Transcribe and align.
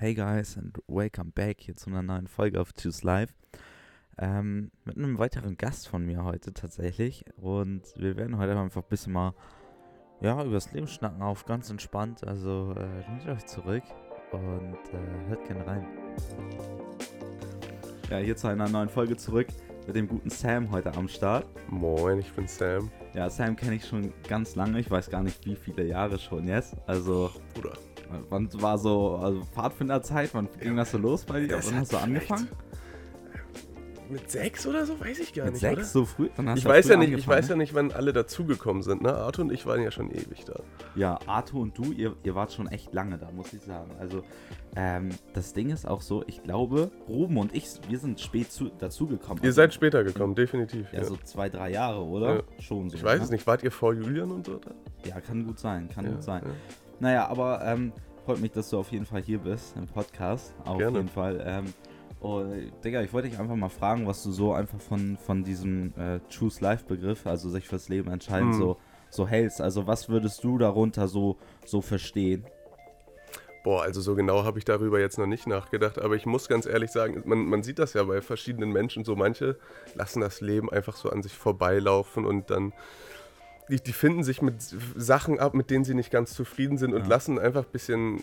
Hey 0.00 0.14
guys 0.14 0.56
and 0.56 0.78
welcome 0.88 1.30
back 1.30 1.60
hier 1.60 1.76
zu 1.76 1.90
einer 1.90 2.00
neuen 2.00 2.26
Folge 2.26 2.58
auf 2.58 2.72
Choose 2.72 3.06
Live. 3.06 3.34
Ähm, 4.16 4.70
mit 4.86 4.96
einem 4.96 5.18
weiteren 5.18 5.58
Gast 5.58 5.88
von 5.88 6.06
mir 6.06 6.24
heute 6.24 6.54
tatsächlich. 6.54 7.26
Und 7.36 7.82
wir 7.96 8.16
werden 8.16 8.38
heute 8.38 8.58
einfach 8.58 8.82
ein 8.82 8.88
bisschen 8.88 9.12
mal 9.12 9.34
ja, 10.22 10.42
über 10.42 10.54
das 10.54 10.72
Leben 10.72 10.88
schnacken 10.88 11.20
auf 11.20 11.44
ganz 11.44 11.68
entspannt. 11.68 12.26
Also 12.26 12.74
äh, 12.78 13.10
nehmt 13.10 13.28
euch 13.28 13.44
zurück 13.44 13.82
und 14.32 14.78
äh, 14.94 15.28
hört 15.28 15.46
gerne 15.46 15.66
rein. 15.66 15.86
Ja, 18.08 18.16
hier 18.16 18.38
zu 18.38 18.46
einer 18.46 18.70
neuen 18.70 18.88
Folge 18.88 19.18
zurück 19.18 19.48
mit 19.86 19.96
dem 19.96 20.08
guten 20.08 20.30
Sam 20.30 20.70
heute 20.70 20.94
am 20.94 21.08
Start. 21.08 21.44
Moin, 21.68 22.20
ich 22.20 22.32
bin 22.32 22.48
Sam. 22.48 22.90
Ja, 23.12 23.28
Sam 23.28 23.54
kenne 23.54 23.74
ich 23.74 23.84
schon 23.84 24.14
ganz 24.26 24.54
lange. 24.54 24.80
Ich 24.80 24.90
weiß 24.90 25.10
gar 25.10 25.22
nicht, 25.22 25.44
wie 25.44 25.56
viele 25.56 25.84
Jahre 25.84 26.18
schon 26.18 26.48
jetzt. 26.48 26.74
Also, 26.86 27.30
Bruder. 27.52 27.76
Wann 28.28 28.48
war 28.62 28.78
so 28.78 29.16
also 29.16 29.42
Pfadfinderzeit? 29.52 30.30
Wann 30.34 30.48
ging 30.60 30.76
das 30.76 30.90
so 30.90 30.98
los 30.98 31.24
bei 31.24 31.40
dir? 31.40 31.60
Wann 31.64 31.76
hast 31.76 31.92
du 31.92 31.96
angefangen? 31.98 32.48
Mit 34.08 34.28
sechs 34.28 34.66
oder 34.66 34.84
so? 34.86 34.98
Weiß 34.98 35.20
ich 35.20 35.32
gar 35.34 35.44
Mit 35.44 35.52
nicht, 35.54 35.60
sechs 35.60 35.76
oder? 35.76 35.84
so 35.84 36.04
früh? 36.04 36.30
Ich 36.56 36.64
weiß 36.64 36.86
früh 36.86 36.92
ja 36.94 36.98
nicht, 36.98 37.12
ich 37.12 37.28
weiß 37.28 37.48
ja 37.48 37.54
nicht, 37.54 37.74
wann 37.74 37.92
alle 37.92 38.12
dazugekommen 38.12 38.82
sind. 38.82 39.02
Ne? 39.02 39.14
Arthur 39.14 39.44
und 39.44 39.52
ich 39.52 39.66
waren 39.66 39.82
ja 39.82 39.92
schon 39.92 40.10
ewig 40.10 40.44
da. 40.46 40.64
Ja, 40.96 41.20
Arthur 41.26 41.60
und 41.60 41.78
du, 41.78 41.92
ihr, 41.92 42.16
ihr 42.24 42.34
wart 42.34 42.52
schon 42.52 42.66
echt 42.66 42.92
lange 42.92 43.18
da, 43.18 43.30
muss 43.30 43.52
ich 43.52 43.62
sagen. 43.62 43.92
Also, 44.00 44.24
ähm, 44.74 45.10
das 45.32 45.52
Ding 45.52 45.70
ist 45.70 45.86
auch 45.86 46.00
so, 46.00 46.24
ich 46.26 46.42
glaube, 46.42 46.90
Ruben 47.08 47.36
und 47.36 47.54
ich, 47.54 47.66
wir 47.88 47.98
sind 48.00 48.18
spät 48.20 48.50
zu, 48.50 48.68
dazugekommen. 48.80 49.44
Ihr 49.44 49.50
Also, 49.50 49.56
seid 49.56 49.74
später 49.74 50.02
gekommen, 50.02 50.34
definitiv. 50.34 50.92
Ja, 50.92 50.98
Ja. 51.02 51.04
so 51.04 51.16
zwei, 51.22 51.48
drei 51.48 51.70
Jahre, 51.70 52.02
oder? 52.04 52.34
Ja. 52.38 52.42
Schon 52.58 52.90
so. 52.90 52.96
ich 52.96 53.04
weiß 53.04 53.18
ne? 53.20 53.24
es 53.26 53.30
nicht, 53.30 53.46
wart 53.46 53.62
ihr 53.62 53.70
vor 53.70 53.94
Julian 53.94 54.32
und 54.32 54.44
so 54.44 54.56
da? 54.56 54.72
Ja, 55.08 55.20
kann 55.20 55.46
gut 55.46 55.60
sein, 55.60 55.88
kann 55.88 56.04
Ja, 56.04 56.10
gut 56.10 56.24
sein. 56.24 56.42
Ja. 57.00 57.06
Naja, 57.08 57.28
aber 57.28 57.62
ähm, 57.64 57.92
freut 58.24 58.40
mich, 58.40 58.52
dass 58.52 58.70
du 58.70 58.78
auf 58.78 58.90
jeden 58.92 59.06
Fall 59.06 59.22
hier 59.22 59.38
bist 59.38 59.76
im 59.76 59.86
Podcast. 59.86 60.54
Auf 60.64 60.78
Gerne. 60.78 60.98
jeden 60.98 61.08
Fall. 61.08 61.42
Ähm, 61.44 61.72
und, 62.20 62.70
Digga, 62.84 63.00
ich 63.02 63.12
wollte 63.12 63.28
dich 63.30 63.38
einfach 63.38 63.56
mal 63.56 63.70
fragen, 63.70 64.06
was 64.06 64.22
du 64.22 64.30
so 64.30 64.52
einfach 64.52 64.78
von, 64.80 65.16
von 65.16 65.42
diesem 65.42 65.94
äh, 65.96 66.20
Choose 66.28 66.62
Life 66.62 66.84
Begriff, 66.86 67.26
also 67.26 67.48
sich 67.48 67.66
fürs 67.66 67.88
Leben 67.88 68.10
entscheiden, 68.10 68.48
Mhm. 68.50 68.54
so, 68.54 68.76
so 69.08 69.26
hältst. 69.26 69.60
Also 69.60 69.86
was 69.86 70.08
würdest 70.10 70.44
du 70.44 70.58
darunter 70.58 71.08
so, 71.08 71.38
so 71.64 71.80
verstehen? 71.80 72.44
Boah, 73.64 73.82
also 73.82 74.00
so 74.00 74.14
genau 74.14 74.44
habe 74.44 74.58
ich 74.58 74.64
darüber 74.64 75.00
jetzt 75.00 75.18
noch 75.18 75.26
nicht 75.26 75.46
nachgedacht, 75.46 75.98
aber 75.98 76.14
ich 76.14 76.24
muss 76.24 76.48
ganz 76.48 76.64
ehrlich 76.64 76.90
sagen, 76.90 77.22
man, 77.26 77.44
man 77.44 77.62
sieht 77.62 77.78
das 77.78 77.92
ja 77.92 78.02
bei 78.04 78.22
verschiedenen 78.22 78.70
Menschen, 78.70 79.04
so 79.04 79.16
manche 79.16 79.58
lassen 79.94 80.20
das 80.22 80.40
Leben 80.40 80.70
einfach 80.70 80.96
so 80.96 81.10
an 81.10 81.22
sich 81.22 81.34
vorbeilaufen 81.34 82.24
und 82.24 82.48
dann, 82.50 82.72
die, 83.70 83.80
die 83.80 83.92
finden 83.92 84.22
sich 84.24 84.42
mit 84.42 84.56
Sachen 84.96 85.38
ab, 85.38 85.54
mit 85.54 85.70
denen 85.70 85.84
sie 85.84 85.94
nicht 85.94 86.10
ganz 86.10 86.34
zufrieden 86.34 86.76
sind 86.78 86.92
und 86.94 87.02
Ja. 87.02 87.08
lassen 87.08 87.38
einfach 87.38 87.64
ein 87.64 87.72
bisschen, 87.72 88.22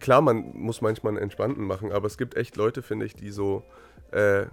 klar, 0.00 0.20
man 0.20 0.52
muss 0.54 0.80
manchmal 0.80 1.12
einen 1.14 1.22
entspannten 1.22 1.64
machen, 1.64 1.92
aber 1.92 2.06
es 2.06 2.18
gibt 2.18 2.36
echt 2.36 2.56
Leute, 2.56 2.82
finde 2.82 3.06
ich, 3.06 3.14
die 3.14 3.30
so, 3.30 3.62
äh, 4.10 4.46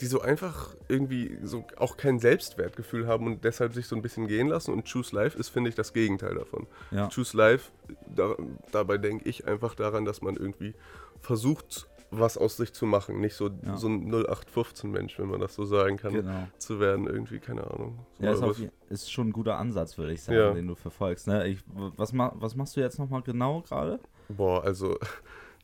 die 0.00 0.06
so 0.06 0.22
einfach 0.22 0.74
irgendwie 0.88 1.38
so 1.42 1.64
auch 1.76 1.98
kein 1.98 2.18
Selbstwertgefühl 2.20 3.06
haben 3.06 3.26
und 3.26 3.44
deshalb 3.44 3.74
sich 3.74 3.86
so 3.86 3.94
ein 3.94 4.00
bisschen 4.00 4.28
gehen 4.28 4.48
lassen 4.48 4.72
und 4.72 4.90
Choose 4.90 5.14
Life 5.14 5.38
ist, 5.38 5.50
finde 5.50 5.68
ich, 5.68 5.74
das 5.76 5.92
Gegenteil 5.92 6.34
davon. 6.34 6.66
Ja. 6.90 7.08
Choose 7.14 7.36
Life, 7.36 7.70
da, 8.14 8.34
dabei 8.72 8.96
denke 8.96 9.28
ich 9.28 9.46
einfach 9.46 9.74
daran, 9.74 10.06
dass 10.06 10.22
man 10.22 10.36
irgendwie 10.36 10.74
versucht, 11.20 11.86
was 12.10 12.36
aus 12.36 12.56
sich 12.56 12.72
zu 12.72 12.86
machen. 12.86 13.20
Nicht 13.20 13.34
so, 13.34 13.50
Ja. 13.64 13.76
so 13.76 13.88
ein 13.88 14.10
0815-Mensch, 14.10 15.18
wenn 15.18 15.28
man 15.28 15.40
das 15.40 15.54
so 15.54 15.64
sagen 15.64 15.96
kann, 15.96 16.12
Genau. 16.12 16.48
zu 16.58 16.80
werden. 16.80 17.06
Irgendwie, 17.06 17.38
keine 17.38 17.64
Ahnung. 17.70 17.98
So 18.18 18.24
Ja, 18.24 18.32
ist, 18.32 18.42
auf, 18.42 18.60
ist 18.88 19.12
schon 19.12 19.28
ein 19.28 19.32
guter 19.32 19.56
Ansatz, 19.58 19.96
würde 19.98 20.12
ich 20.12 20.22
sagen, 20.22 20.38
Ja. 20.38 20.52
den 20.52 20.66
du 20.66 20.74
verfolgst. 20.74 21.26
Ne? 21.28 21.46
Ich, 21.48 21.60
was, 21.74 22.12
ma, 22.12 22.32
was 22.36 22.54
machst 22.56 22.76
du 22.76 22.80
jetzt 22.80 22.98
nochmal 22.98 23.22
genau 23.22 23.60
gerade? 23.62 24.00
Boah, 24.28 24.62
also 24.64 24.96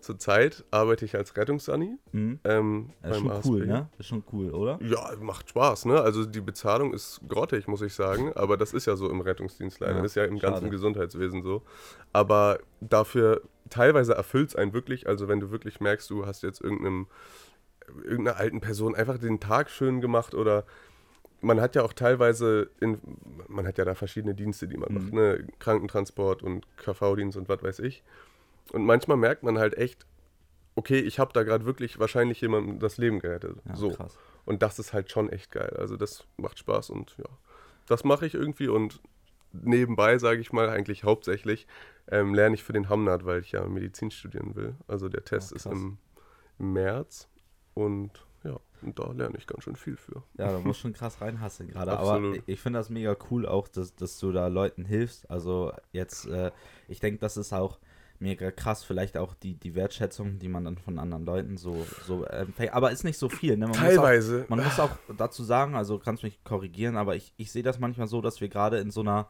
zurzeit 0.01 0.65
arbeite 0.71 1.05
ich 1.05 1.17
als 1.17 1.37
Rettungssani 1.37 1.97
Mhm. 2.13 2.39
ähm, 2.45 2.91
Das 3.03 3.17
ist 3.17 3.23
schon 3.23 3.31
ASB. 3.31 3.49
cool, 3.49 3.67
ne? 3.67 3.89
Ist 3.99 4.07
schon 4.09 4.23
cool, 4.33 4.51
oder? 4.51 4.79
Ja, 4.83 5.11
macht 5.21 5.49
Spaß, 5.51 5.87
ne? 5.87 6.01
Also 6.01 6.25
die 6.25 6.41
Bezahlung 6.41 6.93
ist 6.95 7.21
grottig, 7.29 7.67
muss 7.69 7.83
ich 7.83 7.95
sagen, 7.95 8.33
aber 8.35 8.57
das 8.57 8.73
ist 8.73 8.87
ja 8.87 8.97
so 8.97 9.11
im 9.11 9.21
Rettungsdienst 9.21 9.81
leider. 9.81 9.97
Ja, 9.97 10.03
das 10.03 10.13
ist 10.13 10.15
ja 10.17 10.25
im 10.25 10.39
ganzen 10.39 10.61
schade. 10.65 10.71
Gesundheitswesen 10.71 11.43
so. 11.43 11.63
Aber 12.13 12.59
dafür 12.81 13.43
teilweise 13.71 14.15
erfüllt 14.15 14.51
es 14.51 14.57
einen 14.57 14.73
wirklich, 14.73 15.07
also 15.09 15.29
wenn 15.29 15.41
du 15.41 15.51
wirklich 15.51 15.81
merkst, 15.81 16.09
du 16.11 16.27
hast 16.27 16.43
jetzt 16.43 16.61
irgendeinem, 16.61 17.07
irgendeiner 18.05 18.37
alten 18.37 18.61
Person 18.61 18.95
einfach 18.95 19.19
den 19.19 19.41
Tag 19.41 19.71
schön 19.71 20.01
gemacht 20.01 20.35
oder 20.35 20.65
man 21.41 21.61
hat 21.61 21.75
ja 21.75 21.83
auch 21.83 21.93
teilweise, 21.93 22.71
in, 22.81 22.99
man 23.49 23.67
hat 23.67 23.77
ja 23.79 23.85
da 23.85 23.95
verschiedene 23.95 24.35
Dienste, 24.35 24.67
die 24.69 24.77
man 24.77 24.93
Mhm. 24.93 24.95
macht, 25.03 25.13
ne? 25.13 25.47
Krankentransport 25.59 26.43
und 26.43 26.67
KV-Dienst 26.79 27.37
und 27.37 27.49
was 27.49 27.63
weiß 27.63 27.79
ich. 27.81 28.03
Und 28.73 28.85
manchmal 28.85 29.17
merkt 29.17 29.43
man 29.43 29.59
halt 29.59 29.77
echt, 29.77 30.07
okay, 30.75 30.99
ich 30.99 31.19
habe 31.19 31.33
da 31.33 31.43
gerade 31.43 31.65
wirklich 31.65 31.99
wahrscheinlich 31.99 32.41
jemandem 32.41 32.79
das 32.79 32.99
Leben 32.99 33.19
gerettet. 33.19 33.59
Ja, 33.65 33.77
so. 33.77 33.91
krass. 33.91 34.19
Und 34.45 34.63
das 34.63 34.79
ist 34.79 34.93
halt 34.93 35.11
schon 35.11 35.29
echt 35.31 35.51
geil. 35.51 35.75
Also 35.79 35.97
das 35.97 36.25
macht 36.37 36.59
Spaß 36.59 36.91
und 36.91 37.17
ja, 37.19 37.29
das 37.87 38.05
mache 38.05 38.27
ich 38.27 38.35
irgendwie 38.35 38.69
und 38.69 39.01
nebenbei, 39.53 40.19
sage 40.19 40.41
ich 40.41 40.53
mal, 40.53 40.69
eigentlich 40.69 41.05
hauptsächlich 41.05 41.67
ähm, 42.09 42.35
lerne 42.35 42.55
ich 42.55 42.63
für 42.63 42.73
den 42.73 42.89
Hamnat, 42.89 43.25
weil 43.25 43.41
ich 43.41 43.53
ja 43.53 43.67
Medizin 43.67 44.11
studieren 44.11 44.55
will. 44.55 44.77
Also 44.87 45.09
der 45.09 45.25
Test 45.25 45.51
Ja, 45.51 45.57
ist 45.57 45.63
krass. 45.65 45.73
im, 45.73 45.99
im 46.59 46.73
März 46.73 47.29
und 47.75 48.11
ja, 48.45 48.61
und 48.83 48.99
da 48.99 49.11
lerne 49.11 49.37
ich 49.39 49.47
ganz 49.47 49.65
schön 49.65 49.77
viel 49.77 49.97
für. 49.97 50.23
Ja, 50.39 50.53
da 50.53 50.61
muss 50.61 50.79
schon 50.79 50.93
krass 50.93 51.21
reinhasseln 51.21 51.71
gerade. 51.71 51.99
Aber 51.99 52.35
ich 52.47 52.61
finde 52.61 52.79
das 52.79 52.91
mega 52.91 53.17
cool 53.31 53.47
auch, 53.47 53.67
dass, 53.67 53.97
dass 53.97 54.19
du 54.19 54.31
da 54.31 54.47
Leuten 54.47 54.85
hilfst. 54.85 55.29
Also 55.31 55.73
jetzt, 55.93 56.27
äh, 56.27 56.53
ich 56.87 57.01
denke, 57.01 57.19
das 57.19 57.37
ist 57.37 57.53
auch 57.53 57.81
mega 58.21 58.51
krass, 58.51 58.85
vielleicht 58.85 59.17
auch 59.17 59.35
die, 59.35 59.55
die 59.55 59.75
Wertschätzung, 59.75 60.39
die 60.39 60.49
man 60.49 60.65
dann 60.65 60.79
von 60.79 60.99
anderen 60.99 61.25
Leuten 61.25 61.57
so, 61.57 61.87
so 62.07 62.25
empfängt. 62.25 62.73
Aber 62.73 62.91
ist 62.91 63.05
nicht 63.05 63.19
so 63.19 63.29
viel, 63.29 63.57
ne? 63.57 63.67
Man 63.67 63.75
Teilweise. 63.75 64.39
Muss 64.39 64.45
auch, 64.45 64.49
man 64.51 64.65
muss 64.65 64.81
auch 64.81 64.99
dazu 65.17 65.45
sagen, 65.45 65.75
also 65.75 65.99
kannst 65.99 66.23
mich 66.23 66.43
korrigieren, 66.45 66.97
aber 66.97 67.17
ich, 67.17 67.33
ich 67.37 67.53
sehe 67.53 67.63
das 67.63 67.79
manchmal 67.79 68.07
so, 68.07 68.21
dass 68.21 68.41
wir 68.41 68.49
gerade 68.49 68.79
in 68.79 68.91
so 68.91 69.01
einer 69.01 69.29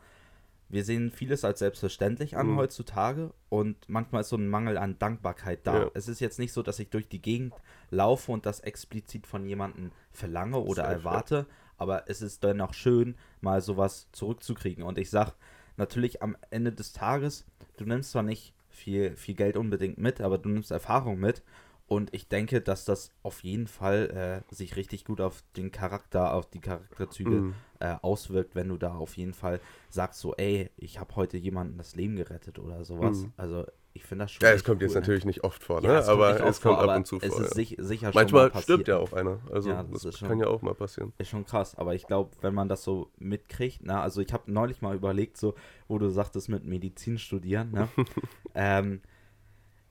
wir 0.69 0.85
sehen 0.85 1.11
vieles 1.11 1.45
als 1.45 1.61
selbstverständlich 1.61 2.37
an 2.37 2.49
Mhm. 2.49 2.57
heutzutage 2.57 3.33
und 3.49 3.89
manchmal 3.89 4.23
ist 4.23 4.31
so 4.31 4.37
ein 4.37 4.49
Mangel 4.49 4.79
an 4.79 4.99
Dankbarkeit 4.99 5.61
da. 5.65 5.83
Ja. 5.83 5.91
Es 5.95 6.09
ist 6.09 6.21
jetzt 6.21 6.39
nicht 6.39 6.53
so, 6.53 6.63
dass 6.63 6.79
ich 6.79 6.91
durch 6.91 7.09
die 7.09 7.23
Gegend 7.23 7.55
laufe 7.91 8.33
und 8.33 8.47
das 8.47 8.61
explizit 8.61 9.27
von 9.27 9.47
jemandem 9.47 9.93
verlange 10.11 10.59
oder 10.59 10.85
ja. 10.85 10.91
erwarte, 10.91 11.47
aber 11.77 12.09
es 12.11 12.21
ist 12.21 12.43
dennoch 12.43 12.75
schön, 12.75 13.17
mal 13.41 13.61
sowas 13.61 14.09
zurückzukriegen. 14.13 14.83
Und 14.83 14.99
ich 14.99 15.11
sag 15.11 15.35
natürlich 15.77 16.23
am 16.23 16.37
Ende 16.51 16.73
des 16.73 16.93
Tages, 16.93 17.47
du 17.77 17.85
nimmst 17.85 18.11
zwar 18.11 18.23
nicht 18.25 18.55
viel, 18.77 19.17
viel 19.17 19.35
Geld 19.35 19.57
unbedingt 19.57 19.99
mit, 19.99 20.21
aber 20.21 20.39
du 20.39 20.49
nimmst 20.49 20.71
Erfahrung 20.71 21.19
mit. 21.19 21.43
Und 21.89 22.13
ich 22.13 22.29
denke, 22.29 22.61
dass 22.61 22.85
das 22.85 23.13
auf 23.23 23.45
jeden 23.45 23.69
Fall 23.69 24.43
äh, 24.51 24.55
sich 24.55 24.75
richtig 24.77 25.05
gut 25.05 25.21
auf 25.21 25.45
den 25.57 25.71
Charakter, 25.71 26.35
auf 26.35 26.47
die 26.51 26.61
Charakterzüge 26.61 27.45
Mhm. 27.45 27.55
äh, 27.79 27.95
auswirkt, 28.03 28.57
wenn 28.57 28.69
du 28.69 28.77
da 28.77 28.95
auf 28.97 29.17
jeden 29.17 29.35
Fall 29.35 29.61
sagst, 29.89 30.21
so, 30.21 30.35
ey, 30.35 30.71
ich 30.77 30.99
habe 30.99 31.15
heute 31.15 31.37
jemanden 31.37 31.79
das 31.79 31.95
Leben 31.95 32.17
gerettet 32.17 32.59
oder 32.59 32.85
sowas. 32.85 33.29
Mhm. 33.29 33.33
Also 33.37 33.67
ich 33.97 34.05
finde 34.05 34.25
das 34.25 34.33
schon. 34.33 34.47
Ja, 34.47 34.53
es 34.53 34.63
kommt 34.65 34.81
jetzt 34.83 34.91
cool, 34.91 34.95
ne? 34.97 35.01
natürlich 35.01 35.25
nicht 35.25 35.43
oft 35.45 35.63
vor, 35.63 35.81
ne? 35.81 35.89
Ja, 35.89 35.99
es 35.99 36.09
aber 36.09 36.31
es 36.47 36.61
kommt 36.61 36.79
vor, 36.79 36.89
ab 36.91 36.97
und 36.97 37.07
zu 37.07 37.19
es 37.21 37.35
vor. 37.35 37.43
ist 37.43 37.49
ja. 37.51 37.55
sich, 37.55 37.77
sicher 37.79 38.13
schon 38.13 38.21
Manchmal 38.21 38.51
mal 38.51 38.63
stirbt 38.63 38.89
ja 38.89 38.99
auch 38.99 39.13
einer. 39.13 39.41
Also 39.51 39.71
Ja, 39.71 39.83
das 39.83 40.03
das, 40.03 40.19
schon- 40.19 40.29
kann 40.29 40.39
ja 40.39 40.47
auch 40.47 40.63
mal 40.63 40.75
passieren. 40.75 41.13
Ist 41.19 41.29
schon 41.31 41.45
krass, 41.45 41.75
aber 41.77 41.95
ich 41.95 42.07
glaube, 42.07 42.31
wenn 42.43 42.55
man 42.55 42.69
das 42.69 42.85
so 42.85 43.11
mitkriegt, 43.19 43.81
na, 43.83 44.03
also 44.03 44.21
ich 44.21 44.33
habe 44.33 44.51
neulich 44.53 44.83
mal 44.83 44.95
überlegt, 44.95 45.37
so, 45.37 45.55
wo 45.89 45.99
du 45.99 46.09
sagtest, 46.11 46.49
mit 46.49 46.65
Medizin 46.65 47.19
studieren, 47.19 47.73
ne? 47.73 47.89
ähm, 48.55 49.01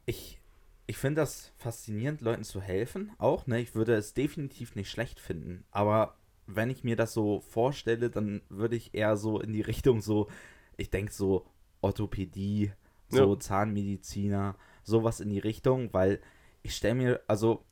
ich 0.06 0.40
ich 0.88 0.98
finde 0.98 1.22
das 1.22 1.52
faszinierend, 1.58 2.22
Leuten 2.22 2.44
zu 2.44 2.62
helfen, 2.62 3.12
auch, 3.18 3.48
ne? 3.48 3.60
Ich 3.60 3.74
würde 3.74 3.96
es 3.96 4.14
definitiv 4.14 4.76
nicht 4.76 4.90
schlecht 4.92 5.20
finden, 5.20 5.66
aber 5.72 6.16
wenn 6.48 6.70
ich 6.70 6.84
mir 6.84 6.96
das 6.96 7.12
so 7.14 7.40
vorstelle, 7.40 8.12
dann 8.12 8.42
würde 8.50 8.76
ich 8.76 8.94
eher 8.94 9.18
so 9.18 9.40
in 9.40 9.52
die 9.52 9.62
Richtung 9.62 10.02
so, 10.02 10.28
ich 10.78 10.92
denke 10.92 11.12
so 11.12 11.48
Orthopädie, 11.82 12.72
so 13.10 13.34
Ja. 13.34 13.40
Zahnmediziner, 13.40 14.56
sowas 14.84 15.20
in 15.20 15.30
die 15.30 15.40
Richtung, 15.40 15.94
weil 15.94 16.20
ich 16.64 16.76
stelle 16.76 16.96
mir, 16.96 17.22
also 17.28 17.64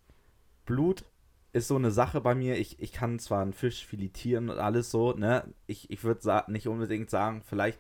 Blut 0.66 1.04
ist 1.52 1.68
so 1.68 1.76
eine 1.76 1.92
Sache 1.92 2.22
bei 2.22 2.36
mir. 2.36 2.58
Ich, 2.58 2.80
ich 2.80 2.92
kann 2.92 3.20
zwar 3.20 3.42
einen 3.42 3.54
Fisch 3.54 3.86
filetieren 3.86 4.50
und 4.50 4.58
alles 4.58 4.90
so, 4.92 5.14
ne? 5.14 5.54
Ich, 5.68 5.90
ich 5.92 6.04
würde 6.04 6.44
nicht 6.48 6.68
unbedingt 6.68 7.10
sagen, 7.10 7.44
vielleicht 7.46 7.80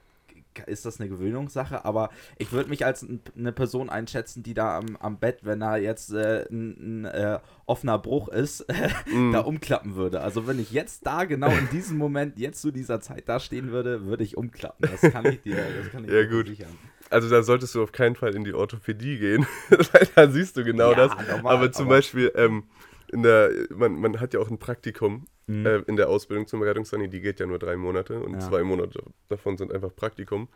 ist 0.67 0.85
das 0.85 0.99
eine 0.99 1.09
Gewöhnungssache, 1.09 1.85
aber 1.85 2.09
ich 2.37 2.51
würde 2.51 2.69
mich 2.69 2.85
als 2.85 3.05
eine 3.37 3.51
Person 3.51 3.89
einschätzen, 3.89 4.43
die 4.43 4.53
da 4.53 4.77
am, 4.77 4.95
am 4.97 5.19
Bett, 5.19 5.39
wenn 5.43 5.59
da 5.59 5.77
jetzt 5.77 6.13
äh, 6.13 6.45
ein, 6.51 7.03
ein 7.03 7.05
äh, 7.05 7.39
offener 7.65 7.97
Bruch 7.99 8.27
ist, 8.29 8.65
Mhm. 9.11 9.31
da 9.33 9.39
umklappen 9.41 9.95
würde. 9.95 10.21
Also 10.21 10.47
wenn 10.47 10.59
ich 10.59 10.71
jetzt 10.71 11.05
da 11.05 11.25
genau 11.25 11.49
in 11.51 11.69
diesem 11.71 11.97
Moment, 11.97 12.39
jetzt 12.39 12.61
zu 12.61 12.71
dieser 12.71 12.99
Zeit 13.01 13.27
da 13.27 13.39
stehen 13.39 13.71
würde, 13.71 14.05
würde 14.05 14.23
ich 14.23 14.37
umklappen. 14.37 14.89
Das 14.89 15.11
kann 15.11 15.25
ich 15.25 15.41
dir, 15.41 15.55
das 15.55 15.91
kann 15.91 16.03
ich 16.05 16.11
Ja, 16.11 16.21
dir 16.23 16.27
gut. 16.29 16.45
versichern. 16.47 16.77
Also 17.09 17.29
da 17.29 17.43
solltest 17.43 17.75
du 17.75 17.83
auf 17.83 17.91
keinen 17.91 18.15
Fall 18.15 18.33
in 18.35 18.43
die 18.43 18.53
Orthopädie 18.53 19.17
gehen, 19.19 19.45
weil 19.69 20.07
da 20.15 20.27
siehst 20.29 20.57
du 20.57 20.63
genau 20.63 20.91
Ja, 20.91 21.07
das. 21.07 21.27
normal, 21.27 21.55
aber 21.57 21.71
zum 21.71 21.85
aber- 21.87 21.95
Beispiel, 21.97 22.31
ähm, 22.35 22.63
in 23.11 23.21
der, 23.21 23.51
man, 23.75 23.93
man 23.93 24.19
hat 24.19 24.33
ja 24.33 24.39
auch 24.39 24.49
ein 24.49 24.57
Praktikum 24.57 25.25
Mhm. 25.47 25.65
äh, 25.65 25.77
in 25.87 25.95
der 25.97 26.09
Ausbildung 26.09 26.47
zum 26.47 26.61
Rettungssani, 26.61 27.09
die 27.09 27.19
geht 27.21 27.39
ja 27.39 27.45
nur 27.45 27.59
drei 27.59 27.75
Monate 27.75 28.19
und 28.21 28.33
Ja. 28.33 28.39
zwei 28.39 28.63
Monate 28.63 29.03
davon 29.29 29.57
sind 29.57 29.73
einfach 29.73 29.93
Praktikum. 29.95 30.47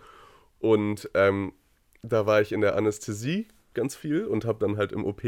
Und 0.60 1.10
ähm, 1.14 1.54
da 2.04 2.26
war 2.26 2.42
ich 2.42 2.52
in 2.52 2.62
der 2.62 2.76
Anästhesie, 2.76 3.48
ganz 3.74 3.96
viel 3.96 4.26
und 4.26 4.46
habe 4.46 4.60
dann 4.60 4.78
halt 4.78 4.92
im 4.92 5.06
OP 5.06 5.22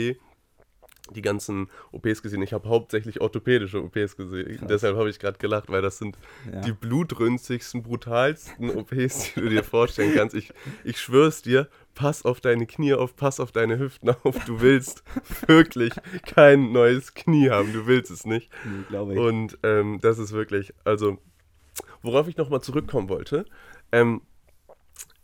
die 1.12 1.22
ganzen 1.24 1.70
OPs 1.92 2.22
gesehen. 2.22 2.42
Ich 2.44 2.54
habe 2.54 2.70
hauptsächlich 2.70 3.20
orthopädische 3.20 3.84
OPs 3.84 4.16
gesehen. 4.16 4.58
Krass. 4.58 4.68
Deshalb 4.68 4.96
habe 4.96 5.10
ich 5.10 5.18
gerade 5.20 5.40
gelacht, 5.40 5.70
weil 5.72 5.82
das 5.82 5.98
sind 5.98 6.18
Ja. 6.52 6.62
die 6.62 6.72
blutrünstigsten, 6.72 7.82
brutalsten 7.84 8.70
OPs, 8.76 9.34
die 9.34 9.42
du 9.42 9.50
dir 9.50 9.64
vorstellen 9.64 10.14
kannst. 10.16 10.36
Ich, 10.36 10.52
ich 10.84 11.00
schwör's 11.00 11.42
dir, 11.42 11.68
pass 12.00 12.24
auf 12.24 12.40
deine 12.40 12.66
Knie 12.66 12.94
auf, 12.94 13.16
pass 13.18 13.42
auf 13.42 13.52
deine 13.52 13.78
Hüften 13.78 14.10
auf. 14.24 14.46
Du 14.46 14.62
willst 14.62 15.04
wirklich 15.48 15.94
kein 16.26 16.72
neues 16.72 17.14
Knie 17.14 17.50
haben. 17.50 17.74
Du 17.74 17.88
willst 17.88 18.10
es 18.10 18.26
nicht. 18.26 18.50
Nee, 18.64 18.84
glaube 18.88 19.14
ich. 19.14 19.20
Und 19.20 19.58
ähm, 19.64 20.00
das 20.02 20.18
ist 20.18 20.32
wirklich, 20.32 20.74
also, 20.86 21.18
worauf 22.02 22.28
ich 22.30 22.38
nochmal 22.38 22.62
zurückkommen 22.62 23.10
wollte, 23.10 23.46
ähm, 23.92 24.22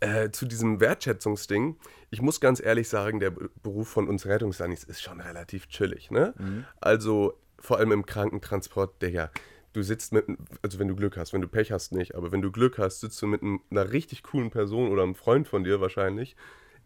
äh, 0.00 0.30
zu 0.30 0.44
diesem 0.44 0.78
Wertschätzungsding. 0.80 1.76
Ich 2.10 2.20
muss 2.20 2.40
ganz 2.40 2.60
ehrlich 2.60 2.88
sagen, 2.90 3.20
der 3.20 3.30
Be- 3.30 3.48
Beruf 3.62 3.88
von 3.88 4.06
uns 4.08 4.26
Rettungssannis 4.26 4.84
ist 4.84 5.00
schon 5.02 5.20
relativ 5.20 5.68
chillig, 5.68 6.10
ne? 6.10 6.34
Also, 6.80 7.40
vor 7.58 7.78
allem 7.78 7.92
im 7.92 8.04
Krankentransport, 8.04 9.00
Digga. 9.00 9.30
Du 9.72 9.82
sitzt 9.82 10.12
mit, 10.12 10.26
also 10.62 10.78
wenn 10.78 10.88
du 10.88 10.96
Glück 10.96 11.16
hast, 11.16 11.32
wenn 11.32 11.40
du 11.42 11.48
Pech 11.48 11.72
hast 11.72 11.92
nicht, 11.92 12.14
aber 12.14 12.32
wenn 12.32 12.40
du 12.42 12.50
Glück 12.52 12.76
hast, 12.78 13.00
sitzt 13.00 13.20
du 13.22 13.26
mit 13.26 13.42
einer 13.42 13.92
richtig 13.92 14.22
coolen 14.22 14.50
Person 14.50 14.90
oder 14.90 15.02
einem 15.02 15.14
Freund 15.14 15.48
von 15.48 15.64
dir 15.64 15.80
wahrscheinlich 15.80 16.36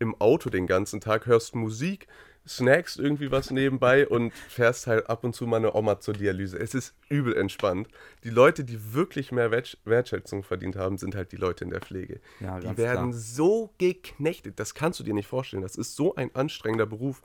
im 0.00 0.20
Auto 0.20 0.50
den 0.50 0.66
ganzen 0.66 1.00
Tag, 1.00 1.26
hörst 1.26 1.54
Musik, 1.54 2.08
snackst 2.48 2.98
irgendwie 2.98 3.30
was 3.30 3.50
nebenbei 3.50 4.08
und 4.08 4.32
fährst 4.32 4.86
halt 4.86 5.08
ab 5.08 5.24
und 5.24 5.34
zu 5.34 5.46
mal 5.46 5.58
eine 5.58 5.74
Oma 5.74 6.00
zur 6.00 6.14
Dialyse. 6.14 6.58
Es 6.58 6.74
ist 6.74 6.94
übel 7.08 7.36
entspannt. 7.36 7.86
Die 8.24 8.30
Leute, 8.30 8.64
die 8.64 8.94
wirklich 8.94 9.30
mehr 9.30 9.50
Wert- 9.50 9.78
Wertschätzung 9.84 10.42
verdient 10.42 10.74
haben, 10.74 10.96
sind 10.98 11.14
halt 11.14 11.32
die 11.32 11.36
Leute 11.36 11.64
in 11.64 11.70
der 11.70 11.80
Pflege. 11.80 12.20
Ja, 12.40 12.58
die 12.58 12.76
werden 12.78 13.10
klar. 13.10 13.12
so 13.12 13.74
geknechtet, 13.78 14.58
das 14.58 14.74
kannst 14.74 14.98
du 14.98 15.04
dir 15.04 15.14
nicht 15.14 15.28
vorstellen. 15.28 15.62
Das 15.62 15.76
ist 15.76 15.94
so 15.94 16.14
ein 16.14 16.34
anstrengender 16.34 16.86
Beruf. 16.86 17.22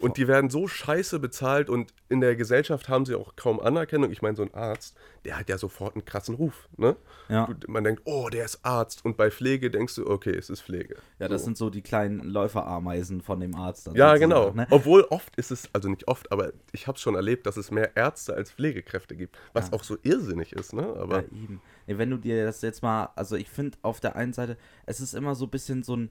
Und 0.00 0.16
die 0.16 0.26
werden 0.26 0.48
so 0.48 0.66
scheiße 0.66 1.18
bezahlt 1.20 1.68
und 1.68 1.92
in 2.08 2.20
der 2.22 2.34
Gesellschaft 2.34 2.88
haben 2.88 3.04
sie 3.04 3.14
auch 3.14 3.36
kaum 3.36 3.60
Anerkennung. 3.60 4.10
Ich 4.10 4.22
meine, 4.22 4.34
so 4.34 4.42
ein 4.42 4.54
Arzt, 4.54 4.96
der 5.26 5.38
hat 5.38 5.48
ja 5.50 5.58
sofort 5.58 5.94
einen 5.94 6.04
krassen 6.06 6.34
Ruf. 6.36 6.68
Ne? 6.78 6.96
Ja. 7.28 7.46
Du, 7.46 7.70
man 7.70 7.84
denkt, 7.84 8.02
oh, 8.06 8.28
der 8.30 8.46
ist 8.46 8.60
Arzt. 8.64 9.04
Und 9.04 9.16
bei 9.18 9.30
Pflege 9.30 9.70
denkst 9.70 9.94
du, 9.96 10.06
okay, 10.08 10.34
es 10.34 10.48
ist 10.48 10.62
Pflege. 10.62 10.96
Ja, 11.18 11.28
das 11.28 11.42
so. 11.42 11.46
sind 11.46 11.58
so 11.58 11.68
die 11.68 11.82
kleinen 11.82 12.20
Läuferameisen 12.24 13.20
von 13.20 13.40
dem 13.40 13.54
Arzt. 13.54 13.86
dann 13.86 13.94
Ja, 13.94 14.16
genau. 14.16 14.52
ne? 14.52 14.66
Obwohl 14.70 15.02
oft 15.10 15.36
ist 15.36 15.50
es, 15.50 15.68
also 15.74 15.88
nicht 15.90 16.08
oft, 16.08 16.32
aber 16.32 16.52
ich 16.72 16.86
habe 16.86 16.96
es 16.96 17.02
schon 17.02 17.14
erlebt, 17.14 17.46
dass 17.46 17.56
es 17.56 17.70
mehr 17.70 17.96
Ärzte 17.96 18.34
als 18.34 18.50
Pflegekräfte 18.52 19.16
gibt. 19.16 19.36
Was 19.52 19.68
Ja. 19.68 19.74
auch 19.74 19.84
so 19.84 19.98
irrsinnig 20.02 20.52
ist, 20.54 20.72
ne? 20.72 20.94
Aber 20.96 21.18
Ja, 21.18 21.24
eben. 21.24 21.60
Wenn 21.86 22.08
du 22.10 22.16
dir 22.16 22.44
das 22.44 22.62
jetzt 22.62 22.82
mal, 22.82 23.10
also 23.16 23.36
ich 23.36 23.50
finde 23.50 23.76
auf 23.82 24.00
der 24.00 24.16
einen 24.16 24.32
Seite, 24.32 24.56
es 24.86 25.00
ist 25.00 25.12
immer 25.12 25.34
so 25.34 25.46
ein 25.46 25.50
bisschen 25.50 25.82
so 25.82 25.96
ein, 25.96 26.10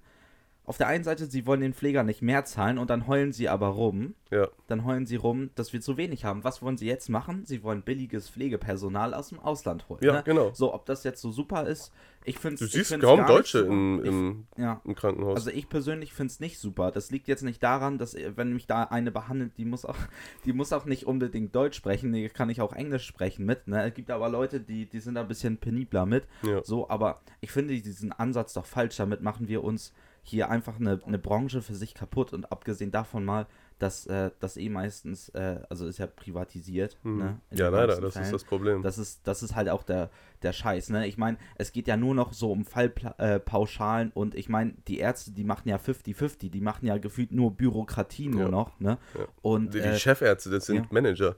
auf 0.69 0.77
der 0.77 0.85
einen 0.85 1.03
Seite, 1.03 1.25
sie 1.25 1.47
wollen 1.47 1.61
den 1.61 1.73
Pfleger 1.73 2.03
nicht 2.03 2.21
mehr 2.21 2.45
zahlen 2.45 2.77
und 2.77 2.91
dann 2.91 3.07
heulen 3.07 3.31
sie 3.31 3.49
aber 3.49 3.69
rum, 3.69 4.13
ja, 4.29 4.47
dann 4.67 4.85
heulen 4.85 5.07
sie 5.07 5.15
rum, 5.15 5.49
dass 5.55 5.73
wir 5.73 5.81
zu 5.81 5.97
wenig 5.97 6.25
haben. 6.25 6.43
Was 6.43 6.61
wollen 6.61 6.77
sie 6.77 6.85
jetzt 6.85 7.09
machen? 7.09 7.43
Sie 7.43 7.63
wollen 7.63 7.81
billiges 7.81 8.29
Pflegepersonal 8.29 9.15
aus 9.15 9.29
dem 9.29 9.39
Ausland 9.39 9.89
holen. 9.89 10.01
Ja, 10.03 10.13
ne? 10.13 10.23
genau. 10.23 10.51
So, 10.53 10.71
ob 10.71 10.85
das 10.85 11.03
jetzt 11.03 11.21
so 11.21 11.31
super 11.31 11.65
ist, 11.65 11.91
ich 12.23 12.37
finde 12.37 12.57
du 12.57 12.65
ich 12.65 12.71
siehst 12.73 12.99
kaum 12.99 13.25
Deutsche 13.25 13.61
super. 13.61 13.71
im, 13.71 13.99
Ich- 14.03 14.07
im, 14.09 14.47
ja. 14.57 14.79
im 14.85 14.93
Krankenhaus. 14.93 15.37
Also 15.37 15.49
ich 15.49 15.69
persönlich 15.69 16.13
finde 16.13 16.31
es 16.33 16.39
nicht 16.39 16.59
super. 16.59 16.91
Das 16.91 17.09
liegt 17.09 17.27
jetzt 17.27 17.41
nicht 17.41 17.63
daran, 17.63 17.97
dass 17.97 18.13
äh, 18.13 18.33
wenn 18.37 18.53
mich 18.53 18.67
da 18.67 18.83
eine 18.83 19.09
behandelt, 19.09 19.53
die 19.57 19.65
muss 19.65 19.85
auch, 19.85 19.97
die 20.45 20.53
muss 20.53 20.71
auch 20.71 20.85
nicht 20.85 21.07
unbedingt 21.07 21.55
Deutsch 21.55 21.77
sprechen, 21.77 22.13
die 22.13 22.29
kann 22.29 22.51
ich 22.51 22.61
auch 22.61 22.73
Englisch 22.73 23.07
sprechen 23.07 23.43
mit. 23.43 23.67
Ne? 23.67 23.87
Es 23.87 23.95
gibt 23.95 24.11
aber 24.11 24.29
Leute, 24.29 24.59
die, 24.59 24.85
die 24.85 24.99
sind 24.99 25.15
da 25.15 25.21
ein 25.21 25.27
bisschen 25.27 25.57
penibler 25.57 26.05
mit. 26.05 26.27
Ja. 26.43 26.63
So, 26.63 26.87
aber 26.91 27.21
ich 27.41 27.51
finde 27.51 27.73
diesen 27.73 28.11
Ansatz 28.11 28.53
doch 28.53 28.67
falsch. 28.67 28.97
Damit 28.97 29.23
machen 29.23 29.47
wir 29.47 29.63
uns 29.63 29.93
hier 30.23 30.49
einfach 30.49 30.79
eine, 30.79 30.99
eine 31.05 31.17
Branche 31.19 31.61
für 31.61 31.75
sich 31.75 31.93
kaputt. 31.93 32.33
Und 32.33 32.51
abgesehen 32.51 32.91
davon 32.91 33.25
mal, 33.25 33.47
dass 33.79 34.05
äh, 34.07 34.31
das 34.41 34.57
eh 34.57 34.67
meistens, 34.67 35.29
äh, 35.29 35.61
also 35.69 35.87
ist 35.87 35.99
ja 35.99 36.07
privatisiert. 36.07 36.97
Ne? 37.03 37.11
In 37.11 37.19
Hm. 37.21 37.39
ja, 37.57 37.69
leider, 37.69 38.01
das 38.01 38.13
Fällen. 38.13 38.25
ist 38.25 38.33
das 38.33 38.43
Problem. 38.43 38.81
Das 38.83 38.97
ist, 38.97 39.21
das 39.25 39.41
ist 39.41 39.55
halt 39.55 39.69
auch 39.69 39.83
der, 39.83 40.09
der 40.41 40.51
Scheiß, 40.51 40.89
ne? 40.89 41.07
Ich 41.07 41.17
meine, 41.17 41.37
es 41.55 41.71
geht 41.71 41.87
ja 41.87 41.95
nur 41.95 42.13
noch 42.13 42.33
so 42.33 42.51
um 42.51 42.65
Fallpauschalen 42.65 44.11
und 44.13 44.35
ich 44.35 44.49
meine, 44.49 44.73
die 44.87 44.99
Ärzte, 44.99 45.31
die 45.31 45.43
machen 45.43 45.69
ja 45.69 45.77
50-50, 45.77 46.49
die 46.49 46.61
machen 46.61 46.85
ja 46.85 46.97
gefühlt 46.97 47.31
nur 47.31 47.51
Bürokratie 47.55 48.27
nur 48.29 48.43
Ja. 48.43 48.49
noch, 48.49 48.79
ne? 48.79 48.97
Ja. 49.17 49.25
Und 49.41 49.73
die, 49.73 49.79
die 49.79 49.87
äh, 49.87 49.97
Chefärzte, 49.97 50.49
das 50.49 50.65
sind 50.65 50.75
ja. 50.75 50.85
Manager. 50.91 51.35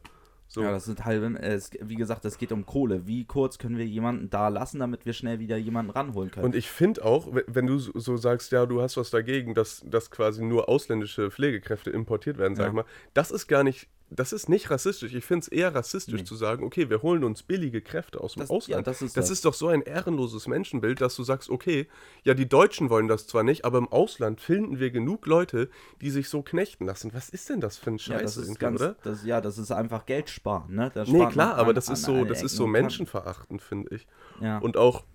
So. 0.53 0.63
ja, 0.63 0.71
das 0.71 0.83
sind 0.83 1.05
halt, 1.05 1.23
äh, 1.39 1.53
es, 1.53 1.71
wie 1.79 1.95
gesagt, 1.95 2.25
es 2.25 2.37
geht 2.37 2.51
um 2.51 2.65
Kohle. 2.65 3.07
Wie 3.07 3.23
kurz 3.23 3.57
können 3.57 3.77
wir 3.77 3.85
jemanden 3.85 4.29
da 4.29 4.49
lassen, 4.49 4.79
damit 4.79 5.05
wir 5.05 5.13
schnell 5.13 5.39
wieder 5.39 5.55
jemanden 5.55 5.91
ranholen 5.91 6.29
können? 6.29 6.43
Und 6.45 6.55
ich 6.55 6.69
finde 6.69 7.05
auch, 7.05 7.33
we- 7.33 7.45
wenn 7.47 7.67
du 7.67 7.77
so 7.79 7.91
so 7.95 8.17
sagst, 8.17 8.51
ja, 8.51 8.65
du 8.65 8.81
hast 8.81 8.97
was 8.97 9.11
dagegen, 9.11 9.53
dass, 9.53 9.81
dass 9.85 10.11
quasi 10.11 10.43
nur 10.43 10.67
ausländische 10.67 11.31
Pflegekräfte 11.31 11.89
importiert 11.89 12.37
werden, 12.37 12.55
sag 12.55 12.63
Ja. 12.63 12.67
ich 12.69 12.75
mal, 12.75 12.85
das 13.13 13.31
ist 13.31 13.47
gar 13.47 13.63
nicht, 13.63 13.87
das 14.13 14.33
ist 14.33 14.49
nicht 14.49 14.69
rassistisch. 14.69 15.13
Ich 15.13 15.23
finde 15.23 15.43
es 15.43 15.47
eher 15.47 15.73
rassistisch 15.73 16.19
Nee. 16.21 16.23
zu 16.25 16.35
sagen, 16.35 16.65
okay, 16.65 16.89
wir 16.89 17.01
holen 17.01 17.23
uns 17.23 17.43
billige 17.43 17.81
Kräfte 17.81 18.19
aus 18.19 18.33
dem 18.33 18.41
Das- 18.41 18.49
Ausland. 18.49 18.79
ja, 18.79 18.81
das 18.83 19.01
ist 19.01 19.15
das 19.15 19.25
das. 19.27 19.31
ist 19.31 19.45
doch 19.45 19.53
so 19.53 19.69
ein 19.69 19.81
ehrenloses 19.81 20.47
Menschenbild, 20.47 20.99
dass 20.99 21.15
du 21.15 21.23
sagst, 21.23 21.49
okay, 21.49 21.87
ja, 22.23 22.33
die 22.33 22.47
Deutschen 22.49 22.89
wollen 22.89 23.07
das 23.07 23.25
zwar 23.25 23.43
nicht, 23.43 23.63
aber 23.63 23.77
im 23.77 23.87
Ausland 23.87 24.41
finden 24.41 24.79
wir 24.79 24.91
genug 24.91 25.25
Leute, 25.25 25.69
die 26.01 26.09
sich 26.09 26.27
so 26.27 26.41
knechten 26.43 26.85
lassen. 26.85 27.13
Was 27.13 27.29
ist 27.29 27.49
denn 27.49 27.61
das 27.61 27.77
für 27.77 27.91
ein 27.91 27.99
Scheiß, 27.99 28.19
ja, 28.19 28.21
das 28.21 28.37
ist 28.37 28.59
ganz, 28.59 28.81
oder? 28.81 28.95
das, 29.03 29.23
ja, 29.25 29.39
das 29.39 29.57
ist 29.57 29.71
einfach 29.71 30.05
Geld 30.05 30.29
sparen, 30.29 30.75
ne? 30.75 30.91
Da 30.93 31.05
Nee, 31.05 31.25
klar, 31.27 31.55
aber 31.55 31.69
an- 31.69 31.75
das 31.75 31.87
ist 31.87 32.03
so, 32.03 32.25
das 32.25 32.43
ist 32.43 32.55
so 32.57 32.67
menschenverachtend, 32.67 33.61
finde 33.61 33.95
ich. 33.95 34.07
Ja. 34.41 34.57
Und 34.57 34.75
auch 34.75 35.05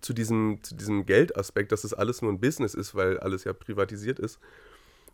zu 0.00 0.12
diesem, 0.12 0.60
zu 0.62 0.74
diesem 0.76 1.06
Geldaspekt, 1.06 1.72
dass 1.72 1.82
es 1.84 1.94
alles 1.94 2.22
nur 2.22 2.30
ein 2.30 2.38
Business 2.40 2.74
ist, 2.74 2.94
weil 2.94 3.18
alles 3.18 3.44
ja 3.44 3.52
privatisiert 3.52 4.18
ist. 4.18 4.38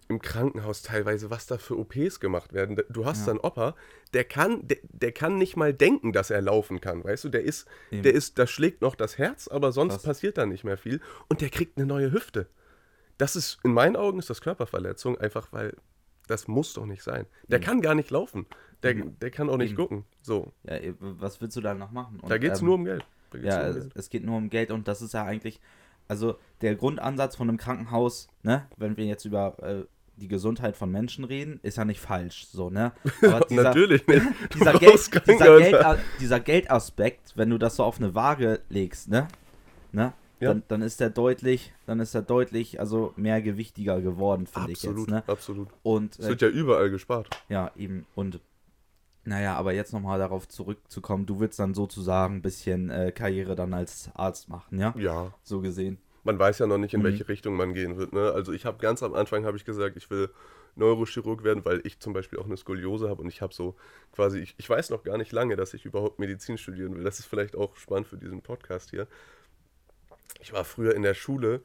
Im 0.09 0.21
Krankenhaus 0.21 0.83
teilweise, 0.83 1.31
was 1.31 1.47
da 1.47 1.59
für 1.59 1.79
OPs 1.79 2.21
gemacht 2.21 2.53
werden. 2.53 2.77
Du 2.91 3.05
hast 3.07 3.21
Ja. 3.21 3.27
da 3.27 3.31
einen 3.33 3.41
Opa, 3.41 3.75
der 4.13 4.25
kann, 4.25 4.67
der, 4.67 4.79
der 4.83 5.13
kann 5.13 5.39
nicht 5.39 5.57
mal 5.57 5.73
denken, 5.73 6.13
dass 6.13 6.31
er 6.31 6.43
laufen 6.43 6.81
kann, 6.81 7.03
weißt 7.05 7.25
du? 7.25 7.29
Der 7.31 7.43
ist, 7.43 7.67
Eben. 7.91 8.03
der 8.03 8.13
ist, 8.13 8.39
da 8.39 8.47
schlägt 8.47 8.83
noch 8.83 8.95
das 8.95 9.17
Herz, 9.19 9.49
aber 9.49 9.73
sonst 9.73 9.95
Krass. 9.95 10.03
passiert 10.03 10.39
da 10.39 10.45
nicht 10.47 10.65
mehr 10.65 10.77
viel. 10.77 11.01
Und 11.29 11.41
der 11.41 11.49
kriegt 11.51 11.79
eine 11.79 11.87
neue 11.87 12.13
Hüfte. 12.13 12.47
Das 13.19 13.37
ist, 13.37 13.59
in 13.63 13.73
meinen 13.73 13.97
Augen 13.97 14.19
ist 14.19 14.29
das 14.31 14.41
Körperverletzung, 14.41 15.19
einfach 15.19 15.53
weil 15.53 15.77
das 16.27 16.47
muss 16.49 16.73
doch 16.75 16.87
nicht 16.87 17.03
sein. 17.03 17.27
Der 17.49 17.59
Mhm. 17.59 17.63
kann 17.65 17.81
gar 17.81 17.95
nicht 17.95 18.11
laufen. 18.11 18.47
Der, 18.83 18.95
der 18.95 19.31
kann 19.31 19.49
auch 19.49 19.57
nicht 19.59 19.71
Eben. 19.73 19.77
gucken. 19.77 20.05
So, 20.23 20.53
ja, 20.65 20.77
eh, 20.77 20.95
was 20.99 21.41
willst 21.41 21.57
du 21.57 21.61
da 21.61 21.75
noch 21.75 21.91
machen? 21.93 22.19
Und, 22.21 22.31
da 22.31 22.39
geht 22.39 22.53
es 22.53 22.61
ähm, 22.61 22.67
nur 22.67 22.75
um 22.77 22.85
Geld. 22.85 23.05
Ja, 23.43 23.69
um 23.69 23.75
Geld. 23.75 23.93
es 23.95 24.09
geht 24.11 24.25
nur 24.25 24.37
um 24.37 24.51
Geld 24.51 24.71
und 24.73 24.89
das 24.89 25.01
ist 25.03 25.15
ja 25.15 25.25
eigentlich, 25.25 25.61
also 26.13 26.37
der 26.61 26.75
Grundansatz 26.77 27.37
von 27.37 27.49
einem 27.49 27.57
Krankenhaus, 27.59 28.29
ne, 28.43 28.67
wenn 28.77 28.99
wir 28.99 29.07
jetzt 29.07 29.25
über 29.25 29.57
äh, 29.63 29.85
die 30.17 30.29
Gesundheit 30.29 30.77
von 30.77 30.91
Menschen 30.91 31.25
reden, 31.25 31.59
ist 31.63 31.79
ja 31.79 31.87
nicht 31.87 31.99
falsch, 32.01 32.47
so, 32.53 32.69
ne? 32.69 32.93
Aber 33.23 33.41
dieser, 33.51 33.63
Natürlich 33.63 34.07
nicht. 34.07 34.23
dieser, 34.55 34.75
Geld, 34.79 35.27
dieser, 35.27 35.59
Geld. 35.59 35.81
Geld, 35.81 35.99
dieser 36.21 36.39
Geldaspekt, 36.41 37.33
wenn 37.35 37.49
du 37.49 37.57
das 37.57 37.77
so 37.77 37.85
auf 37.85 37.97
eine 37.99 38.15
Waage 38.15 38.61
legst, 38.69 39.09
ne, 39.09 39.27
ne, 39.93 40.13
Ja. 40.39 40.51
dann, 40.51 40.63
dann 40.69 40.83
ist 40.83 41.01
der 41.01 41.09
deutlich, 41.09 41.73
dann 41.87 41.99
ist 41.99 42.15
er 42.15 42.21
deutlich, 42.23 42.79
also 42.79 43.15
mehr 43.17 43.41
gewichtiger 43.41 44.03
geworden, 44.03 44.47
finde 44.47 44.73
ich 44.73 44.83
jetzt, 44.83 44.91
Absolut, 44.91 45.09
ne? 45.09 45.23
absolut. 45.27 45.69
Und 45.83 46.19
Es 46.19 46.27
äh, 46.27 46.29
wird 46.29 46.43
ja 46.43 46.49
überall 46.49 46.91
gespart. 46.91 47.29
ja, 47.49 47.71
eben. 47.77 48.05
Und 48.15 48.39
naja, 49.25 49.55
aber 49.57 49.73
jetzt 49.73 49.93
nochmal 49.93 50.19
darauf 50.19 50.49
zurückzukommen, 50.49 51.27
du 51.27 51.39
willst 51.41 51.59
dann 51.59 51.75
sozusagen 51.75 52.37
ein 52.37 52.43
bisschen 52.43 52.91
äh, 52.91 53.13
Karriere 53.13 53.55
dann 53.55 53.73
als 53.75 54.11
Arzt 54.15 54.49
machen, 54.49 54.79
ja? 54.79 54.95
Ja, 54.99 55.33
So 55.43 55.61
gesehen. 55.61 55.99
man 56.25 56.39
weiß 56.39 56.59
ja 56.61 56.67
noch 56.67 56.79
nicht, 56.79 56.95
in 56.95 57.01
Mhm. 57.01 57.05
welche 57.05 57.29
Richtung 57.29 57.55
man 57.57 57.75
gehen 57.75 57.97
wird. 57.97 58.13
Ne? 58.13 58.31
Also 58.33 58.53
ich 58.53 58.65
habe 58.67 58.79
ganz 58.79 59.03
am 59.03 59.15
Anfang 59.15 59.45
habe 59.45 59.57
ich 59.57 59.65
gesagt, 59.65 59.97
ich 59.97 60.09
will 60.11 60.31
Neurochirurg 60.77 61.45
werden, 61.45 61.65
weil 61.65 61.81
ich 61.85 61.99
zum 62.01 62.13
Beispiel 62.15 62.39
auch 62.39 62.47
eine 62.47 62.57
Skoliose 62.57 63.09
habe 63.11 63.21
und 63.23 63.29
ich 63.29 63.43
habe 63.43 63.53
so 63.53 63.75
quasi, 64.13 64.39
ich, 64.39 64.55
ich 64.57 64.71
weiß 64.71 64.91
noch 64.91 65.03
gar 65.03 65.19
nicht 65.19 65.31
lange, 65.33 65.55
dass 65.57 65.75
ich 65.75 65.85
überhaupt 65.85 66.19
Medizin 66.19 66.57
studieren 66.59 66.97
will. 66.97 67.05
Das 67.05 67.19
ist 67.19 67.27
vielleicht 67.27 67.57
auch 67.57 67.77
spannend 67.77 68.07
für 68.09 68.17
diesen 68.17 68.41
Podcast 68.41 68.91
hier. 68.91 69.07
Ich 70.41 70.53
war 70.53 70.65
früher 70.65 70.95
in 70.95 71.03
der 71.03 71.15
Schule, 71.15 71.61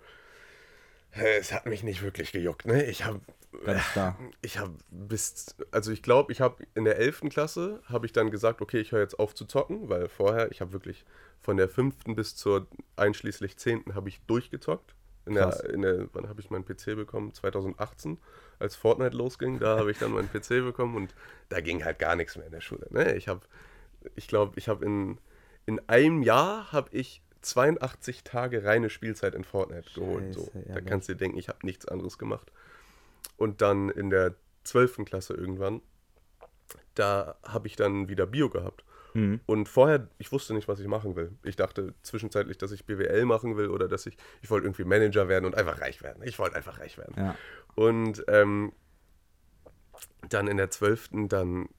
es 1.11 1.53
hat 1.53 1.65
mich 1.65 1.83
nicht 1.83 2.01
wirklich 2.03 2.31
gejuckt. 2.31 2.65
Ne? 2.65 2.83
Ich 2.85 3.05
habe 3.05 3.21
Ganz 3.65 3.83
klar. 3.91 4.17
ich 4.41 4.57
habe 4.57 4.73
bis, 4.89 5.55
also 5.71 5.91
ich 5.91 6.01
glaube, 6.01 6.31
ich 6.31 6.41
habe 6.41 6.63
in 6.75 6.85
der 6.85 6.97
11. 6.97 7.29
Klasse, 7.29 7.81
habe 7.85 8.05
ich 8.05 8.13
dann 8.13 8.31
gesagt, 8.31 8.61
okay, 8.61 8.79
ich 8.79 8.91
höre 8.91 9.01
jetzt 9.01 9.19
auf 9.19 9.33
zu 9.35 9.45
zocken, 9.45 9.89
weil 9.89 10.07
vorher, 10.07 10.51
ich 10.51 10.61
habe 10.61 10.73
wirklich 10.73 11.05
von 11.41 11.57
der 11.57 11.69
5. 11.69 12.15
bis 12.15 12.35
zur 12.35 12.67
einschließlich 12.95 13.57
10. 13.57 13.95
habe 13.95 14.09
ich 14.09 14.21
durchgezockt. 14.21 14.95
In 15.25 15.35
Krass. 15.35 15.59
der, 15.59 15.69
in 15.71 15.81
der, 15.81 16.07
wann 16.13 16.29
habe 16.29 16.39
ich 16.39 16.49
meinen 16.49 16.65
PC 16.65 16.95
bekommen? 16.95 17.33
2018, 17.33 18.17
als 18.59 18.75
Fortnite 18.75 19.15
losging, 19.15 19.59
da 19.59 19.77
habe 19.77 19.91
ich 19.91 19.99
dann 19.99 20.11
meinen 20.13 20.29
PC 20.29 20.63
bekommen 20.63 20.95
und 20.95 21.13
da 21.49 21.59
ging 21.59 21.83
halt 21.83 21.99
gar 21.99 22.15
nichts 22.15 22.37
mehr 22.37 22.45
in 22.45 22.53
der 22.53 22.61
Schule. 22.61 22.87
Ne? 22.91 23.15
Ich 23.15 23.27
habe, 23.27 23.41
ich 24.15 24.27
glaube, 24.27 24.57
ich 24.57 24.69
habe 24.69 24.85
in, 24.85 25.17
in 25.65 25.81
einem 25.89 26.23
Jahr 26.23 26.71
habe 26.71 26.89
ich 26.91 27.21
82 27.41 28.23
Tage 28.23 28.63
reine 28.63 28.89
Spielzeit 28.89 29.35
in 29.35 29.43
Fortnite 29.43 29.89
geholt. 29.93 30.33
So. 30.33 30.45
Scheiße, 30.45 30.73
Da 30.73 30.81
kannst 30.81 31.09
du 31.09 31.13
dir 31.13 31.19
denken, 31.19 31.37
ich 31.37 31.49
habe 31.49 31.59
nichts 31.63 31.87
anderes 31.87 32.17
gemacht. 32.17 32.51
Und 33.37 33.61
dann 33.61 33.89
in 33.89 34.09
der 34.09 34.35
12. 34.63 35.05
Klasse 35.05 35.33
irgendwann, 35.33 35.81
da 36.95 37.37
habe 37.43 37.67
ich 37.67 37.75
dann 37.75 38.09
wieder 38.09 38.25
Bio 38.25 38.49
gehabt. 38.49 38.83
Mhm. 39.13 39.39
Und 39.45 39.69
vorher, 39.69 40.07
ich 40.17 40.31
wusste 40.31 40.53
nicht, 40.53 40.67
was 40.67 40.79
ich 40.79 40.87
machen 40.87 41.15
will. 41.15 41.31
Ich 41.43 41.55
dachte 41.55 41.93
zwischenzeitlich, 42.03 42.57
dass 42.57 42.71
ich 42.71 42.85
BWL 42.85 43.25
machen 43.25 43.57
will 43.57 43.69
oder 43.69 43.87
dass 43.87 44.05
ich, 44.05 44.17
ich 44.41 44.49
wollte 44.49 44.67
irgendwie 44.67 44.83
Manager 44.83 45.27
werden 45.27 45.45
und 45.45 45.55
einfach 45.55 45.81
reich 45.81 46.01
werden. 46.03 46.23
Ich 46.23 46.37
wollte 46.39 46.55
einfach 46.55 46.79
reich 46.79 46.97
werden. 46.97 47.15
Ja. 47.17 47.35
Und 47.75 48.23
ähm, 48.27 48.73
dann 50.29 50.47
in 50.47 50.57
der 50.57 50.69
12. 50.69 51.09
dann 51.27 51.69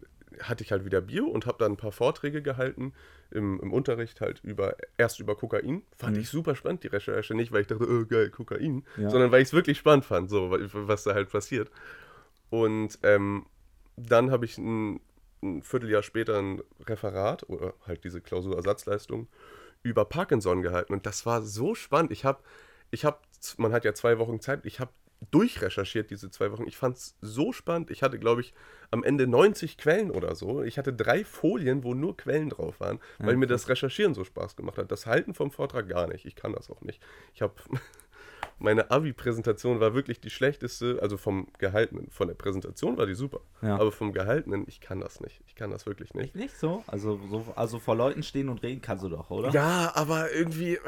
hatte 0.43 0.65
ich 0.65 0.73
halt 0.73 0.85
wieder 0.85 1.01
Bio 1.01 1.27
und 1.27 1.47
habe 1.47 1.59
dann 1.59 1.73
ein 1.73 1.77
paar 1.77 1.93
Vorträge 1.93 2.43
gehalten 2.43 2.93
im, 3.31 3.61
im 3.61 3.73
Unterricht 3.73 4.21
halt 4.21 4.41
über, 4.43 4.77
erst 4.97 5.21
über 5.21 5.37
Kokain. 5.37 5.83
Fand 5.97 6.17
mhm. 6.17 6.23
ich 6.23 6.29
super 6.29 6.55
spannend, 6.55 6.83
die 6.83 6.89
Recherche. 6.89 7.35
Nicht, 7.35 7.53
weil 7.53 7.63
ich 7.63 7.67
dachte, 7.67 7.87
oh 7.89 8.07
geil, 8.07 8.31
Kokain, 8.31 8.85
ja. 8.97 9.11
sondern 9.11 9.31
weil 9.31 9.43
ich 9.43 9.49
es 9.49 9.55
wirklich 9.55 9.79
spannend 9.79 10.05
fand, 10.05 10.31
so, 10.31 10.51
was 10.51 11.05
da 11.05 11.15
halt 11.15 11.31
passiert. 11.31 11.71
Und 12.51 12.99
ähm, 13.03 13.47
dann 13.97 14.31
habe 14.31 14.45
ich 14.45 14.59
ein, 14.59 15.01
ein, 15.43 15.63
Vierteljahr 15.63 16.03
später 16.03 16.39
ein 16.39 16.63
Referat 16.87 17.49
oder 17.49 17.75
halt 17.87 18.05
diese 18.05 18.21
Klausurersatzleistung 18.21 19.29
über 19.83 20.05
Parkinson 20.05 20.63
gehalten. 20.63 20.93
Und 20.93 21.07
das 21.07 21.27
war 21.27 21.43
so 21.43 21.75
spannend. 21.75 22.13
Ich 22.13 22.25
habe, 22.25 22.41
ich 22.91 23.05
habe, 23.05 23.19
man 23.57 23.73
hat 23.73 23.85
ja 23.85 23.95
zwei 23.95 24.19
Wochen 24.19 24.41
Zeit, 24.41 24.65
ich 24.65 24.81
habe 24.81 24.91
durchrecherchiert 25.31 26.11
diese 26.11 26.31
zwei 26.31 26.53
Wochen. 26.53 26.67
Ich 26.67 26.77
fand 26.77 26.97
es 26.97 27.17
so 27.21 27.53
spannend. 27.53 27.91
Ich 27.91 28.03
hatte, 28.03 28.19
glaube 28.19 28.41
ich, 28.41 28.55
am 28.91 29.03
Ende 29.03 29.27
90 29.27 29.77
Quellen 29.77 30.11
oder 30.11 30.35
so. 30.35 30.63
Ich 30.63 30.79
hatte 30.79 30.93
drei 30.93 31.25
Folien, 31.25 31.85
wo 31.85 31.95
nur 31.95 32.17
Quellen 32.17 32.51
drauf 32.51 32.81
waren, 32.81 33.01
weil 33.19 33.33
ja, 33.33 33.37
mir 33.37 33.47
das 33.47 33.69
Recherchieren 33.69 34.15
so 34.15 34.25
Spaß 34.25 34.57
gemacht 34.57 34.79
hat. 34.79 34.91
Das 34.91 35.07
Halten 35.07 35.35
vom 35.35 35.51
Vortrag 35.51 35.89
gar 35.89 36.07
nicht. 36.07 36.25
Ich 36.25 36.37
kann 36.37 36.53
das 36.53 36.71
auch 36.71 36.81
nicht. 36.83 37.03
Ich 37.35 37.43
habe 37.43 37.55
meine 38.59 38.91
Abi-Präsentation 38.91 39.81
war 39.81 39.95
wirklich 39.95 40.21
die 40.21 40.31
schlechteste, 40.31 40.99
also 41.03 41.17
vom 41.17 41.49
Gehaltenen. 41.59 42.11
Von 42.11 42.29
der 42.29 42.35
Präsentation 42.35 42.97
war 42.97 43.07
die 43.07 43.15
super. 43.15 43.41
Ja. 43.61 43.77
Aber 43.77 43.93
vom 43.93 44.13
Gehaltenen, 44.13 44.65
ich 44.67 44.81
kann 44.81 45.01
das 45.01 45.21
nicht. 45.21 45.43
Ich 45.47 45.55
kann 45.55 45.71
das 45.71 45.87
wirklich 45.87 46.15
nicht. 46.15 46.35
Nicht 46.35 46.59
so? 46.59 46.83
Also, 46.87 47.21
so, 47.29 47.45
also 47.57 47.79
vor 47.79 47.97
Leuten 47.97 48.23
stehen 48.23 48.49
und 48.49 48.63
reden 48.63 48.81
kannst 48.81 49.05
du 49.05 49.09
doch, 49.09 49.31
oder? 49.31 49.51
Ja, 49.51 49.93
aber 49.95 50.33
irgendwie 50.33 50.79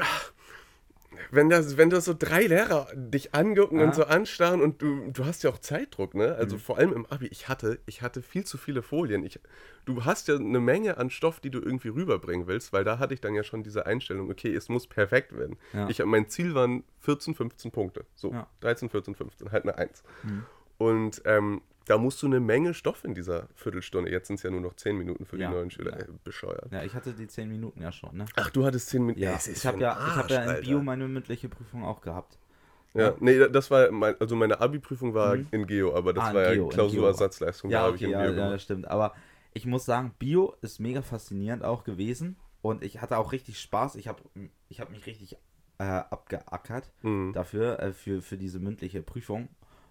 wenn 1.29 1.49
das, 1.49 1.77
wenn 1.77 1.89
das 1.89 2.05
so 2.05 2.15
drei 2.17 2.47
Lehrer 2.47 2.87
dich 2.95 3.33
angucken 3.35 3.79
ah. 3.79 3.83
und 3.83 3.95
so 3.95 4.05
anstarren 4.05 4.61
und 4.61 4.81
du, 4.81 5.11
du 5.11 5.25
hast 5.25 5.43
ja 5.43 5.49
auch 5.49 5.59
Zeitdruck, 5.59 6.13
ne? 6.13 6.35
Also 6.35 6.55
mhm. 6.55 6.59
vor 6.59 6.77
allem 6.77 6.93
im 6.93 7.05
Abi, 7.07 7.27
ich 7.27 7.47
hatte, 7.49 7.79
ich 7.85 8.01
hatte 8.01 8.21
viel 8.21 8.45
zu 8.45 8.57
viele 8.57 8.81
Folien. 8.81 9.23
Ich, 9.23 9.39
du 9.85 10.05
hast 10.05 10.27
ja 10.27 10.35
eine 10.35 10.59
Menge 10.59 10.97
an 10.97 11.09
Stoff, 11.09 11.39
die 11.39 11.49
du 11.49 11.59
irgendwie 11.59 11.89
rüberbringen 11.89 12.47
willst, 12.47 12.73
weil 12.73 12.83
da 12.83 12.99
hatte 12.99 13.13
ich 13.13 13.21
dann 13.21 13.35
ja 13.35 13.43
schon 13.43 13.63
diese 13.63 13.85
Einstellung, 13.85 14.29
okay, 14.29 14.53
es 14.53 14.69
muss 14.69 14.87
perfekt 14.87 15.37
werden. 15.37 15.57
Ja. 15.73 15.89
Ich, 15.89 16.03
mein 16.03 16.29
Ziel 16.29 16.55
waren 16.55 16.83
14, 16.99 17.35
15 17.35 17.71
Punkte. 17.71 18.05
So, 18.15 18.31
ja. 18.31 18.47
13, 18.61 18.89
14, 18.89 19.15
15, 19.15 19.51
halt 19.51 19.63
eine 19.63 19.77
1. 19.77 20.03
Mhm. 20.23 20.45
Und 20.77 21.21
ähm, 21.25 21.61
da 21.85 21.97
musst 21.97 22.21
du 22.21 22.27
eine 22.27 22.39
Menge 22.39 22.73
Stoff 22.73 23.03
in 23.03 23.13
dieser 23.13 23.47
Viertelstunde. 23.55 24.11
Jetzt 24.11 24.27
sind 24.27 24.35
es 24.35 24.43
ja 24.43 24.51
nur 24.51 24.61
noch 24.61 24.75
zehn 24.75 24.97
Minuten 24.97 25.25
für 25.25 25.37
ja, 25.37 25.47
die 25.47 25.55
neuen 25.55 25.71
Schüler. 25.71 25.91
Ja. 25.91 26.05
Ey, 26.05 26.13
bescheuert. 26.23 26.71
Ja, 26.71 26.83
ich 26.83 26.93
hatte 26.93 27.13
die 27.13 27.27
zehn 27.27 27.49
Minuten 27.49 27.81
ja 27.81 27.91
schon, 27.91 28.15
ne? 28.17 28.25
Ach, 28.35 28.49
du 28.49 28.65
hattest 28.65 28.89
zehn 28.89 29.01
Minuten. 29.01 29.19
Ja, 29.19 29.39
ich 29.45 29.65
habe 29.65 29.79
ja, 29.79 30.15
hab 30.15 30.29
ja 30.29 30.43
in 30.43 30.61
Bio 30.61 30.81
meine 30.81 31.07
mündliche 31.07 31.49
Prüfung 31.49 31.83
auch 31.83 32.01
gehabt. 32.01 32.37
Ja, 32.93 33.09
ja. 33.09 33.15
nee, 33.19 33.37
das 33.47 33.71
war, 33.71 33.89
mein, 33.91 34.15
also 34.19 34.35
meine 34.35 34.59
Abi-Prüfung 34.59 35.13
war 35.13 35.37
mhm. 35.37 35.47
in 35.51 35.67
Geo, 35.67 35.95
aber 35.95 36.13
das 36.13 36.25
ah, 36.25 36.33
war 36.33 36.53
ja 36.53 36.67
Klausurersatzleistung. 36.67 37.71
Ja, 37.71 37.87
okay, 37.87 38.09
ja, 38.09 38.25
ja, 38.25 38.49
das 38.49 38.63
stimmt. 38.63 38.87
Aber 38.89 39.13
ich 39.53 39.65
muss 39.65 39.85
sagen, 39.85 40.13
Bio 40.19 40.55
ist 40.61 40.79
mega 40.79 41.01
faszinierend 41.01 41.63
auch 41.63 41.83
gewesen 41.83 42.35
und 42.61 42.83
ich 42.83 43.01
hatte 43.01 43.17
auch 43.17 43.31
richtig 43.31 43.59
Spaß. 43.59 43.95
Ich 43.95 44.07
habe 44.07 44.21
ich 44.69 44.81
hab 44.81 44.89
mich 44.91 45.05
richtig 45.05 45.37
äh, 45.77 45.83
abgeackert 45.83 46.91
mhm. 47.01 47.33
dafür, 47.33 47.79
äh, 47.79 47.93
für, 47.93 48.21
für 48.21 48.37
diese 48.37 48.59
mündliche 48.59 49.01
Prüfung. 49.01 49.49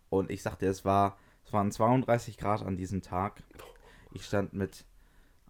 Und 0.09 0.31
ich 0.31 0.43
sagte, 0.43 0.67
es 0.67 0.85
war 0.85 1.17
es 1.51 1.55
waren 1.55 1.73
32 1.73 2.39
Grad 2.39 2.63
an 2.63 2.77
diesem 2.77 3.03
Tag. 3.03 3.43
Ich 4.13 4.25
stand 4.25 4.55
mit 4.55 4.85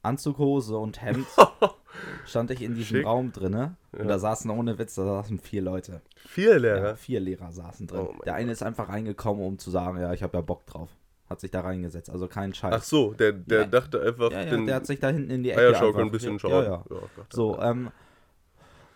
Anzughose 0.03 0.79
und 0.79 1.03
Hemd, 1.03 1.27
stand 2.25 2.51
ich 2.51 2.63
in 2.63 2.75
diesem 2.75 2.97
Schick. 2.97 3.07
Raum 3.07 3.33
drinne. 3.33 3.77
Ja. 3.93 4.01
Und 4.01 4.09
da 4.09 4.19
saßen 4.19 4.51
ohne 4.51 4.79
Witz, 4.79 4.95
da 4.95 5.05
saßen 5.05 5.39
vier 5.41 5.61
Leute. 5.61 6.01
Vier 6.17 6.59
Lehrer? 6.59 6.89
Ja, 6.89 6.97
vier 6.97 7.21
Lehrer 7.21 7.53
saßen 7.53 7.87
drin. 7.87 8.09
Oh 8.09 8.23
der 8.25 8.35
eine 8.35 8.47
Gott. 8.47 8.53
ist 8.53 8.63
einfach 8.63 8.89
reingekommen, 8.89 9.45
um 9.45 9.59
zu 9.59 9.71
sagen, 9.71 10.01
ja, 10.01 10.15
ich 10.15 10.23
habe 10.23 10.39
ja 10.39 10.41
Bock 10.41 10.65
drauf. 10.65 10.89
Hat 11.29 11.41
sich 11.41 11.51
da 11.51 11.61
reingesetzt, 11.61 12.11
also 12.11 12.27
kein 12.27 12.55
Scheiß. 12.55 12.75
Ach 12.75 12.83
so, 12.83 13.13
der, 13.13 13.33
der 13.33 13.61
ja. 13.61 13.67
dachte 13.67 14.01
einfach, 14.01 14.33
ja, 14.33 14.47
den 14.47 14.67
der 14.67 14.77
hat 14.77 14.87
sich 14.87 14.99
da 14.99 15.11
hinten 15.11 15.31
in 15.31 15.43
die 15.43 15.51
Ecke 15.51 15.79
einfach, 15.79 16.01
ein 16.01 16.11
bisschen 16.11 16.39
schauen. 16.39 16.65
Ja, 16.65 16.85
ja. 16.91 17.01
so, 17.29 17.61
ähm, 17.61 17.91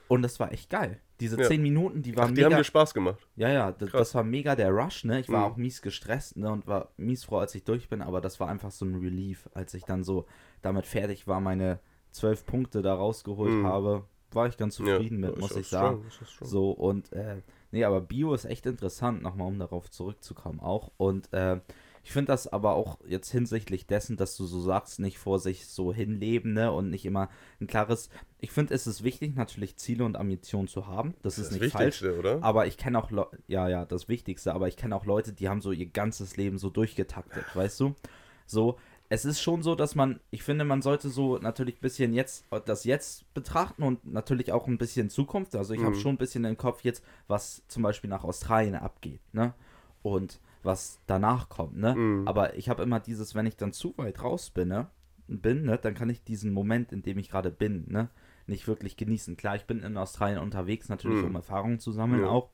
und 0.08 0.22
das 0.22 0.40
war 0.40 0.50
echt 0.52 0.70
geil. 0.70 1.00
Diese 1.20 1.40
ja. 1.40 1.46
zehn 1.46 1.62
Minuten, 1.62 2.02
die 2.02 2.16
waren 2.16 2.24
Ach, 2.24 2.28
die 2.28 2.34
mega. 2.34 2.48
Die 2.48 2.54
haben 2.54 2.60
dir 2.60 2.64
Spaß 2.64 2.92
gemacht. 2.92 3.26
Ja, 3.36 3.48
ja, 3.48 3.72
das, 3.72 3.92
das, 3.92 4.14
war 4.14 4.24
mega 4.24 4.56
der 4.56 4.70
Rush, 4.70 5.04
ne? 5.04 5.20
Ich 5.20 5.28
war 5.28 5.46
mhm. 5.46 5.52
auch 5.52 5.56
mies 5.56 5.80
gestresst, 5.80 6.36
ne? 6.36 6.50
Und 6.50 6.66
war 6.66 6.90
mies 6.96 7.24
froh, 7.24 7.38
als 7.38 7.54
ich 7.54 7.64
durch 7.64 7.88
bin, 7.88 8.02
aber 8.02 8.20
das 8.20 8.40
war 8.40 8.48
einfach 8.48 8.72
so 8.72 8.84
ein 8.84 8.96
Relief, 8.96 9.48
als 9.54 9.74
ich 9.74 9.84
dann 9.84 10.02
so 10.02 10.26
damit 10.62 10.86
fertig 10.86 11.28
war, 11.28 11.40
meine 11.40 11.78
zwölf 12.10 12.44
Punkte 12.46 12.82
da 12.82 12.94
rausgeholt 12.94 13.52
mhm. 13.52 13.66
habe. 13.66 14.04
War 14.32 14.48
ich 14.48 14.56
ganz 14.56 14.74
zufrieden 14.74 15.22
ja, 15.22 15.30
mit, 15.30 15.38
muss 15.38 15.54
ich 15.54 15.68
sagen. 15.68 16.04
So, 16.40 16.72
und 16.72 17.12
äh, 17.12 17.42
nee, 17.70 17.84
aber 17.84 18.00
Bio 18.00 18.34
ist 18.34 18.46
echt 18.46 18.66
interessant, 18.66 19.22
nochmal 19.22 19.46
um 19.46 19.60
darauf 19.60 19.90
zurückzukommen 19.90 20.58
auch. 20.58 20.90
Und 20.96 21.32
äh, 21.32 21.60
ich 22.04 22.12
finde 22.12 22.32
das 22.32 22.46
aber 22.46 22.74
auch 22.74 22.98
jetzt 23.08 23.30
hinsichtlich 23.30 23.86
dessen, 23.86 24.18
dass 24.18 24.36
du 24.36 24.44
so 24.44 24.60
sagst, 24.60 25.00
nicht 25.00 25.18
vor 25.18 25.38
sich 25.38 25.66
so 25.66 25.90
hinleben 25.90 26.52
ne, 26.52 26.70
und 26.70 26.90
nicht 26.90 27.06
immer 27.06 27.30
ein 27.62 27.66
klares. 27.66 28.10
Ich 28.40 28.50
finde, 28.50 28.74
es 28.74 28.86
ist 28.86 29.02
wichtig, 29.02 29.34
natürlich 29.34 29.76
Ziele 29.76 30.04
und 30.04 30.18
Ambitionen 30.18 30.68
zu 30.68 30.86
haben. 30.86 31.14
Das, 31.22 31.36
das 31.36 31.46
ist 31.46 31.60
nicht 31.60 31.72
falsch. 31.72 32.02
Oder? 32.02 32.44
Aber 32.44 32.66
ich 32.66 32.76
kenne 32.76 32.98
auch, 32.98 33.10
Le 33.10 33.26
ja, 33.48 33.70
ja, 33.70 33.86
das 33.86 34.06
Wichtigste. 34.08 34.52
Aber 34.52 34.68
ich 34.68 34.76
kenne 34.76 34.94
auch 34.94 35.06
Leute, 35.06 35.32
die 35.32 35.48
haben 35.48 35.62
so 35.62 35.72
ihr 35.72 35.86
ganzes 35.86 36.36
Leben 36.36 36.58
so 36.58 36.68
durchgetaktet, 36.68 37.44
weißt 37.56 37.80
du? 37.80 37.94
So, 38.44 38.76
es 39.08 39.24
ist 39.24 39.40
schon 39.40 39.62
so, 39.62 39.74
dass 39.74 39.94
man, 39.94 40.20
ich 40.30 40.42
finde, 40.42 40.66
man 40.66 40.82
sollte 40.82 41.08
so 41.08 41.38
natürlich 41.38 41.76
ein 41.76 41.80
bisschen 41.80 42.12
jetzt 42.12 42.44
das 42.66 42.84
Jetzt 42.84 43.32
betrachten 43.32 43.82
und 43.82 44.04
natürlich 44.04 44.52
auch 44.52 44.66
ein 44.66 44.76
bisschen 44.76 45.08
Zukunft. 45.08 45.56
Also 45.56 45.72
ich 45.72 45.80
mhm. 45.80 45.86
habe 45.86 45.96
schon 45.96 46.16
ein 46.16 46.18
bisschen 46.18 46.44
im 46.44 46.58
Kopf 46.58 46.84
jetzt, 46.84 47.02
was 47.28 47.62
zum 47.68 47.82
Beispiel 47.82 48.10
nach 48.10 48.24
Australien 48.24 48.74
abgeht, 48.74 49.20
ne? 49.32 49.54
Und 50.02 50.38
was 50.64 51.00
danach 51.06 51.48
kommt, 51.48 51.76
ne? 51.76 51.94
Mhm. 51.94 52.28
Aber 52.28 52.56
ich 52.56 52.68
habe 52.68 52.82
immer 52.82 53.00
dieses, 53.00 53.34
wenn 53.34 53.46
ich 53.46 53.56
dann 53.56 53.72
zu 53.72 53.94
weit 53.96 54.22
raus 54.22 54.50
bin, 54.50 54.68
ne? 54.68 54.88
bin, 55.26 55.64
ne, 55.64 55.78
dann 55.78 55.94
kann 55.94 56.10
ich 56.10 56.22
diesen 56.22 56.52
Moment, 56.52 56.92
in 56.92 57.02
dem 57.02 57.18
ich 57.18 57.30
gerade 57.30 57.50
bin, 57.50 57.84
ne, 57.88 58.08
nicht 58.46 58.68
wirklich 58.68 58.96
genießen. 58.96 59.36
Klar, 59.36 59.56
ich 59.56 59.64
bin 59.64 59.82
in 59.82 59.96
Australien 59.96 60.38
unterwegs, 60.38 60.88
natürlich, 60.88 61.18
mhm. 61.18 61.28
um 61.28 61.34
Erfahrungen 61.36 61.78
zu 61.78 61.92
sammeln 61.92 62.22
ja. 62.22 62.28
auch. 62.28 62.50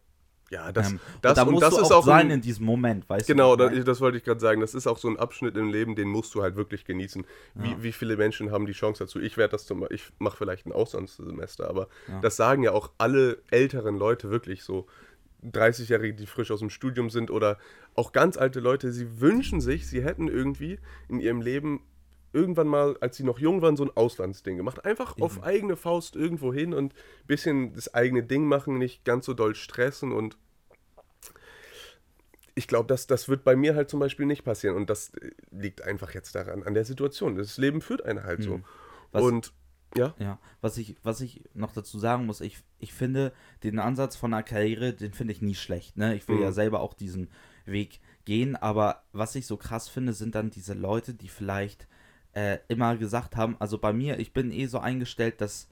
Ja, 0.51 0.73
das, 0.73 0.91
ähm, 0.91 1.01
das, 1.23 1.35
da 1.35 1.45
und 1.45 1.63
das 1.63 1.79
ist 1.79 1.93
auch 1.93 2.05
sein 2.05 2.27
ein, 2.27 2.31
in 2.33 2.41
diesem 2.41 2.67
Moment, 2.67 3.09
weißt 3.09 3.29
genau, 3.29 3.55
du? 3.55 3.69
Genau, 3.69 3.85
das 3.85 4.01
wollte 4.01 4.19
ich 4.19 4.25
gerade 4.25 4.41
sagen. 4.41 4.61
Das 4.61 4.75
ist 4.75 4.89
auch 4.89 4.99
so 4.99 5.07
ein 5.07 5.17
Abschnitt 5.17 5.57
im 5.57 5.69
Leben, 5.69 5.95
den 5.95 6.09
musst 6.09 6.35
du 6.35 6.43
halt 6.43 6.57
wirklich 6.57 6.85
genießen. 6.85 7.25
Wie, 7.55 7.71
ja. 7.71 7.83
wie 7.83 7.93
viele 7.93 8.17
Menschen 8.17 8.51
haben 8.51 8.67
die 8.67 8.73
Chance 8.73 9.05
dazu? 9.05 9.21
Ich 9.21 9.37
werde 9.37 9.53
das 9.53 9.65
zum 9.67 9.87
ich 9.91 10.11
mache 10.19 10.37
vielleicht 10.37 10.67
ein 10.67 10.73
Auslandssemester, 10.73 11.71
aber 11.71 11.87
ja. 12.09 12.21
das 12.21 12.35
sagen 12.35 12.65
ja 12.65 12.73
auch 12.73 12.91
alle 12.99 13.41
älteren 13.53 13.97
Leute 13.97 14.31
wirklich 14.31 14.65
so. 14.65 14.89
30-Jährige, 15.45 16.15
die 16.15 16.27
frisch 16.27 16.51
aus 16.51 16.61
dem 16.61 16.71
Studium 16.71 17.11
sind 17.11 17.31
oder 17.31 17.59
auch 17.95 18.13
ganz 18.13 18.37
alte 18.37 18.61
Leute, 18.61 18.93
sie 18.93 19.21
wünschen 19.21 19.61
sich, 19.61 19.87
sie 19.87 20.03
hätten 20.03 20.29
irgendwie 20.29 20.79
in 21.09 21.21
ihrem 21.21 21.41
Leben 21.41 21.83
irgendwann 22.33 22.69
mal, 22.69 22.97
als 23.01 23.17
sie 23.17 23.25
noch 23.25 23.39
jung 23.39 23.63
waren, 23.63 23.77
so 23.77 23.85
ein 23.85 23.91
Auslandsding 23.95 24.57
gemacht. 24.57 24.85
Einfach 24.85 25.17
mhm. 25.17 25.23
auf 25.23 25.43
eigene 25.43 25.77
Faust 25.77 26.15
irgendwo 26.15 26.53
hin 26.53 26.75
und 26.75 26.95
ein 26.95 27.27
bisschen 27.27 27.75
das 27.75 27.93
eigene 27.93 28.23
Ding 28.23 28.45
machen, 28.47 28.79
nicht 28.79 29.05
ganz 29.05 29.27
so 29.27 29.35
doll 29.35 29.55
stressen 29.55 30.13
und 30.13 30.37
ich 32.55 32.69
glaube, 32.69 32.89
das, 32.89 33.07
das 33.07 33.29
wird 33.29 33.43
bei 33.45 33.57
mir 33.57 33.75
halt 33.75 33.89
zum 33.89 34.01
Beispiel 34.01 34.27
nicht 34.27 34.45
passieren 34.45 34.77
und 34.77 34.91
das 34.91 35.13
liegt 35.51 35.83
einfach 35.83 36.13
jetzt 36.13 36.35
daran, 36.35 36.63
an 36.63 36.75
der 36.75 36.85
Situation. 36.85 37.37
Das 37.37 37.57
Leben 37.57 37.81
führt 37.81 38.05
einen 38.05 38.25
halt 38.25 38.41
mhm. 38.41 38.45
so. 38.45 38.61
Was, 39.13 39.23
und 39.23 39.53
ja. 39.97 40.15
Ja, 40.19 40.39
was 40.61 40.79
ich, 40.79 40.97
was 41.03 41.21
ich 41.21 41.43
noch 41.55 41.73
dazu 41.73 41.99
sagen 41.99 42.27
muss, 42.27 42.41
ich, 42.41 42.59
ich 42.79 42.93
finde 42.93 43.33
den 43.63 43.79
Ansatz 43.79 44.17
von 44.17 44.33
einer 44.33 44.43
Karriere, 44.43 44.93
den 44.93 45.13
finde 45.13 45.33
ich 45.33 45.43
nie 45.43 45.55
schlecht. 45.55 45.97
Ne? 45.97 46.15
Ich 46.15 46.29
will 46.29 46.37
mhm. 46.37 46.43
ja 46.43 46.53
selber 46.53 46.81
auch 46.81 46.95
diesen 46.95 47.29
Weg 47.65 48.01
gehen, 48.25 48.57
aber 48.57 49.03
was 49.13 49.35
ich 49.35 49.47
so 49.47 49.57
krass 49.57 49.89
finde, 49.89 50.13
sind 50.13 50.35
dann 50.35 50.51
diese 50.51 50.75
Leute, 50.75 51.15
die 51.15 51.29
vielleicht 51.29 51.89
äh, 52.33 52.59
immer 52.69 52.97
gesagt 52.97 53.37
haben, 53.37 53.57
also 53.59 53.79
bei 53.79 53.93
mir, 53.93 54.19
ich 54.19 54.33
bin 54.33 54.53
eh 54.53 54.67
so 54.67 54.79
eingestellt, 54.79 55.41
dass 55.41 55.69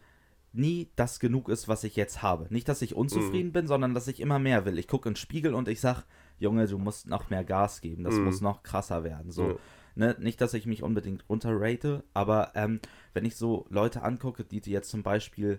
nie 0.53 0.91
das 0.97 1.21
genug 1.21 1.49
ist, 1.49 1.69
was 1.69 1.85
ich 1.85 1.95
jetzt 1.95 2.23
habe. 2.23 2.47
Nicht, 2.51 2.69
dass 2.69 2.83
ich 2.83 2.95
unzufrieden 2.95 3.49
mhm. 3.49 3.53
bin, 3.53 3.67
sondern 3.67 3.95
dass 3.95 4.09
ich 4.09 4.21
immer 4.21 4.39
mehr 4.39 4.65
will. 4.65 4.79
Ich 4.79 4.89
gucke 4.89 5.09
in 5.09 5.13
den 5.13 5.17
Spiegel 5.17 5.55
und 5.55 5.69
ich 5.69 5.81
sage, 5.81 6.05
Junge, 6.39 6.67
du 6.67 6.79
musst 6.79 7.07
noch 7.07 7.31
mehr 7.31 7.45
Gas 7.45 7.81
geben, 7.81 8.05
das 8.05 8.15
mhm. 8.15 8.25
muss 8.25 8.41
noch 8.41 8.63
krasser 8.63 9.05
werden. 9.05 9.31
So. 9.31 9.59
Ne, 9.95 10.15
nicht, 10.21 10.41
dass 10.41 10.55
ich 10.55 10.65
mich 10.65 10.85
unbedingt 10.85 11.29
unterrate, 11.29 12.05
aber 12.15 12.53
ähm, 12.55 12.79
wenn 13.19 13.25
ich 13.25 13.35
so 13.35 13.67
Leute 13.69 14.03
angucke, 14.03 14.45
die, 14.45 14.61
die 14.61 14.71
jetzt 14.71 14.91
zum 14.91 15.03
Beispiel 15.03 15.59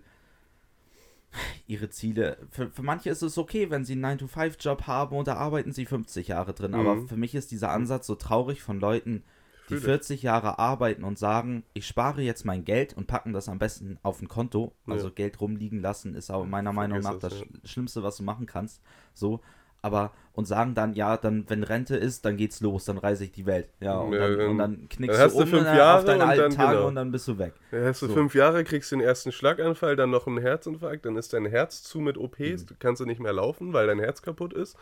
ihre 1.68 1.90
Ziele. 1.90 2.38
Für, 2.52 2.70
für 2.70 2.84
manche 2.84 3.10
ist 3.10 3.22
es 3.22 3.38
okay, 3.38 3.70
wenn 3.70 3.84
sie 3.84 3.94
einen 3.94 4.18
9-to-5-Job 4.18 4.88
haben 4.88 5.18
und 5.18 5.28
da 5.28 5.36
arbeiten 5.36 5.74
sie 5.74 5.86
50 5.86 6.30
Jahre 6.30 6.54
drin. 6.54 6.72
Mhm. 6.72 6.80
Aber 6.80 7.08
für 7.08 7.18
mich 7.18 7.36
ist 7.36 7.52
dieser 7.52 7.72
Ansatz 7.72 8.08
so 8.08 8.16
traurig 8.16 8.62
von 8.62 8.80
Leuten, 8.80 9.24
die 9.70 9.76
40 9.76 10.24
Jahre 10.24 10.58
arbeiten 10.58 11.04
und 11.04 11.20
sagen, 11.20 11.66
ich 11.74 11.86
spare 11.86 12.22
jetzt 12.22 12.46
mein 12.46 12.64
Geld 12.64 12.94
und 12.94 13.08
packen 13.08 13.34
das 13.34 13.50
am 13.50 13.60
besten 13.60 14.00
auf 14.04 14.22
ein 14.22 14.30
Konto. 14.30 14.74
Also 14.88 15.08
ja. 15.08 15.14
Geld 15.14 15.42
rumliegen 15.42 15.82
lassen 15.82 16.16
ist 16.16 16.32
aber 16.32 16.46
meiner 16.46 16.72
Meinung 16.72 17.02
nach 17.02 17.20
das, 17.20 17.34
das 17.34 17.40
ja. 17.42 17.46
Schlimmste, 17.66 18.04
was 18.04 18.16
du 18.16 18.24
machen 18.24 18.46
kannst. 18.46 18.82
So, 19.14 19.42
aber 19.82 20.12
und 20.34 20.46
sagen 20.46 20.74
dann, 20.74 20.94
ja, 20.94 21.18
dann, 21.18 21.46
wenn 21.50 21.64
Rente 21.64 21.98
ist, 21.98 22.24
dann 22.24 22.38
geht's 22.38 22.62
los, 22.62 22.86
dann 22.86 22.98
reise 22.98 23.26
ich 23.26 23.32
die 23.32 23.46
Welt. 23.46 23.68
Ja, 23.82 23.98
und, 23.98 24.14
Ja, 24.14 24.20
dann, 24.30 24.38
dann- 24.38 24.48
und 24.50 24.58
dann 24.58 24.90
knickst 24.90 25.18
dann 25.20 25.26
hast 25.26 25.36
du 25.36 25.42
um 25.42 25.48
fünf 25.48 25.68
äh, 25.68 25.78
Jahre 25.78 26.00
auf 26.00 26.06
deine 26.06 26.24
und 26.24 26.30
alten 26.30 26.42
dann- 26.44 26.52
Tage 26.52 26.76
genau. 26.78 26.88
und 26.88 26.96
dann 26.96 27.12
bist 27.12 27.28
du 27.28 27.38
weg. 27.38 27.54
Dann 27.72 27.84
hast 27.84 28.02
du 28.02 28.08
So. 28.08 28.14
fünf 28.14 28.36
Jahre, 28.36 28.64
kriegst 28.64 28.92
den 28.94 29.02
ersten 29.02 29.32
Schlaganfall, 29.34 29.96
dann 29.98 30.12
noch 30.12 30.28
einen 30.28 30.38
Herzinfarkt, 30.38 31.06
dann 31.06 31.18
ist 31.18 31.34
dein 31.34 31.46
Herz 31.46 31.84
zu 31.84 32.00
mit 32.00 32.18
OPs, 32.18 32.64
Mhm. 32.64 32.68
du 32.68 32.74
kannst 32.80 33.02
du 33.02 33.06
nicht 33.06 33.20
mehr 33.20 33.34
laufen, 33.34 33.74
weil 33.74 33.88
dein 33.88 34.00
Herz 34.00 34.22
kaputt 34.22 34.54
ist. 34.54 34.78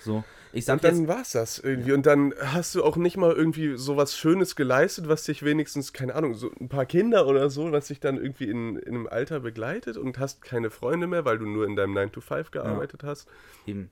So, 0.00 0.22
ich 0.52 0.64
sag 0.64 0.74
Und 0.74 0.84
dann 0.84 0.98
jetzt, 1.00 1.08
war's 1.08 1.32
das 1.32 1.58
irgendwie. 1.58 1.92
Und 1.92 2.06
dann 2.06 2.32
hast 2.40 2.74
du 2.74 2.82
auch 2.84 2.96
nicht 2.96 3.16
mal 3.16 3.32
irgendwie 3.32 3.76
so 3.76 3.96
was 3.96 4.16
Schönes 4.16 4.54
geleistet, 4.56 5.08
was 5.08 5.24
dich 5.24 5.44
wenigstens, 5.44 5.92
keine 5.92 6.14
Ahnung, 6.14 6.34
so 6.34 6.50
ein 6.60 6.68
paar 6.68 6.86
Kinder 6.86 7.26
oder 7.26 7.50
so, 7.50 7.70
was 7.72 7.88
dich 7.88 7.98
dann 8.00 8.16
irgendwie 8.16 8.48
in, 8.48 8.76
in 8.76 8.94
einem 8.94 9.06
Alter 9.08 9.40
begleitet 9.40 9.96
und 9.96 10.18
hast 10.18 10.40
keine 10.42 10.70
Freunde 10.70 11.06
mehr, 11.08 11.24
weil 11.24 11.38
du 11.38 11.46
nur 11.46 11.66
in 11.66 11.74
deinem 11.76 11.94
9-to-5 11.96 12.50
gearbeitet 12.52 13.02
hast. 13.04 13.28
eben, 13.66 13.90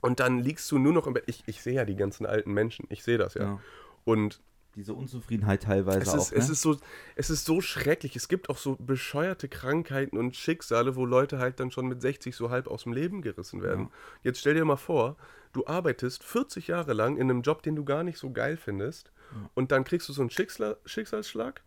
Und 0.00 0.20
dann 0.20 0.38
liegst 0.38 0.70
du 0.70 0.78
nur 0.78 0.92
noch 0.92 1.06
im 1.06 1.14
Bett. 1.14 1.24
Ich, 1.26 1.42
ich 1.46 1.62
sehe 1.62 1.74
ja 1.74 1.84
die 1.84 1.96
ganzen 1.96 2.26
alten 2.26 2.52
Menschen, 2.52 2.86
ich 2.88 3.02
sehe 3.02 3.18
das 3.18 3.34
ja. 3.34 3.42
ja. 3.42 3.60
Und 4.04 4.40
diese 4.76 4.94
Unzufriedenheit 4.94 5.64
teilweise 5.64 6.00
es 6.00 6.08
auch. 6.08 6.16
ist, 6.16 6.32
ne? 6.32 6.38
es, 6.38 6.48
ist 6.48 6.62
so, 6.62 6.76
es 7.16 7.28
ist 7.28 7.44
so 7.44 7.60
schrecklich. 7.60 8.14
Es 8.16 8.28
gibt 8.28 8.48
auch 8.48 8.56
so 8.56 8.76
bescheuerte 8.76 9.48
Krankheiten 9.48 10.16
und 10.16 10.36
Schicksale, 10.36 10.94
wo 10.96 11.04
Leute 11.04 11.38
halt 11.38 11.58
dann 11.60 11.70
schon 11.70 11.86
mit 11.86 12.00
60 12.00 12.34
so 12.36 12.50
halb 12.50 12.68
aus 12.68 12.84
dem 12.84 12.92
Leben 12.92 13.20
gerissen 13.20 13.62
werden. 13.62 13.90
Jetzt 14.22 14.40
stell 14.40 14.54
dir 14.54 14.64
mal 14.64 14.76
vor, 14.76 15.16
du 15.52 15.66
arbeitest 15.66 16.22
40 16.22 16.68
Jahre 16.68 16.92
lang 16.92 17.16
in 17.16 17.30
einem 17.30 17.42
Job, 17.42 17.62
den 17.62 17.74
du 17.74 17.84
gar 17.84 18.04
nicht 18.04 18.18
so 18.18 18.30
geil 18.30 18.56
findest, 18.56 19.12
und 19.54 19.72
dann 19.72 19.84
kriegst 19.84 20.08
du 20.08 20.12
so 20.12 20.22
einen 20.22 20.30
Schicksal, 20.30 20.76
Schicksalsschlag 20.84 21.62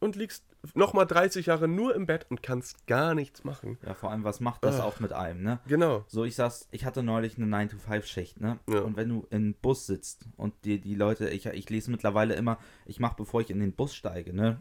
und 0.00 0.16
liegst 0.16 0.44
nochmal 0.74 1.06
30 1.06 1.46
Jahre 1.46 1.68
nur 1.68 1.94
im 1.94 2.06
Bett 2.06 2.26
und 2.30 2.42
kannst 2.42 2.86
gar 2.86 3.14
nichts 3.14 3.44
machen. 3.44 3.78
ja, 3.86 3.94
vor 3.94 4.10
allem, 4.10 4.24
was 4.24 4.40
macht 4.40 4.64
das 4.64 4.80
Ah. 4.80 4.84
auch 4.84 4.98
mit 5.00 5.12
einem, 5.12 5.42
ne? 5.42 5.60
Genau. 5.68 6.04
So, 6.08 6.24
ich 6.24 6.34
sag's, 6.34 6.68
ich 6.70 6.84
hatte 6.84 7.02
neulich 7.02 7.36
eine 7.38 7.46
9-to-5-Schicht, 7.46 8.40
ne? 8.40 8.58
Ja. 8.68 8.80
Und 8.80 8.96
wenn 8.96 9.08
du 9.08 9.26
im 9.30 9.54
Bus 9.54 9.86
sitzt 9.86 10.26
und 10.36 10.54
dir 10.64 10.80
die 10.80 10.94
Leute, 10.94 11.28
ich, 11.30 11.46
ich 11.46 11.70
lese 11.70 11.90
mittlerweile 11.90 12.34
immer, 12.34 12.58
ich 12.86 12.98
mache, 12.98 13.14
bevor 13.16 13.40
ich 13.42 13.50
in 13.50 13.60
den 13.60 13.72
Bus 13.72 13.94
steige, 13.94 14.32
ne? 14.34 14.60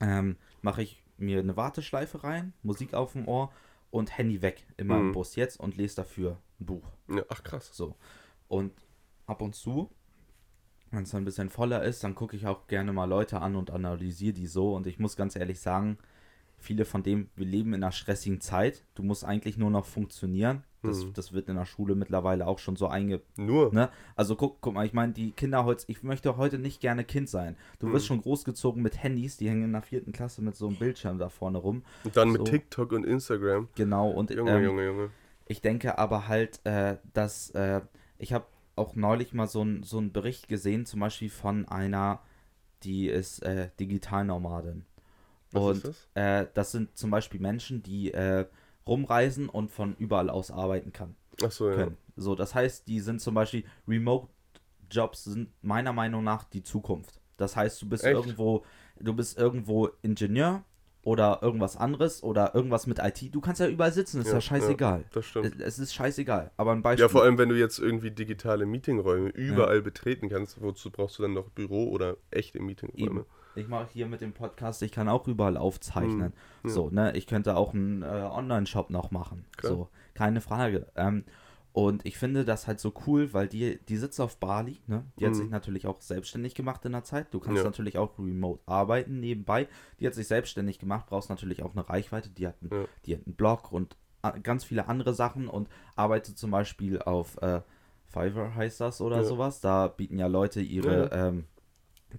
Ähm, 0.00 0.36
mache 0.60 0.82
ich 0.82 1.02
mir 1.16 1.38
eine 1.40 1.56
Warteschleife 1.56 2.24
rein, 2.24 2.52
Musik 2.62 2.94
auf 2.94 3.12
dem 3.12 3.28
Ohr 3.28 3.52
und 3.90 4.16
Handy 4.18 4.42
weg, 4.42 4.66
immer 4.76 4.96
im 4.98 5.08
Mhm. 5.08 5.12
Bus 5.12 5.36
jetzt 5.36 5.60
und 5.60 5.76
lese 5.76 5.96
dafür 5.96 6.38
ein 6.60 6.66
Buch. 6.66 6.90
Ja, 7.08 7.22
ach 7.28 7.42
krass. 7.44 7.70
So. 7.72 7.96
Und 8.48 8.72
ab 9.26 9.40
und 9.42 9.54
zu, 9.54 9.90
wenn 10.92 11.02
es 11.04 11.10
dann 11.10 11.22
ein 11.22 11.24
bisschen 11.24 11.48
voller 11.50 11.82
ist, 11.82 12.04
dann 12.04 12.14
gucke 12.14 12.36
ich 12.36 12.46
auch 12.46 12.66
gerne 12.68 12.92
mal 12.92 13.06
Leute 13.06 13.40
an 13.40 13.56
und 13.56 13.70
analysiere 13.70 14.32
die 14.34 14.46
so. 14.46 14.74
Und 14.74 14.86
ich 14.86 14.98
muss 14.98 15.16
ganz 15.16 15.34
ehrlich 15.36 15.60
sagen, 15.60 15.98
viele 16.58 16.84
von 16.84 17.02
dem, 17.02 17.28
wir 17.34 17.46
leben 17.46 17.74
in 17.74 17.82
einer 17.82 17.90
stressigen 17.92 18.40
Zeit. 18.40 18.84
Du 18.94 19.02
musst 19.02 19.24
eigentlich 19.24 19.56
nur 19.58 19.70
noch 19.70 19.84
funktionieren. 19.86 20.62
Das, 20.84 21.04
Mhm. 21.04 21.12
das 21.14 21.32
wird 21.32 21.48
in 21.48 21.54
der 21.56 21.64
Schule 21.64 21.94
mittlerweile 21.94 22.46
auch 22.46 22.58
schon 22.58 22.74
so 22.76 22.88
einge... 22.88 23.20
Nur. 23.36 23.72
Ne? 23.72 23.88
Also 24.16 24.34
guck, 24.36 24.60
guck 24.60 24.74
mal, 24.74 24.84
ich 24.84 24.92
meine, 24.92 25.12
die 25.12 25.30
Kinder 25.30 25.64
heute, 25.64 25.84
ich 25.86 26.02
möchte 26.02 26.36
heute 26.36 26.58
nicht 26.58 26.80
gerne 26.80 27.04
Kind 27.04 27.28
sein. 27.28 27.56
Du 27.78 27.92
wirst 27.92 28.04
Mhm. 28.06 28.08
schon 28.08 28.20
großgezogen 28.22 28.82
mit 28.82 29.00
Handys, 29.02 29.36
die 29.36 29.48
hängen 29.48 29.64
in 29.64 29.72
der 29.72 29.82
vierten 29.82 30.12
Klasse 30.12 30.42
mit 30.42 30.56
so 30.56 30.66
einem 30.66 30.76
Bildschirm 30.76 31.18
da 31.18 31.28
vorne 31.28 31.58
rum. 31.58 31.84
Und 32.04 32.16
dann 32.16 32.30
mit 32.32 32.38
So. 32.40 32.44
TikTok 32.44 32.92
und 32.92 33.04
Instagram. 33.04 33.68
Genau, 33.76 34.10
und 34.10 34.30
Junge, 34.30 34.50
ähm, 34.58 34.64
Junge, 34.64 34.84
Junge. 34.86 35.10
ich 35.46 35.60
denke 35.60 35.98
aber 35.98 36.26
halt, 36.28 36.60
äh, 36.64 36.96
dass 37.12 37.50
äh, 37.50 37.80
ich 38.18 38.32
habe 38.32 38.44
auch 38.76 38.94
neulich 38.94 39.32
mal 39.34 39.46
so, 39.46 39.62
ein, 39.62 39.82
so 39.82 39.98
einen 39.98 40.12
Bericht 40.12 40.48
gesehen, 40.48 40.86
zum 40.86 41.00
Beispiel 41.00 41.30
von 41.30 41.68
einer, 41.68 42.20
die 42.82 43.08
ist 43.08 43.42
äh, 43.42 43.70
Digitalnomadin. 43.78 44.84
Was 45.52 45.62
und 45.62 45.84
das? 45.84 46.08
Äh, 46.14 46.46
das 46.54 46.72
sind 46.72 46.96
zum 46.96 47.10
Beispiel 47.10 47.40
Menschen, 47.40 47.82
die 47.82 48.12
äh, 48.12 48.46
rumreisen 48.86 49.48
und 49.48 49.70
von 49.70 49.94
überall 49.96 50.30
aus 50.30 50.50
arbeiten 50.50 50.92
kann, 50.92 51.14
Ach 51.44 51.50
so, 51.50 51.68
ja. 51.68 51.76
können. 51.76 51.96
So, 52.16 52.34
das 52.34 52.54
heißt, 52.54 52.88
die 52.88 53.00
sind 53.00 53.20
zum 53.20 53.34
Beispiel 53.34 53.64
Remote-Jobs 53.86 55.24
sind 55.24 55.50
meiner 55.62 55.92
Meinung 55.92 56.24
nach 56.24 56.44
die 56.44 56.62
Zukunft. 56.62 57.20
Das 57.36 57.56
heißt, 57.56 57.80
du 57.82 57.88
bist 57.88 58.04
Echt? 58.04 58.14
irgendwo, 58.14 58.64
du 58.98 59.14
bist 59.14 59.38
irgendwo 59.38 59.88
Ingenieur 60.02 60.64
oder 61.02 61.40
irgendwas 61.42 61.76
anderes 61.76 62.22
oder 62.22 62.54
irgendwas 62.54 62.86
mit 62.86 63.00
IT. 63.00 63.34
Du 63.34 63.40
kannst 63.40 63.60
ja 63.60 63.66
überall 63.66 63.92
sitzen, 63.92 64.20
ist 64.20 64.28
ja, 64.28 64.34
Ja, 64.34 64.40
scheißegal. 64.40 65.04
Das 65.12 65.26
stimmt. 65.26 65.60
Es, 65.60 65.78
ist 65.78 65.92
scheißegal. 65.92 66.52
Aber 66.56 66.72
ein 66.72 66.82
Beispiel. 66.82 67.04
Ja, 67.04 67.08
vor 67.08 67.22
allem, 67.24 67.38
wenn 67.38 67.48
du 67.48 67.58
jetzt 67.58 67.78
irgendwie 67.78 68.12
digitale 68.12 68.66
Meetingräume 68.66 69.30
überall 69.30 69.82
betreten 69.82 70.28
kannst, 70.28 70.62
wozu 70.62 70.90
brauchst 70.90 71.18
du 71.18 71.22
dann 71.22 71.34
noch 71.34 71.48
Büro 71.50 71.88
oder 71.90 72.16
echte 72.30 72.60
Meetingräume? 72.60 73.20
Eben. 73.20 73.26
Ich 73.54 73.68
mache 73.68 73.88
hier 73.92 74.06
mit 74.06 74.20
dem 74.22 74.32
Podcast, 74.32 74.80
ich 74.82 74.92
kann 74.92 75.08
auch 75.08 75.28
überall 75.28 75.58
aufzeichnen. 75.58 76.32
Hm, 76.32 76.32
ja. 76.64 76.70
So, 76.70 76.88
ne? 76.88 77.14
Ich 77.16 77.26
könnte 77.26 77.56
auch 77.56 77.74
einen 77.74 78.02
äh, 78.02 78.06
Online-Shop 78.06 78.88
noch 78.88 79.10
machen. 79.10 79.44
Klar. 79.56 79.72
So, 79.72 79.88
keine 80.14 80.40
Frage. 80.40 80.86
Ähm, 80.96 81.24
und 81.72 82.04
ich 82.04 82.18
finde 82.18 82.44
das 82.44 82.66
halt 82.66 82.80
so 82.80 82.92
cool, 83.06 83.32
weil 83.32 83.48
die, 83.48 83.78
die 83.88 83.96
sitzt 83.96 84.20
auf 84.20 84.36
Bali, 84.38 84.80
ne? 84.86 85.04
Die 85.18 85.24
hat 85.24 85.32
Mhm. 85.32 85.36
sich 85.38 85.48
natürlich 85.50 85.86
auch 85.86 86.00
selbstständig 86.00 86.54
gemacht 86.54 86.84
in 86.84 86.92
der 86.92 87.04
Zeit. 87.04 87.32
Du 87.32 87.40
kannst 87.40 87.58
Ja. 87.58 87.64
natürlich 87.64 87.96
auch 87.98 88.18
remote 88.18 88.60
arbeiten 88.66 89.20
nebenbei. 89.20 89.68
Die 89.98 90.06
hat 90.06 90.14
sich 90.14 90.26
selbstständig 90.28 90.78
gemacht, 90.78 91.06
brauchst 91.06 91.30
natürlich 91.30 91.62
auch 91.62 91.72
eine 91.72 91.88
Reichweite. 91.88 92.28
Die 92.30 92.46
hat, 92.46 92.56
einen, 92.60 92.70
Ja. 92.82 92.86
die 93.06 93.14
hat 93.16 93.26
einen 93.26 93.34
Blog 93.36 93.72
und 93.72 93.96
a- 94.20 94.38
ganz 94.38 94.64
viele 94.64 94.86
andere 94.86 95.14
Sachen 95.14 95.48
und 95.48 95.68
arbeitet 95.96 96.36
zum 96.38 96.50
Beispiel 96.50 97.00
auf 97.00 97.40
äh, 97.40 97.62
Fiverr 98.06 98.54
heißt 98.54 98.78
das 98.82 99.00
oder 99.00 99.16
Ja. 99.18 99.24
sowas. 99.24 99.60
Da 99.60 99.88
bieten 99.88 100.18
ja 100.18 100.26
Leute 100.26 100.60
ihre 100.60 101.08
ähm, 101.12 101.44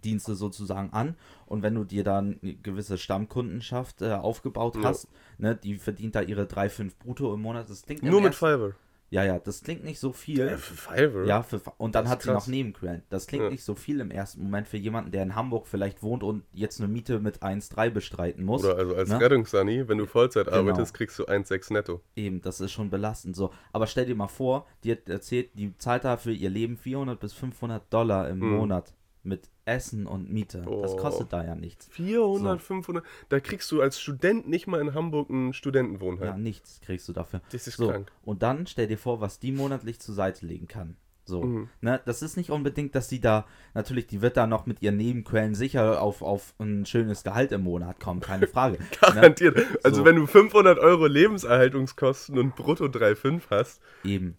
Dienste 0.03 0.33
sozusagen 0.33 0.91
an 0.91 1.15
und 1.45 1.61
wenn 1.61 1.75
du 1.75 1.83
dir 1.83 2.03
dann 2.03 2.39
eine 2.41 2.55
gewisse 2.55 2.97
Stammkundenschaft 2.97 4.01
äh, 4.01 4.13
aufgebaut 4.13 4.75
hast, 4.81 5.07
ne, 5.37 5.55
die 5.55 5.75
verdient 5.77 6.15
da 6.15 6.21
ihre 6.21 6.47
3, 6.47 6.69
5 6.69 6.97
brutto 6.97 7.31
im 7.31 7.41
Monat, 7.43 7.69
das 7.69 7.83
im 7.83 8.09
Nur 8.09 8.19
mit 8.21 8.33
Fiverr. 8.33 8.73
Ja, 9.13 9.23
ja, 9.23 9.37
das 9.37 9.61
klingt 9.61 9.83
nicht 9.83 9.99
so 9.99 10.11
viel. 10.11 10.39
Ja, 10.39 10.57
für 10.57 10.73
Fiverr? 10.73 11.25
Ja, 11.27 11.43
für, 11.43 11.61
und 11.77 11.93
dann 11.93 12.09
hat 12.09 12.23
sie 12.23 12.29
noch 12.29 12.39
krass. 12.39 12.47
Nebenquellen. 12.47 13.03
Das 13.11 13.27
klingt 13.27 13.43
Ja. 13.43 13.49
nicht 13.51 13.63
so 13.63 13.75
viel 13.75 13.99
im 13.99 14.09
ersten 14.09 14.41
Moment 14.41 14.67
für 14.67 14.77
jemanden, 14.77 15.11
der 15.11 15.21
in 15.21 15.35
Hamburg 15.35 15.67
vielleicht 15.67 16.01
wohnt 16.01 16.23
und 16.23 16.43
jetzt 16.51 16.79
eine 16.79 16.87
Miete 16.91 17.19
mit 17.19 17.43
1,3 17.43 17.91
bestreiten 17.91 18.43
muss. 18.43 18.65
Oder 18.65 18.75
also 18.75 18.95
als 18.95 19.09
ne? 19.09 19.21
Rettungssani, 19.21 19.87
wenn 19.87 19.99
du 19.99 20.07
Vollzeit 20.07 20.47
Genau. 20.47 20.57
arbeitest, 20.57 20.95
kriegst 20.95 21.19
du 21.19 21.25
1,6 21.25 21.71
netto. 21.73 22.01
Eben, 22.15 22.41
das 22.41 22.59
ist 22.59 22.71
schon 22.71 22.89
belastend 22.89 23.35
so. 23.35 23.51
Aber 23.71 23.85
stell 23.85 24.07
dir 24.07 24.15
mal 24.15 24.27
vor, 24.27 24.65
die 24.83 24.91
hat 24.93 25.07
erzählt, 25.07 25.51
die 25.59 25.77
zahlt 25.77 26.05
da 26.05 26.17
für 26.17 26.31
ihr 26.33 26.49
Leben 26.49 26.75
400 26.75 27.19
bis 27.19 27.33
500 27.33 27.93
Dollar 27.93 28.27
im 28.29 28.41
Hm. 28.41 28.49
Monat 28.49 28.93
mit 29.23 29.49
Essen 29.65 30.05
und 30.07 30.29
Miete. 30.31 30.59
Das 30.81 30.93
Oh. 30.93 30.97
kostet 30.97 31.31
da 31.31 31.43
ja 31.45 31.55
nichts. 31.55 31.87
400, 31.91 32.61
500. 32.61 33.03
Da 33.29 33.39
kriegst 33.39 33.71
du 33.71 33.81
als 33.81 33.99
Student 33.99 34.47
nicht 34.49 34.67
mal 34.67 34.81
in 34.81 34.93
Hamburg 34.93 35.29
ein 35.29 35.47
Ja, 35.47 35.53
Studentenwohnheim. 35.53 36.41
nichts 36.43 36.81
kriegst 36.81 37.07
du 37.07 37.13
dafür. 37.13 37.41
Das 37.51 37.67
ist 37.67 37.77
So, 37.77 37.87
krank. 37.89 38.11
und 38.23 38.43
dann 38.43 38.67
stell 38.67 38.87
dir 38.87 38.97
vor, 38.97 39.21
was 39.21 39.39
die 39.39 39.51
monatlich 39.53 39.99
zur 39.99 40.13
Seite 40.15 40.45
legen 40.45 40.67
kann. 40.67 40.97
So, 41.25 41.41
Mhm. 41.41 41.69
ne, 41.79 42.01
das 42.05 42.21
ist 42.21 42.35
nicht 42.35 42.49
unbedingt, 42.51 42.95
dass 42.95 43.07
sie 43.07 43.21
da, 43.21 43.45
natürlich, 43.73 44.07
die 44.07 44.21
wird 44.21 44.35
da 44.35 44.45
noch 44.45 44.65
mit 44.65 44.81
ihren 44.81 44.97
Nebenquellen 44.97 45.55
sicher 45.55 46.01
auf, 46.01 46.21
auf 46.21 46.53
ein 46.59 46.85
schönes 46.85 47.23
Gehalt 47.23 47.53
im 47.53 47.63
Monat 47.63 48.01
kommen, 48.01 48.19
keine 48.19 48.45
Frage. 48.47 48.77
ne? 48.81 48.85
Garantiert. 48.99 49.57
Also 49.85 49.99
So. 49.99 50.05
wenn 50.05 50.17
du 50.17 50.27
500 50.27 50.79
Euro 50.79 51.07
Lebenserhaltungskosten 51.07 52.37
und 52.37 52.55
brutto 52.57 52.85
3,5 52.89 53.43
hast, 53.49 53.81
Eben. 54.03 54.37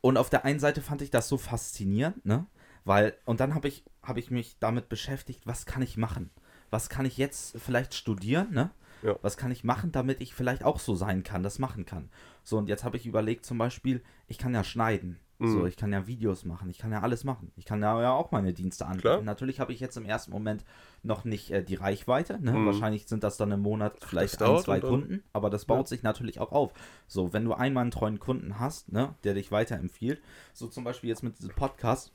Und 0.00 0.16
auf 0.16 0.30
der 0.30 0.44
einen 0.44 0.58
Seite 0.58 0.80
fand 0.80 1.00
ich 1.02 1.10
das 1.10 1.28
so 1.28 1.36
faszinierend, 1.38 2.24
ne? 2.26 2.46
Weil, 2.84 3.14
und 3.24 3.40
dann 3.40 3.54
habe 3.54 3.68
ich, 3.68 3.84
hab 4.02 4.16
ich 4.16 4.30
mich 4.30 4.58
damit 4.58 4.88
beschäftigt, 4.88 5.46
was 5.46 5.66
kann 5.66 5.82
ich 5.82 5.96
machen? 5.96 6.30
Was 6.70 6.88
kann 6.88 7.04
ich 7.06 7.16
jetzt 7.16 7.58
vielleicht 7.60 7.94
studieren, 7.94 8.48
ne? 8.52 8.70
Ja. 9.02 9.16
Was 9.20 9.36
kann 9.36 9.50
ich 9.50 9.64
machen, 9.64 9.90
damit 9.92 10.20
ich 10.20 10.32
vielleicht 10.34 10.64
auch 10.64 10.78
so 10.78 10.94
sein 10.94 11.22
kann, 11.24 11.42
das 11.42 11.58
machen 11.58 11.84
kann? 11.84 12.08
So, 12.44 12.56
und 12.58 12.68
jetzt 12.68 12.84
habe 12.84 12.96
ich 12.96 13.06
überlegt, 13.06 13.44
zum 13.44 13.58
Beispiel, 13.58 14.02
ich 14.28 14.38
kann 14.38 14.54
ja 14.54 14.64
schneiden. 14.64 15.18
So, 15.44 15.58
Mhm. 15.58 15.66
ich 15.66 15.76
kann 15.76 15.92
ja 15.92 16.06
Videos 16.06 16.44
machen, 16.44 16.70
ich 16.70 16.78
kann 16.78 16.92
ja 16.92 17.00
alles 17.00 17.24
machen. 17.24 17.50
Ich 17.56 17.64
kann 17.64 17.82
ja, 17.82 18.12
auch 18.12 18.30
meine 18.30 18.52
Dienste 18.52 18.86
anbieten. 18.86 19.00
Klar. 19.00 19.22
Natürlich 19.22 19.58
habe 19.58 19.72
ich 19.72 19.80
jetzt 19.80 19.96
im 19.96 20.04
ersten 20.04 20.30
Moment 20.30 20.64
noch 21.02 21.24
nicht 21.24 21.50
äh, 21.50 21.64
die 21.64 21.74
Reichweite. 21.74 22.38
Ne? 22.40 22.52
Mhm. 22.52 22.66
Wahrscheinlich 22.66 23.08
sind 23.08 23.24
das 23.24 23.38
dann 23.38 23.50
im 23.50 23.58
Monat 23.60 23.96
vielleicht 24.06 24.40
ein, 24.40 24.58
zwei 24.60 24.78
Kunden, 24.78 25.24
aber 25.32 25.50
das 25.50 25.64
baut 25.64 25.86
Ja. 25.86 25.86
sich 25.86 26.04
natürlich 26.04 26.38
auch 26.38 26.52
auf. 26.52 26.72
So, 27.08 27.32
wenn 27.32 27.44
du 27.44 27.54
einmal 27.54 27.82
einen 27.82 27.90
treuen 27.90 28.20
Kunden 28.20 28.60
hast, 28.60 28.92
ne, 28.92 29.16
der 29.24 29.34
dich 29.34 29.50
weiterempfiehlt, 29.50 30.22
so 30.52 30.68
zum 30.68 30.84
Beispiel 30.84 31.10
jetzt 31.10 31.24
mit 31.24 31.36
diesem 31.38 31.50
Podcast, 31.56 32.12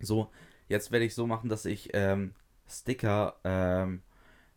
so, 0.00 0.30
jetzt 0.68 0.90
werde 0.90 1.04
ich 1.04 1.14
so 1.14 1.26
machen, 1.26 1.48
dass 1.48 1.64
ich 1.64 1.90
ähm, 1.94 2.34
Sticker 2.68 3.36
ähm, 3.44 4.02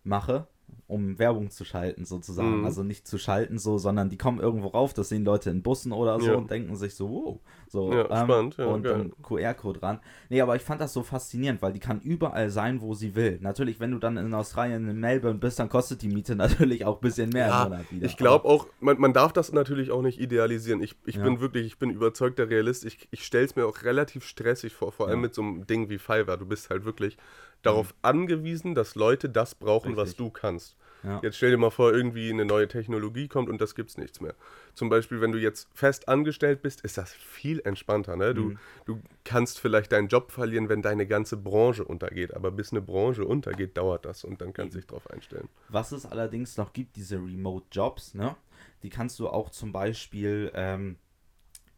mache, 0.03 0.47
um 0.87 1.17
Werbung 1.19 1.49
zu 1.51 1.63
schalten, 1.65 2.05
sozusagen. 2.05 2.59
Mhm. 2.59 2.65
Also 2.65 2.83
nicht 2.83 3.07
zu 3.07 3.17
schalten, 3.17 3.57
so, 3.57 3.77
sondern 3.77 4.09
die 4.09 4.17
kommen 4.17 4.39
irgendwo 4.39 4.67
rauf, 4.67 4.93
das 4.93 5.09
sehen 5.09 5.23
Leute 5.23 5.49
in 5.49 5.61
Bussen 5.63 5.91
oder 5.93 6.19
so 6.19 6.27
Ja. 6.31 6.35
und 6.35 6.51
denken 6.51 6.75
sich 6.75 6.95
so, 6.95 7.09
wow. 7.09 7.39
So, 7.69 7.93
Ja, 7.93 8.01
ähm, 8.09 8.25
spannend, 8.25 8.57
ja, 8.57 8.65
und 8.65 8.83
geil. 8.83 9.11
QR-Code 9.23 9.79
dran. 9.79 9.99
Nee, 10.29 10.41
aber 10.41 10.55
ich 10.57 10.61
fand 10.61 10.81
das 10.81 10.91
so 10.91 11.03
faszinierend, 11.03 11.61
weil 11.61 11.71
die 11.71 11.79
kann 11.79 12.01
überall 12.01 12.49
sein, 12.49 12.81
wo 12.81 12.93
sie 12.93 13.15
will. 13.15 13.37
Natürlich, 13.41 13.79
wenn 13.79 13.91
du 13.91 13.97
dann 13.99 14.17
in 14.17 14.33
Australien, 14.33 14.89
in 14.89 14.99
Melbourne 14.99 15.39
bist, 15.39 15.59
dann 15.59 15.69
kostet 15.69 16.01
die 16.01 16.09
Miete 16.09 16.35
natürlich 16.35 16.83
auch 16.85 16.97
ein 16.97 17.01
bisschen 17.01 17.29
mehr 17.29 17.47
Ja, 17.47 17.63
im 17.63 17.69
Monat 17.71 17.91
wieder. 17.91 18.05
ich 18.05 18.17
glaube 18.17 18.45
auch, 18.45 18.67
man, 18.81 18.99
man 18.99 19.13
darf 19.13 19.31
das 19.31 19.53
natürlich 19.53 19.91
auch 19.91 20.01
nicht 20.01 20.19
idealisieren. 20.19 20.81
Ich, 20.83 20.95
ich 21.05 21.21
bin 21.21 21.39
wirklich, 21.39 21.65
ich 21.65 21.77
bin 21.79 21.89
überzeugter 21.89 22.49
Realist. 22.49 22.83
Ich, 22.85 23.07
ich 23.11 23.23
stelle 23.23 23.45
es 23.45 23.55
mir 23.55 23.65
auch 23.65 23.83
relativ 23.83 24.25
stressig 24.25 24.73
vor, 24.73 24.91
vor 24.91 25.07
allem 25.07 25.21
mit 25.21 25.33
so 25.33 25.41
einem 25.41 25.65
Ding 25.67 25.89
wie 25.89 25.97
Fiverr. 25.97 26.37
Du 26.37 26.45
bist 26.45 26.69
halt 26.69 26.83
wirklich 26.83 27.17
darauf 27.61 27.93
angewiesen, 28.01 28.75
dass 28.75 28.95
Leute 28.95 29.29
das 29.29 29.55
brauchen, 29.55 29.95
was 29.95 30.09
Richtig. 30.09 30.17
du 30.25 30.29
kannst. 30.31 30.75
Ja. 31.03 31.19
Jetzt 31.23 31.37
stell 31.37 31.49
dir 31.49 31.57
mal 31.57 31.71
vor, 31.71 31.91
irgendwie 31.91 32.29
eine 32.29 32.45
neue 32.45 32.67
Technologie 32.67 33.27
kommt 33.27 33.49
und 33.49 33.59
das 33.59 33.73
gibt's 33.73 33.97
nichts 33.97 34.21
mehr. 34.21 34.35
Zum 34.75 34.89
Beispiel, 34.89 35.19
wenn 35.19 35.31
du 35.31 35.39
jetzt 35.39 35.67
fest 35.73 36.07
angestellt 36.07 36.61
bist, 36.61 36.81
ist 36.81 36.95
das 36.99 37.11
viel 37.11 37.59
entspannter. 37.65 38.15
Ne? 38.15 38.35
Du, 38.35 38.41
Mhm. 38.49 38.59
du 38.85 39.01
kannst 39.23 39.59
vielleicht 39.59 39.91
deinen 39.93 40.09
Job 40.09 40.31
verlieren, 40.31 40.69
wenn 40.69 40.83
deine 40.83 41.07
ganze 41.07 41.37
Branche 41.37 41.83
untergeht. 41.83 42.35
Aber 42.35 42.51
bis 42.51 42.71
eine 42.71 42.81
Branche 42.81 43.25
untergeht, 43.25 43.77
dauert 43.77 44.05
das 44.05 44.23
und 44.23 44.41
dann 44.41 44.53
kannst 44.53 44.75
du 44.75 44.79
dich 44.79 44.85
drauf 44.87 45.09
einstellen. 45.09 45.49
Was 45.69 45.91
es 45.91 46.05
allerdings 46.05 46.55
noch 46.57 46.71
gibt, 46.71 46.95
diese 46.95 47.15
Remote-Jobs, 47.15 48.13
ne? 48.13 48.35
Die 48.83 48.89
kannst 48.89 49.17
du 49.19 49.27
auch 49.27 49.49
zum 49.49 49.71
Beispiel, 49.71 50.51
ähm, 50.53 50.97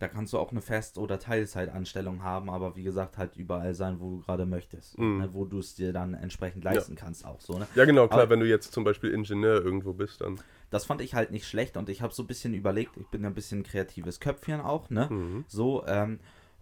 da 0.04 0.10
kannst 0.10 0.34
du 0.34 0.38
auch 0.38 0.52
eine 0.52 0.60
Fest- 0.62 0.98
oder 0.98 1.18
Teilzeitanstellung 1.18 2.24
haben, 2.24 2.50
aber 2.50 2.76
wie 2.76 2.84
gesagt, 2.84 3.18
halt 3.18 3.38
überall 3.38 3.74
sein, 3.74 4.02
wo 4.02 4.12
du 4.12 4.20
gerade 4.20 4.46
möchtest. 4.46 5.00
Mhm. 5.00 5.20
Ne? 5.20 5.30
Wo 5.34 5.46
du 5.46 5.60
es 5.60 5.76
dir 5.76 5.94
dann 5.94 6.13
entsprechend 6.13 6.66
leisten 6.66 6.96
kannst, 6.96 7.26
auch 7.26 7.39
so, 7.39 7.58
ne? 7.58 7.68
Ja, 7.74 7.86
genau, 7.86 8.08
klar, 8.10 8.24
Aber- 8.24 8.32
wenn 8.32 8.42
du 8.42 8.46
jetzt 8.46 8.74
zum 8.74 8.84
Beispiel 8.84 9.12
Ingenieur 9.12 9.63
irgendwo 9.63 9.94
bist, 9.94 10.20
dann. 10.20 10.42
Das 10.70 10.84
fand 10.84 11.00
ich 11.00 11.13
halt 11.16 11.32
nicht 11.32 11.48
schlecht 11.48 11.78
und 11.78 11.88
ich 11.88 12.02
habe 12.02 12.13
so 12.13 12.24
ein 12.24 12.28
bisschen 12.28 12.54
überlegt, 12.54 12.98
ich 12.98 13.08
bin 13.08 13.22
ja 13.24 13.30
ein 13.30 13.34
bisschen 13.34 13.63
kreatives 13.63 14.20
Köpfchen 14.20 14.60
auch, 14.60 14.89
ne? 14.89 15.08
Mhm. 15.10 15.46
So, 15.48 15.86
ähm, 15.88 16.20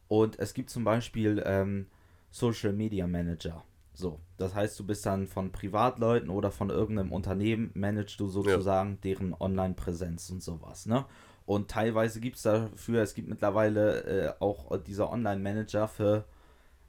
und 0.08 0.38
es 0.38 0.54
gibt 0.54 0.70
zum 0.70 0.84
Beispiel 0.84 1.42
ähm, 1.44 1.88
Social 2.30 2.74
Media 2.74 3.08
Manager. 3.08 3.64
So, 3.94 4.20
das 4.38 4.54
heißt, 4.54 4.80
du 4.80 4.86
bist 4.86 5.04
dann 5.08 5.26
von 5.26 5.52
Privatleuten 5.52 6.30
oder 6.30 6.52
von 6.52 6.70
irgendeinem 6.70 7.12
Unternehmen, 7.12 7.72
managst 7.74 8.20
du 8.20 8.28
sozusagen 8.28 9.00
deren 9.02 9.34
Online-Präsenz 9.34 10.30
und 10.30 10.44
sowas, 10.44 10.86
ne? 10.86 11.06
Und 11.46 11.70
teilweise 11.70 12.20
gibt 12.20 12.38
es 12.38 12.44
dafür, 12.44 13.02
es 13.02 13.14
gibt 13.14 13.28
mittlerweile 13.28 14.04
äh, 14.04 14.34
auch 14.40 14.78
dieser 14.78 15.12
Online-Manager 15.12 15.88
für 15.88 16.26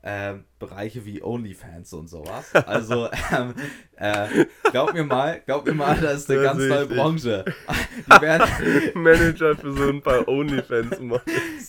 äh, 0.03 0.35
Bereiche 0.59 1.05
wie 1.05 1.23
OnlyFans 1.23 1.93
und 1.93 2.09
sowas. 2.09 2.53
Also, 2.55 3.09
ähm, 3.33 3.55
äh, 3.97 4.47
glaub 4.73 4.93
mir 4.95 5.05
mal, 5.05 5.41
glaub 5.47 5.65
mir 5.65 5.75
mal, 5.75 5.97
das 6.01 6.23
ist 6.23 6.31
eine 6.31 6.43
Da 6.43 6.53
ganz 6.53 6.65
neue. 6.65 6.87
Branche. 6.87 7.45
Die 8.07 8.21
werden, 8.21 8.49
Manager 8.95 9.57
für 9.57 9.73
so 9.73 9.89
ein 9.89 10.03
paar 10.03 10.27
Onlyfans 10.27 10.99
machen. 11.01 11.23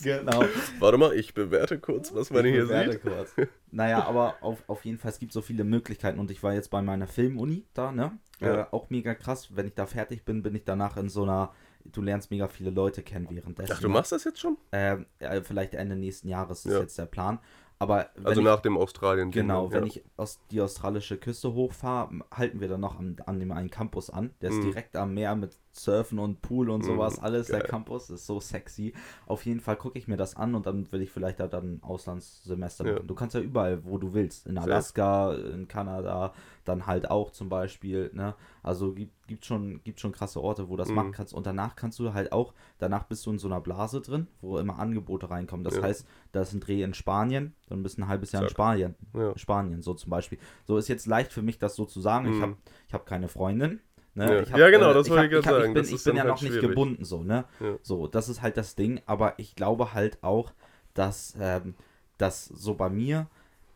genau. 0.03 0.43
Warte 0.79 0.97
mal, 0.97 1.13
ich 1.15 1.33
bewerte 1.35 1.77
kurz, 1.79 2.13
was 2.13 2.31
man 2.31 2.43
Ich 2.45 2.53
hier 2.53 2.63
bewerte 2.63 2.93
sieht. 2.93 3.01
kurz. 3.03 3.35
Naja, 3.71 4.03
aber 4.05 4.35
auf, 4.41 4.63
auf 4.67 4.83
jeden 4.83 4.97
Fall, 4.97 5.11
es 5.11 5.19
gibt 5.19 5.31
so 5.31 5.41
viele 5.41 5.63
Möglichkeiten 5.63 6.19
und 6.19 6.31
ich 6.31 6.41
war 6.41 6.53
jetzt 6.53 6.69
bei 6.71 6.81
meiner 6.81 7.07
Filmuni 7.07 7.65
da, 7.75 7.91
ne? 7.91 8.17
Ja. 8.39 8.61
Äh, 8.61 8.65
auch 8.71 8.89
mega 8.89 9.13
krass. 9.13 9.55
Wenn 9.55 9.67
ich 9.67 9.75
da 9.75 9.85
fertig 9.85 10.25
bin, 10.25 10.41
bin 10.41 10.55
ich 10.55 10.63
danach 10.65 10.97
in 10.97 11.07
so 11.09 11.21
einer, 11.23 11.51
du 11.85 12.01
lernst 12.01 12.31
mega 12.31 12.47
viele 12.47 12.69
Leute 12.69 13.03
kennen 13.03 13.27
währenddessen. 13.29 13.73
Ach, 13.75 13.79
du 13.81 13.89
machst 13.89 14.11
das 14.11 14.23
jetzt 14.23 14.39
schon? 14.39 14.57
Ähm, 14.71 15.05
ja, 15.19 15.41
vielleicht 15.41 15.73
Ende 15.75 15.95
nächsten 15.95 16.27
Jahres 16.27 16.65
ist 16.65 16.73
Ja. 16.73 16.79
jetzt 16.79 16.97
der 16.97 17.05
Plan. 17.05 17.39
Aber 17.79 18.09
Also 18.23 18.39
ich, 18.39 18.45
nach 18.45 18.61
dem 18.61 18.77
Australien. 18.77 19.31
Genau, 19.31 19.69
wenn 19.71 19.81
ja. 19.83 19.87
ich 19.87 20.03
aus 20.15 20.39
die 20.51 20.61
australische 20.61 21.17
Küste 21.17 21.53
hochfahre, 21.53 22.21
halten 22.31 22.61
wir 22.61 22.67
dann 22.69 22.79
noch 22.79 22.97
an, 22.97 23.17
an 23.25 23.39
dem 23.39 23.51
einen 23.51 23.69
Campus 23.69 24.09
an. 24.09 24.31
Der 24.41 24.51
ist 24.51 24.57
Mhm. 24.57 24.61
direkt 24.71 24.95
am 24.95 25.13
Meer 25.13 25.35
mit 25.35 25.57
Surfen 25.75 26.19
und 26.19 26.41
Pool 26.43 26.69
und 26.69 26.83
sowas. 26.83 27.17
Mhm, 27.17 27.23
Alles, 27.23 27.47
der 27.47 27.59
geil. 27.61 27.67
Campus 27.67 28.09
ist 28.11 28.27
so 28.27 28.39
sexy. 28.39 28.93
Auf 29.25 29.43
jeden 29.45 29.59
Fall 29.59 29.75
gucke 29.75 29.97
ich 29.97 30.07
mir 30.07 30.17
das 30.17 30.35
an 30.35 30.53
und 30.53 30.67
dann 30.67 30.89
will 30.91 31.01
ich 31.01 31.09
vielleicht 31.11 31.39
da 31.39 31.47
dann 31.47 31.75
ein 31.77 31.83
Auslandssemester 31.83 32.85
Ja. 32.85 32.93
machen. 32.93 33.07
Du 33.07 33.15
kannst 33.15 33.33
ja 33.35 33.41
überall, 33.41 33.83
wo 33.83 33.97
du 33.97 34.13
willst. 34.13 34.45
In 34.45 34.57
Alaska, 34.59 35.33
in 35.33 35.67
Kanada, 35.67 36.33
dann 36.63 36.85
halt 36.85 37.09
auch 37.09 37.31
zum 37.31 37.49
Beispiel. 37.49 38.11
Ne? 38.13 38.35
Also 38.61 38.93
gibt, 38.93 39.27
gibt, 39.27 39.45
schon, 39.45 39.81
gibt 39.83 39.99
schon 39.99 40.11
krasse 40.11 40.41
Orte, 40.41 40.67
wo 40.69 40.73
du 40.73 40.77
das 40.77 40.89
Mhm. 40.89 40.95
machen 40.95 41.11
kannst. 41.11 41.33
Und 41.33 41.47
danach 41.47 41.75
kannst 41.75 41.97
du 41.97 42.13
halt 42.13 42.31
auch, 42.31 42.53
danach 42.77 43.05
bist 43.05 43.25
du 43.25 43.31
in 43.31 43.39
so 43.39 43.47
einer 43.47 43.59
Blase 43.59 43.99
drin, 44.01 44.27
wo 44.41 44.59
immer 44.59 44.77
Angebote 44.77 45.29
reinkommen. 45.31 45.63
Das 45.63 45.75
Ja. 45.77 45.81
heißt, 45.81 46.05
da 46.33 46.41
ist 46.41 46.53
ein 46.53 46.59
Dreh 46.59 46.83
in 46.83 46.93
Spanien, 46.93 47.55
dann 47.67 47.81
bist 47.81 47.97
du 47.97 48.03
ein 48.03 48.07
halbes 48.07 48.31
Jahr 48.31 48.43
in 48.43 48.47
Zack. 48.49 48.53
Spanien. 48.55 48.95
Ja. 49.15 49.35
Spanien, 49.37 49.81
so 49.81 49.95
zum 49.95 50.11
Beispiel. 50.11 50.37
So 50.65 50.77
ist 50.77 50.87
jetzt 50.87 51.07
leicht 51.07 51.33
für 51.33 51.41
mich, 51.41 51.57
das 51.57 51.75
so 51.75 51.85
zu 51.85 51.99
sagen. 51.99 52.27
Ich 52.27 52.37
Mhm. 52.37 52.41
habe 52.41 52.57
ich 52.87 52.93
hab 52.93 53.05
keine 53.07 53.27
Freundin. 53.27 53.79
Ne? 54.15 54.25
Ja. 54.35 54.41
Ich 54.41 54.51
hab, 54.51 54.59
Ja, 54.59 54.69
genau, 54.69 54.93
das 54.93 55.07
ich 55.07 55.11
wollte 55.13 55.25
ich 55.25 55.31
gerade 55.43 55.61
sagen. 55.61 55.73
bin, 55.73 55.83
Das 55.83 55.91
ich 55.91 56.03
bin 56.03 56.15
ja 56.15 56.21
halt 56.23 56.29
noch 56.31 56.41
nicht 56.41 56.51
schwierig. 56.53 56.69
gebunden, 56.69 57.03
so, 57.05 57.23
ne? 57.23 57.45
Ja. 57.59 57.77
So, 57.81 58.07
das 58.07 58.29
ist 58.29 58.41
halt 58.41 58.57
das 58.57 58.75
Ding. 58.75 59.01
Aber 59.05 59.33
ich 59.37 59.55
glaube 59.55 59.93
halt 59.93 60.23
auch, 60.23 60.51
dass, 60.93 61.35
ähm, 61.39 61.75
dass 62.17 62.45
so 62.45 62.75
bei 62.75 62.89
mir, 62.89 63.27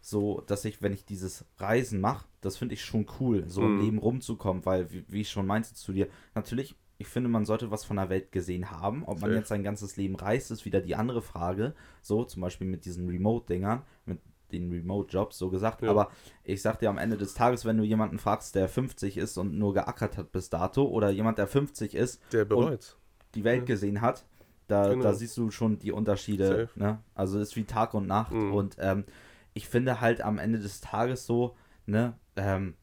so, 0.02 0.42
dass 0.48 0.64
ich, 0.66 0.82
wenn 0.82 0.94
ich 0.94 1.06
dieses 1.06 1.44
Reisen 1.58 2.00
mache, 2.00 2.26
das 2.42 2.56
finde 2.58 2.76
ich 2.76 2.86
schon 2.86 3.08
cool, 3.20 3.46
so 3.48 3.62
im 3.64 3.76
Mhm. 3.78 3.82
Leben 3.82 3.98
rumzukommen, 3.98 4.66
weil, 4.66 4.92
wie, 4.92 5.04
wie 5.08 5.22
ich 5.22 5.30
schon 5.32 5.48
meinte 5.48 5.74
zu 5.74 5.92
dir, 5.92 6.08
natürlich, 6.36 6.76
ich 7.00 7.08
finde, 7.08 7.30
man 7.30 7.46
sollte 7.46 7.70
was 7.72 7.84
von 7.86 7.98
der 7.98 8.10
Welt 8.10 8.32
gesehen 8.32 8.72
haben. 8.72 9.04
Ob 9.04 9.20
man 9.22 9.30
Safe. 9.30 9.34
jetzt 9.40 9.50
sein 9.50 9.64
ganzes 9.64 9.98
Leben 9.98 10.16
reist, 10.16 10.50
ist 10.52 10.66
wieder 10.66 10.82
die 10.82 10.96
andere 10.96 11.22
Frage. 11.22 11.74
So, 12.02 12.24
zum 12.24 12.42
Beispiel 12.42 12.68
mit 12.68 12.86
diesen 12.86 13.08
Remote-Dingern, 13.10 13.82
mit 14.06 14.20
den 14.52 14.72
Remote-Jobs, 14.72 15.38
so 15.38 15.50
gesagt. 15.50 15.82
Ja. 15.82 15.90
Aber 15.90 16.10
ich 16.44 16.62
sag 16.62 16.80
dir 16.80 16.90
am 16.90 16.98
Ende 16.98 17.18
des 17.18 17.34
Tages, 17.34 17.66
wenn 17.66 17.78
du 17.78 17.84
jemanden 17.84 18.20
fragst, 18.20 18.56
der 18.56 18.68
50 18.70 19.18
ist 19.18 19.38
und 19.38 19.58
nur 19.58 19.74
geackert 19.74 20.18
hat 20.18 20.32
bis 20.32 20.50
dato, 20.50 20.86
oder 20.88 21.10
jemand, 21.10 21.38
der 21.38 21.48
50 21.48 21.96
ist, 21.96 22.22
Der 22.34 22.46
bereut's. 22.46 22.98
die 23.36 23.44
Welt 23.44 23.60
Ja. 23.62 23.66
gesehen 23.66 24.02
hat, 24.02 24.26
da, 24.68 24.90
Genau. 24.90 25.04
da 25.04 25.14
siehst 25.14 25.38
du 25.38 25.50
schon 25.52 25.80
die 25.80 25.92
Unterschiede. 25.92 26.70
Ne? 26.76 27.00
Also 27.16 27.40
ist 27.40 27.56
wie 27.56 27.64
Tag 27.66 27.94
und 27.94 28.08
Nacht. 28.08 28.32
Mhm. 28.34 28.54
Und 28.54 28.76
ähm, 28.80 29.06
ich 29.54 29.68
finde 29.68 30.02
halt 30.02 30.22
am 30.22 30.38
Ende 30.40 30.60
des 30.60 30.82
Tages 30.82 31.26
so, 31.26 31.56
ne, 31.86 32.14
ähm, 32.36 32.76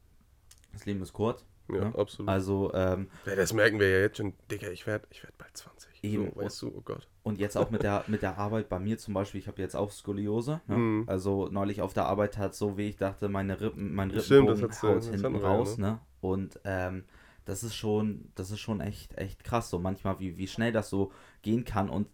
das 0.72 0.86
Leben 0.86 1.02
ist 1.02 1.12
kurz. 1.12 1.44
Ja, 1.70 1.76
Ja. 1.76 1.94
absolut. 1.94 2.28
Also, 2.28 2.72
ähm, 2.74 3.08
ja, 3.26 3.36
das 3.36 3.52
merken 3.54 3.80
wir 3.80 3.88
ja 3.88 3.98
jetzt 4.00 4.18
schon. 4.18 4.34
Digga, 4.50 4.68
ich 4.68 4.86
werde 4.86 5.06
ich 5.10 5.22
werd 5.22 5.36
bald 5.38 5.56
20. 5.56 6.02
Eben. 6.02 6.30
So, 6.34 6.36
weißt 6.36 6.62
du, 6.62 6.68
oh 6.76 6.82
Gott. 6.84 7.08
Und 7.24 7.38
jetzt 7.38 7.56
auch 7.56 7.70
mit 7.70 7.82
der, 7.82 8.04
mit 8.06 8.20
der 8.20 8.36
Arbeit 8.36 8.68
bei 8.68 8.78
mir 8.78 8.98
zum 8.98 9.14
Beispiel, 9.14 9.40
ich 9.40 9.48
habe 9.48 9.60
jetzt 9.60 9.74
auch 9.74 9.90
Skoliose. 9.90 10.60
Ne? 10.68 10.76
Mhm. 10.76 11.04
Also 11.06 11.48
neulich 11.50 11.80
auf 11.80 11.94
der 11.94 12.04
Arbeit 12.04 12.36
hat 12.36 12.54
so 12.54 12.76
wie 12.76 12.90
ich 12.90 12.96
dachte, 12.96 13.30
meine 13.30 13.60
Rippen, 13.60 13.94
mein 13.94 14.10
Stimmt, 14.20 14.50
Rippenbogen 14.50 14.70
äh, 14.70 14.94
haut 14.94 15.04
hinten 15.04 15.34
ja, 15.34 15.40
raus, 15.40 15.78
ne? 15.78 15.98
Und 16.20 16.60
ähm, 16.64 17.04
das 17.46 17.64
ist 17.64 17.74
schon, 17.74 18.30
das 18.34 18.50
ist 18.50 18.60
schon 18.60 18.80
echt, 18.80 19.16
echt 19.16 19.42
krass, 19.42 19.70
so 19.70 19.78
manchmal, 19.78 20.20
wie, 20.20 20.36
wie 20.36 20.46
schnell 20.46 20.70
das 20.70 20.90
so 20.90 21.12
gehen 21.40 21.64
kann. 21.64 21.88
Und 21.88 22.08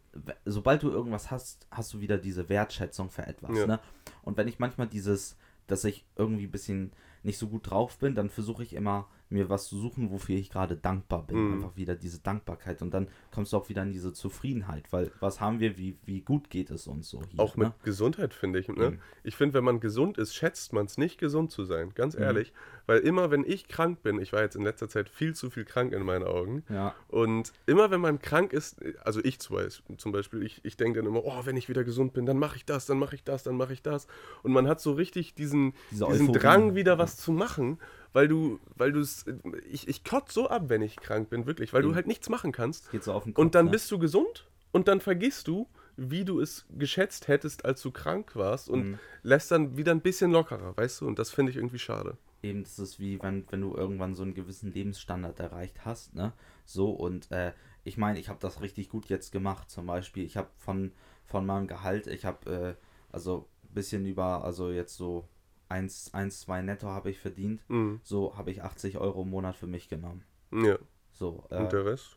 sobald 0.45 0.85
du 0.85 0.91
irgendwas 0.91 1.33
hast, 1.33 1.67
hast 1.73 1.93
du 1.93 2.01
wieder 2.01 2.17
diese 2.17 2.49
Wertschätzung 2.49 3.11
für 3.11 3.27
etwas, 3.27 3.59
Ja. 3.59 3.67
ne? 3.67 3.81
Und 4.23 4.37
wenn 4.37 4.47
ich 4.47 4.61
manchmal 4.61 4.87
dieses, 4.87 5.37
dass 5.67 5.83
ich 5.85 6.05
irgendwie 6.15 6.45
ein 6.45 6.53
bisschen 6.53 6.93
nicht 7.25 7.39
so 7.39 7.49
gut 7.49 7.69
drauf 7.69 7.99
bin, 7.99 8.15
dann 8.15 8.31
versuche 8.31 8.63
ich 8.63 8.75
immer, 8.75 9.09
mir 9.31 9.49
was 9.49 9.69
zu 9.69 9.79
suchen, 9.79 10.11
wofür 10.11 10.37
ich 10.37 10.51
gerade 10.51 10.77
dankbar 10.77 11.27
bin. 11.27 11.39
Mhm. 11.47 11.53
Einfach 11.55 11.77
wieder 11.77 11.95
diese 11.95 12.19
Dankbarkeit. 12.21 12.83
Und 12.83 12.93
dann 12.93 13.09
kommst 13.33 13.53
du 13.53 13.57
auch 13.57 13.69
wieder 13.69 13.83
in 13.83 13.93
diese 13.93 14.13
Zufriedenheit, 14.13 14.93
weil 14.93 15.13
was 15.21 15.41
haben 15.41 15.61
wir, 15.61 15.79
wie, 15.79 15.97
wie 16.05 16.21
gut 16.21 16.51
geht 16.51 16.71
es 16.71 16.87
uns 16.87 17.09
so 17.09 17.23
hier. 17.31 17.41
Auch 17.41 17.57
mit 17.57 17.69
ne? 17.69 17.75
Gesundheit, 17.85 18.35
finde 18.35 18.59
ich. 18.59 18.69
Ne? 18.69 18.91
Mhm. 18.91 18.99
Ich 19.23 19.37
finde, 19.37 19.55
wenn 19.55 19.65
man 19.65 19.81
gesund 19.81 20.19
ist, 20.19 20.35
schätzt 20.35 20.73
man 20.73 20.87
es 20.87 20.99
nicht, 20.99 21.19
gesund 21.19 21.51
zu 21.53 21.65
sein. 21.65 21.93
Ganz 21.95 22.17
Mhm. 22.17 22.23
ehrlich. 22.23 22.53
Weil 22.87 22.99
immer, 23.01 23.31
wenn 23.31 23.45
ich 23.45 23.69
krank 23.69 24.03
bin, 24.03 24.21
ich 24.21 24.33
war 24.33 24.43
jetzt 24.43 24.57
in 24.57 24.63
letzter 24.63 24.89
Zeit 24.89 25.09
viel 25.09 25.35
zu 25.35 25.49
viel 25.49 25.65
krank 25.65 25.93
in 25.93 26.03
meinen 26.03 26.25
Augen. 26.25 26.65
Ja. 26.69 26.95
Und 27.07 27.53
immer, 27.67 27.91
wenn 27.93 28.01
man 28.01 28.21
krank 28.21 28.53
ist, 28.53 28.81
also 29.05 29.21
ich 29.23 29.39
zum 29.39 29.57
Beispiel, 29.57 29.97
zum 29.97 30.11
Beispiel 30.11 30.43
ich, 30.43 30.61
ich 30.65 30.77
denke 30.77 30.99
dann 30.99 31.07
immer, 31.09 31.25
oh, 31.25 31.43
wenn 31.45 31.57
ich 31.57 31.69
wieder 31.69 31.85
gesund 31.85 32.13
bin, 32.15 32.27
dann 32.27 32.39
mache 32.39 32.57
ich 32.57 32.65
das, 32.65 32.87
dann 32.87 32.99
mache 32.99 33.15
ich 33.15 33.23
das, 33.23 33.45
dann 33.45 33.57
mache 33.57 33.73
ich 33.73 33.83
das. 33.83 34.09
Und 34.43 34.51
man 34.53 34.67
hat 34.67 34.81
so 34.81 34.93
richtig 34.93 35.35
diesen, 35.35 35.73
Diese 35.93 36.07
diesen 36.07 36.23
Euphorie. 36.31 36.39
Drang, 36.41 36.75
wieder 36.75 36.99
was 36.99 37.17
zu 37.17 37.31
machen, 37.31 37.79
weil 38.13 38.29
du, 38.29 38.61
weil 38.77 38.93
du 38.93 39.01
es, 39.01 39.25
ich, 39.71 39.89
ich 39.89 40.05
kotze 40.05 40.33
so 40.35 40.49
ab, 40.49 40.65
wenn 40.69 40.83
ich 40.83 41.01
krank 41.01 41.31
bin, 41.31 41.47
wirklich, 41.47 41.73
weil 41.73 41.83
du 41.83 41.91
Mhm. 41.91 41.95
halt 41.95 42.07
nichts 42.07 42.29
machen 42.29 42.53
kannst. 42.53 42.91
Geht 42.91 43.05
so 43.05 43.13
auf 43.13 43.25
den 43.25 43.35
Kopf, 43.35 43.43
Und 43.45 43.55
dann 43.55 43.67
ne? 43.67 43.71
bist 43.73 43.91
du 43.91 43.99
gesund 43.99 44.49
und 44.73 44.89
dann 44.89 45.01
vergisst 45.01 45.49
du, 45.49 45.69
wie 45.97 46.25
du 46.25 46.41
es 46.41 46.67
geschätzt 46.71 47.29
hättest, 47.29 47.65
als 47.65 47.83
du 47.83 47.91
krank 47.91 48.35
warst 48.37 48.69
und 48.71 48.85
Mhm. 48.87 48.99
lässt 49.23 49.51
dann 49.51 49.77
wieder 49.77 49.93
ein 49.93 50.01
bisschen 50.01 50.31
lockerer, 50.31 50.77
weißt 50.77 51.01
du? 51.03 51.07
Und 51.07 51.19
das 51.19 51.31
finde 51.31 51.51
ich 51.51 51.57
irgendwie 51.57 51.79
schade. 51.79 52.17
eben 52.43 52.63
das 52.63 52.79
ist 52.79 52.99
wie 52.99 53.23
wenn, 53.23 53.45
wenn 53.51 53.61
du 53.61 53.75
irgendwann 53.77 54.15
so 54.15 54.23
einen 54.23 54.33
gewissen 54.33 54.73
Lebensstandard 54.73 55.39
erreicht 55.41 55.85
hast, 55.85 56.15
ne? 56.15 56.33
So 56.65 56.91
und 56.91 57.31
äh, 57.31 57.53
ich 57.85 57.99
meine, 57.99 58.19
ich 58.19 58.29
habe 58.31 58.39
das 58.41 58.63
richtig 58.63 58.89
gut 58.89 59.07
jetzt 59.11 59.31
gemacht. 59.31 59.71
Zum 59.71 59.87
Beispiel, 59.87 60.25
ich 60.25 60.39
habe 60.39 60.49
von, 60.57 60.93
von 61.27 61.45
meinem 61.45 61.67
Gehalt, 61.67 62.07
ich 62.07 62.25
habe 62.25 62.77
äh, 62.79 62.85
also 63.13 63.47
ein 63.65 63.75
bisschen 63.75 64.07
über, 64.07 64.43
also 64.45 64.71
jetzt 64.71 64.97
so 64.97 65.29
1, 65.71 66.13
1 66.15 66.41
2 66.41 66.63
netto 66.63 66.89
habe 66.89 67.11
ich 67.11 67.19
verdient. 67.19 67.63
Mhm. 67.69 68.01
So 68.03 68.37
habe 68.37 68.51
ich 68.51 68.63
80 68.63 68.99
Euro 68.99 69.23
im 69.23 69.31
Monat 69.31 69.57
für 69.57 69.67
mich 69.67 69.89
genommen. 69.89 70.25
Ja. 70.53 70.77
So, 71.13 71.45
Und 71.49 71.57
äh, 71.57 71.69
der 71.69 71.85
Rest? 71.87 72.17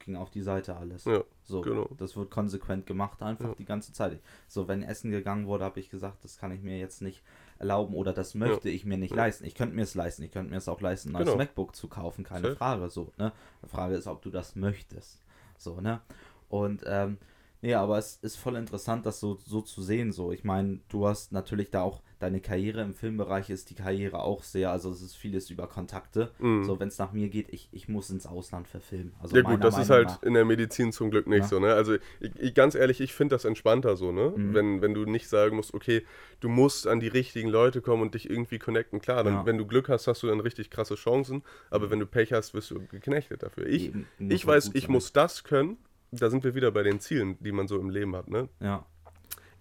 ging 0.00 0.16
auf 0.16 0.30
die 0.30 0.40
Seite 0.42 0.76
alles. 0.76 1.04
Ja, 1.04 1.22
So, 1.42 1.60
genau. 1.60 1.86
das 1.98 2.16
wird 2.16 2.30
konsequent 2.30 2.86
gemacht, 2.86 3.22
einfach 3.22 3.48
Ja. 3.50 3.54
die 3.54 3.64
ganze 3.66 3.92
Zeit. 3.92 4.18
So, 4.48 4.66
wenn 4.66 4.82
Essen 4.82 5.10
gegangen 5.10 5.46
wurde, 5.46 5.64
habe 5.64 5.78
ich 5.78 5.90
gesagt, 5.90 6.24
das 6.24 6.38
kann 6.38 6.52
ich 6.52 6.62
mir 6.62 6.78
jetzt 6.78 7.02
nicht 7.02 7.22
erlauben 7.58 7.94
oder 7.94 8.12
das 8.14 8.34
möchte 8.34 8.70
ich 8.70 8.84
mir 8.86 8.96
nicht 8.96 9.10
Ja. 9.10 9.18
leisten. 9.18 9.44
Ich 9.44 9.54
könnte 9.54 9.74
mir 9.76 9.82
es 9.82 9.94
leisten, 9.94 10.22
ich 10.22 10.30
könnte 10.32 10.50
mir 10.50 10.56
es 10.56 10.68
auch 10.68 10.80
leisten, 10.80 11.10
ein 11.10 11.12
neues 11.12 11.26
Genau. 11.26 11.36
MacBook 11.38 11.76
zu 11.76 11.88
kaufen, 11.88 12.24
keine. 12.24 12.56
Frage. 12.56 12.88
So, 12.88 13.12
ne? 13.18 13.32
Die 13.62 13.68
Frage 13.68 13.94
ist, 13.94 14.06
ob 14.06 14.22
du 14.22 14.30
das 14.30 14.56
möchtest. 14.56 15.22
So, 15.58 15.80
ne? 15.82 16.00
Und 16.48 16.82
ähm, 16.86 17.18
Nee, 17.62 17.74
aber 17.74 17.98
es 17.98 18.16
ist 18.22 18.36
voll 18.36 18.56
interessant, 18.56 19.04
das 19.06 19.20
so, 19.20 19.38
so 19.44 19.60
zu 19.60 19.82
sehen. 19.82 20.12
So, 20.12 20.32
ich 20.32 20.44
meine, 20.44 20.80
du 20.88 21.06
hast 21.06 21.30
natürlich 21.32 21.70
da 21.70 21.82
auch 21.82 22.02
deine 22.18 22.40
Karriere 22.40 22.82
im 22.82 22.94
Filmbereich 22.94 23.48
ist 23.48 23.70
die 23.70 23.74
Karriere 23.74 24.20
auch 24.22 24.42
sehr, 24.42 24.70
also 24.70 24.90
es 24.90 25.00
ist 25.00 25.14
vieles 25.16 25.48
über 25.50 25.66
Kontakte. 25.66 26.30
Mhm. 26.38 26.64
So, 26.64 26.78
wenn 26.78 26.88
es 26.88 26.98
nach 26.98 27.12
mir 27.12 27.28
geht, 27.28 27.48
ich, 27.50 27.68
ich 27.72 27.88
muss 27.88 28.10
ins 28.10 28.26
Ausland 28.26 28.68
verfilmen. 28.68 29.14
Also 29.20 29.36
Ja 29.36 29.42
gut, 29.42 29.64
das 29.64 29.78
ist 29.78 29.88
Meinung 29.88 30.06
halt 30.06 30.08
nach. 30.08 30.22
in 30.22 30.34
der 30.34 30.44
Medizin 30.44 30.92
zum 30.92 31.10
Glück 31.10 31.26
nicht 31.26 31.40
Ja. 31.40 31.48
so, 31.48 31.60
ne? 31.60 31.72
Also 31.74 31.94
ich, 32.20 32.30
ich, 32.38 32.54
ganz 32.54 32.74
ehrlich, 32.74 33.00
ich 33.00 33.14
finde 33.14 33.34
das 33.34 33.44
entspannter 33.46 33.96
so, 33.96 34.12
ne? 34.12 34.32
Mhm. 34.36 34.54
Wenn, 34.54 34.82
wenn 34.82 34.94
du 34.94 35.04
nicht 35.06 35.28
sagen 35.28 35.56
musst, 35.56 35.72
okay, 35.72 36.02
du 36.40 36.48
musst 36.50 36.86
an 36.86 37.00
die 37.00 37.08
richtigen 37.08 37.48
Leute 37.48 37.80
kommen 37.80 38.02
und 38.02 38.14
dich 38.14 38.28
irgendwie 38.28 38.58
connecten. 38.58 39.00
Klar, 39.00 39.24
dann, 39.24 39.34
Ja. 39.34 39.46
wenn 39.46 39.56
du 39.56 39.66
Glück 39.66 39.88
hast, 39.88 40.06
hast 40.06 40.22
du 40.22 40.26
dann 40.26 40.40
richtig 40.40 40.70
krasse 40.70 40.96
Chancen, 40.96 41.42
aber 41.70 41.90
wenn 41.90 42.00
du 42.00 42.06
Pech 42.06 42.32
hast, 42.34 42.52
wirst 42.52 42.70
du 42.70 42.80
geknechtet 42.86 43.42
dafür. 43.42 43.66
Ich, 43.66 43.86
Eben, 43.86 44.06
ich 44.18 44.44
man 44.46 44.56
weiß, 44.56 44.70
ich 44.74 44.88
muss 44.88 45.12
das 45.12 45.42
können. 45.44 45.78
Da 46.12 46.28
sind 46.30 46.42
wir 46.44 46.54
wieder 46.54 46.70
bei 46.70 46.82
den 46.82 47.00
Zielen, 47.00 47.36
die 47.40 47.52
man 47.52 47.68
so 47.68 47.78
im 47.78 47.90
Leben 47.90 48.16
hat, 48.16 48.28
ne? 48.28 48.48
Ja, 48.60 48.84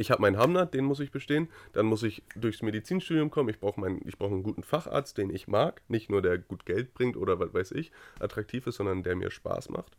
Ich 0.02 0.12
habe 0.12 0.22
meinen 0.22 0.38
Hamnat, 0.38 0.74
den 0.74 0.86
muss 0.86 1.02
ich 1.02 1.12
bestehen. 1.12 1.50
Dann 1.74 1.86
muss 1.86 2.04
ich 2.04 2.24
durchs 2.36 2.62
Medizinstudium 2.62 3.30
kommen. 3.30 3.50
Ich 3.50 3.60
brauche 3.60 3.82
meinen- 3.82 4.02
ich 4.08 4.18
brauche 4.18 4.34
einen 4.34 4.44
guten 4.44 4.64
Facharzt, 4.64 5.18
den 5.18 5.30
ich 5.30 5.50
mag. 5.50 5.82
Nicht 5.90 6.10
nur 6.10 6.22
der 6.22 6.38
gut 6.38 6.66
Geld 6.66 6.94
bringt 6.94 7.18
oder 7.18 7.38
was 7.40 7.54
weiß 7.54 7.72
ich, 7.74 7.92
attraktiv 8.20 8.66
ist, 8.68 8.76
sondern 8.78 9.04
der 9.04 9.18
mir 9.18 9.30
Spaß 9.30 9.70
macht. 9.70 9.98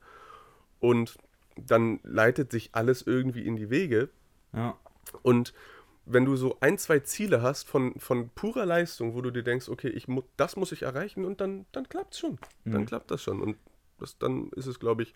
Und 0.78 1.18
dann 1.56 2.00
leitet 2.02 2.50
sich 2.50 2.70
alles 2.72 3.02
irgendwie 3.02 3.46
in 3.46 3.56
die 3.56 3.68
Wege. 3.68 4.08
ja, 4.54 4.74
Und 5.22 5.52
wenn 6.06 6.24
du 6.24 6.34
so 6.36 6.56
ein, 6.60 6.78
zwei 6.78 7.00
Ziele 7.00 7.42
hast 7.42 7.68
von, 7.68 7.94
von 8.00 8.30
purer 8.30 8.64
Leistung, 8.66 9.14
wo 9.14 9.20
du 9.20 9.30
dir 9.30 9.42
denkst, 9.42 9.68
okay, 9.68 9.88
ich 9.88 10.08
mu 10.08 10.22
das 10.38 10.56
muss 10.56 10.72
ich 10.72 10.82
erreichen 10.82 11.24
und 11.26 11.40
dann, 11.42 11.66
dann 11.72 11.88
klappt 11.88 12.14
es 12.14 12.20
schon. 12.20 12.38
Dann 12.64 12.82
Mhm. 12.82 12.86
klappt 12.86 13.10
das 13.10 13.22
schon. 13.22 13.40
Und 13.42 13.58
das, 13.98 14.16
dann 14.18 14.48
ist 14.56 14.66
es, 14.66 14.80
glaube 14.80 15.02
ich, 15.02 15.14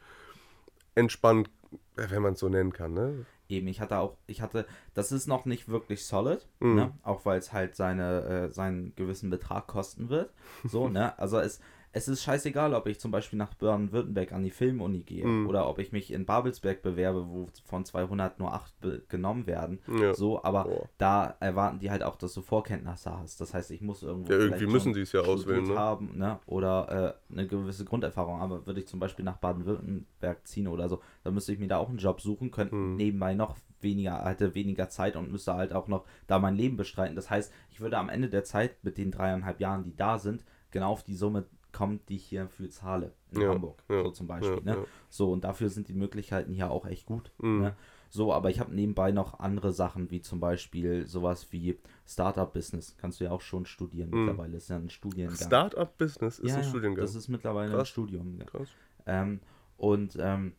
entspannt, 0.94 1.50
äh, 1.96 2.07
wenn 2.11 2.22
man 2.22 2.35
es 2.35 2.40
so 2.40 2.48
nennen 2.48 2.72
kann. 2.72 2.94
Ne? 2.94 3.26
eben, 3.46 3.68
ich 3.68 3.80
hatte 3.80 3.98
auch, 3.98 4.16
ich 4.26 4.40
hatte, 4.40 4.66
das 4.94 5.12
ist 5.12 5.26
noch 5.26 5.44
nicht 5.44 5.68
wirklich 5.68 6.07
solid, 6.07 6.48
Mhm. 6.61 6.74
ne? 6.76 6.92
Auch 7.02 7.26
weil 7.26 7.38
es 7.38 7.52
halt 7.52 7.76
seine, 7.76 8.22
äh, 8.48 8.52
seinen 8.52 8.94
gewissen 8.96 9.28
Betrag 9.30 9.66
kosten 9.66 10.09
wird. 10.09 10.33
So, 10.64 10.88
ne? 10.88 11.16
Also 11.18 11.38
es, 11.38 11.61
es 11.96 12.09
ist 12.09 12.22
scheißegal, 12.24 12.74
ob 12.74 12.87
ich 12.88 12.98
zum 12.98 13.11
Beispiel 13.12 13.38
nach 13.38 13.54
Baden-Württemberg 13.54 14.33
an 14.33 14.42
die 14.42 14.50
Filmuni 14.50 15.02
gehe 15.02 15.24
Mhm. 15.26 15.46
oder 15.46 15.68
ob 15.68 15.78
ich 15.78 15.92
mich 15.92 16.12
in 16.12 16.26
Babelsberg 16.26 16.83
bewerbe, 16.83 17.28
wo 17.28 17.48
von 17.64 17.85
200 17.85 18.38
nur 18.40 18.52
8 18.52 18.80
be- 18.80 19.02
genommen 19.09 19.46
werden. 19.46 19.78
Ja. 20.00 20.12
So, 20.12 20.42
aber 20.42 20.64
Boah. 20.64 20.88
da 20.98 21.37
erwarten 21.38 21.78
die 21.78 21.90
halt 21.90 22.02
auch, 22.02 22.16
dass 22.16 22.35
du 22.35 22.42
Vorkenntnisse 22.42 23.16
hast. 23.16 23.40
Das 23.40 23.54
heißt, 23.54 23.70
ich 23.70 23.80
muss 23.80 24.02
irgendwo. 24.02 24.33
Ja, 24.33 24.38
irgendwie 24.40 24.66
müssen 24.66 24.92
sie 24.92 25.02
es 25.02 25.12
ja 25.12 25.20
auswählen, 25.20 25.68
ne? 25.68 25.78
haben, 25.78 26.18
ne? 26.18 26.40
Oder 26.46 27.16
äh, 27.30 27.33
eine 27.33 27.46
gewisse 27.46 27.85
Grunderfahrung. 27.85 28.40
Aber 28.40 28.66
würde 28.66 28.80
ich 28.80 28.88
zum 28.88 28.98
Beispiel 29.00 29.24
nach 29.24 29.37
Baden-Württemberg 29.37 30.46
ziehen 30.46 30.68
oder 30.68 30.88
so, 30.88 31.00
dann 31.22 31.35
müsste 31.35 31.52
ich 31.52 31.59
mir 31.59 31.68
da 31.68 31.78
auch 31.78 31.88
einen 31.88 31.98
Job 31.98 32.20
suchen, 32.20 32.50
könnte 32.50 32.74
Hm. 32.74 32.96
nebenbei 32.96 33.35
noch 33.35 33.57
weniger, 33.80 34.24
hätte 34.24 34.54
weniger 34.54 34.88
Zeit 34.88 35.14
und 35.14 35.30
müsste 35.30 35.54
halt 35.54 35.72
auch 35.72 35.88
noch 35.88 36.04
da 36.26 36.38
mein 36.38 36.57
Leben 36.57 36.76
bestreiten. 36.76 37.14
Das 37.16 37.30
heißt, 37.30 37.52
ich 37.70 37.80
würde 37.80 37.98
am 37.98 38.09
Ende 38.09 38.28
der 38.28 38.42
Zeit 38.44 38.83
mit 38.83 38.96
den 38.98 39.11
dreieinhalb 39.11 39.61
Jahren, 39.61 39.85
die 39.85 39.94
da 39.94 40.18
sind, 40.18 40.44
genau 40.70 40.90
auf 40.90 41.04
die 41.04 41.14
Summe 41.14 41.44
kommen, 41.74 42.00
die 42.08 42.16
ich 42.16 42.24
hier 42.24 42.48
für 42.48 42.68
zahle. 42.70 43.12
In 43.32 43.42
Ja, 43.42 43.48
Hamburg, 43.50 43.82
ja, 43.90 44.02
so 44.04 44.10
zum 44.10 44.26
Beispiel. 44.26 44.62
ja, 44.64 44.76
ne? 44.76 44.87
So, 45.10 45.30
und 45.30 45.44
dafür 45.44 45.68
sind 45.68 45.88
die 45.88 45.92
Möglichkeiten 45.94 46.52
hier 46.54 46.70
auch 46.70 46.87
echt 46.87 47.04
gut. 47.04 47.30
Mhm. 47.38 47.60
Ne? 47.60 47.76
So, 48.08 48.32
aber 48.32 48.48
ich 48.48 48.60
habe 48.60 48.72
nebenbei 48.74 49.10
noch 49.10 49.40
andere 49.40 49.72
Sachen, 49.72 50.10
wie 50.10 50.20
zum 50.22 50.38
Beispiel 50.40 51.06
sowas 51.06 51.48
wie 51.50 51.78
Startup-Business. 52.06 52.96
Kannst 52.96 53.18
du 53.20 53.24
ja 53.24 53.32
auch 53.32 53.40
schon 53.40 53.66
studieren 53.66 54.10
Mhm. 54.10 54.18
mittlerweile. 54.26 54.56
Ist 54.56 54.68
ja 54.70 54.76
ein 54.76 54.88
Studiengang. 54.88 55.37
Startup-Business 55.37 56.38
ist 56.38 56.54
ein 56.54 56.62
Studiengang. 56.64 57.04
Das 57.04 57.14
ist 57.14 57.28
mittlerweile 57.28 57.72
ein 57.72 57.76
Krass. 57.76 57.88
Studium. 57.88 58.38
ja. 58.38 58.44
Krass. 58.46 58.68
Ähm, 59.06 59.40
und 59.76 60.16
ähm, 60.20 60.52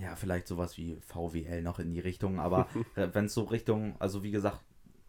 ja, 0.00 0.14
vielleicht 0.14 0.46
sowas 0.46 0.76
wie 0.78 0.96
VWL 1.00 1.62
noch 1.62 1.78
in 1.80 1.90
die 1.90 2.00
Richtung, 2.00 2.38
aber 2.38 2.68
wenn 2.94 3.24
es 3.26 3.34
so 3.34 3.42
Richtung, 3.44 3.96
also 3.98 4.22
wie 4.22 4.30
gesagt, 4.30 4.60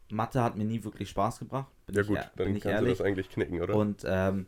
Mathe 0.10 0.42
hat 0.42 0.56
mir 0.58 0.64
nie 0.66 0.84
wirklich 0.84 1.10
Spaß 1.10 1.40
gebracht. 1.40 1.68
Bin 1.86 1.96
Ja 1.96 2.02
ich, 2.02 2.08
gut, 2.08 2.18
ehr- 2.18 2.32
dann 2.38 2.46
bin 2.48 2.56
ich 2.56 2.64
kannst 2.64 2.82
du 2.82 2.86
ehrlich. 2.86 2.98
das 2.98 3.06
eigentlich 3.06 3.30
knicken, 3.30 3.62
oder? 3.62 3.76
Und 3.76 4.04
ähm, 4.08 4.48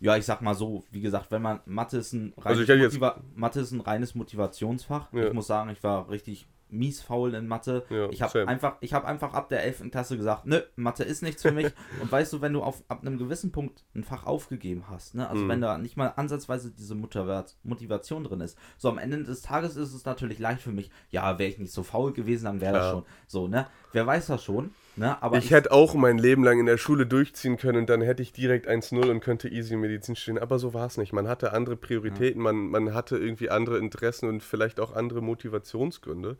ja, 0.00 0.16
ich 0.16 0.24
sag 0.26 0.42
mal 0.42 0.54
so, 0.54 0.84
wie 0.90 1.00
gesagt, 1.00 1.30
wenn 1.30 1.42
man 1.42 1.60
Mathe 1.66 1.98
ist 1.98 2.12
ein 2.12 2.32
reines, 2.36 2.68
Also 2.68 2.76
Motiva 2.84 3.20
Mathe 3.34 3.60
ist 3.60 3.72
ein 3.72 3.80
reines 3.80 4.14
Motivationsfach. 4.14 5.12
Ja. 5.12 5.26
Ich 5.28 5.32
muss 5.32 5.46
sagen, 5.46 5.70
ich 5.70 5.82
war 5.82 6.08
richtig 6.10 6.46
mies 6.68 7.00
faul 7.00 7.32
in 7.34 7.46
Mathe. 7.46 7.84
Ja, 7.90 8.10
ich 8.10 8.20
habe 8.22 8.48
einfach, 8.48 8.76
ich 8.80 8.92
habe 8.92 9.06
einfach 9.06 9.32
ab 9.34 9.48
der 9.48 9.62
11. 9.62 9.88
Klasse 9.92 10.16
gesagt, 10.16 10.46
nö, 10.46 10.60
Mathe 10.74 11.04
ist 11.04 11.22
nichts 11.22 11.42
für 11.42 11.52
mich. 11.52 11.72
Und 12.02 12.10
weißt 12.10 12.32
du, 12.32 12.40
wenn 12.40 12.52
du 12.52 12.62
auf 12.62 12.82
ab 12.88 13.02
einem 13.02 13.18
gewissen 13.18 13.52
Punkt 13.52 13.84
ein 13.94 14.02
Fach 14.02 14.26
aufgegeben 14.26 14.84
hast, 14.90 15.14
ne, 15.14 15.28
also 15.30 15.44
Mhm. 15.44 15.48
wenn 15.48 15.60
da 15.60 15.78
nicht 15.78 15.96
mal 15.96 16.08
ansatzweise 16.16 16.72
diese 16.72 16.94
Motiva- 16.94 17.44
Motivation 17.62 18.24
drin 18.24 18.40
ist, 18.40 18.58
so 18.78 18.88
am 18.88 18.98
Ende 18.98 19.22
des 19.22 19.42
Tages 19.42 19.76
ist 19.76 19.94
es 19.94 20.04
natürlich 20.04 20.40
leicht 20.40 20.60
für 20.60 20.72
mich. 20.72 20.90
Ja, 21.10 21.38
wäre 21.38 21.48
ich 21.48 21.58
nicht 21.58 21.72
so 21.72 21.84
faul 21.84 22.12
gewesen, 22.12 22.46
dann 22.46 22.60
wäre 22.60 22.74
das 22.74 22.90
schon 22.90 23.04
so, 23.28 23.46
ne? 23.46 23.68
Wer 23.92 24.04
weiß 24.06 24.26
das 24.26 24.42
schon, 24.42 24.72
ne? 24.96 25.22
Aber 25.22 25.38
ich 25.38 25.50
hätte 25.50 25.72
auch 25.72 25.94
mein 25.94 26.18
Leben 26.18 26.44
lang 26.44 26.58
in 26.58 26.66
der 26.66 26.78
Schule 26.78 27.06
durchziehen 27.06 27.56
können 27.56 27.78
und 27.78 27.90
dann 27.90 28.00
hätte 28.00 28.22
ich 28.22 28.32
direkt 28.32 28.68
1-0 28.68 29.10
und 29.10 29.20
könnte 29.20 29.48
easy 29.48 29.76
Medizin 29.76 30.16
studieren. 30.16 30.42
Aber 30.42 30.58
so 30.58 30.74
war 30.74 30.86
es 30.86 30.96
nicht. 30.96 31.12
Man 31.12 31.28
hatte 31.28 31.52
andere 31.52 31.76
Prioritäten, 31.76 32.42
man, 32.42 32.68
man 32.68 32.94
hatte 32.94 33.16
irgendwie 33.16 33.50
andere 33.50 33.78
Interessen 33.78 34.28
und 34.28 34.42
vielleicht 34.42 34.80
auch 34.80 34.94
andere 34.94 35.22
Motivationsgründe. 35.22 36.36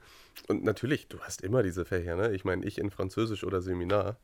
Und 0.49 0.65
natürlich, 0.65 1.09
du 1.09 1.21
hast 1.21 1.43
immer 1.43 1.63
diese 1.63 1.85
Fächer, 1.85 2.17
ne? 2.17 2.33
Ich 2.33 2.45
meine, 2.45 2.65
ich 2.65 2.79
in 2.79 2.91
Französisch 2.91 3.45
oder 3.45 3.63
Seminar. 3.63 4.17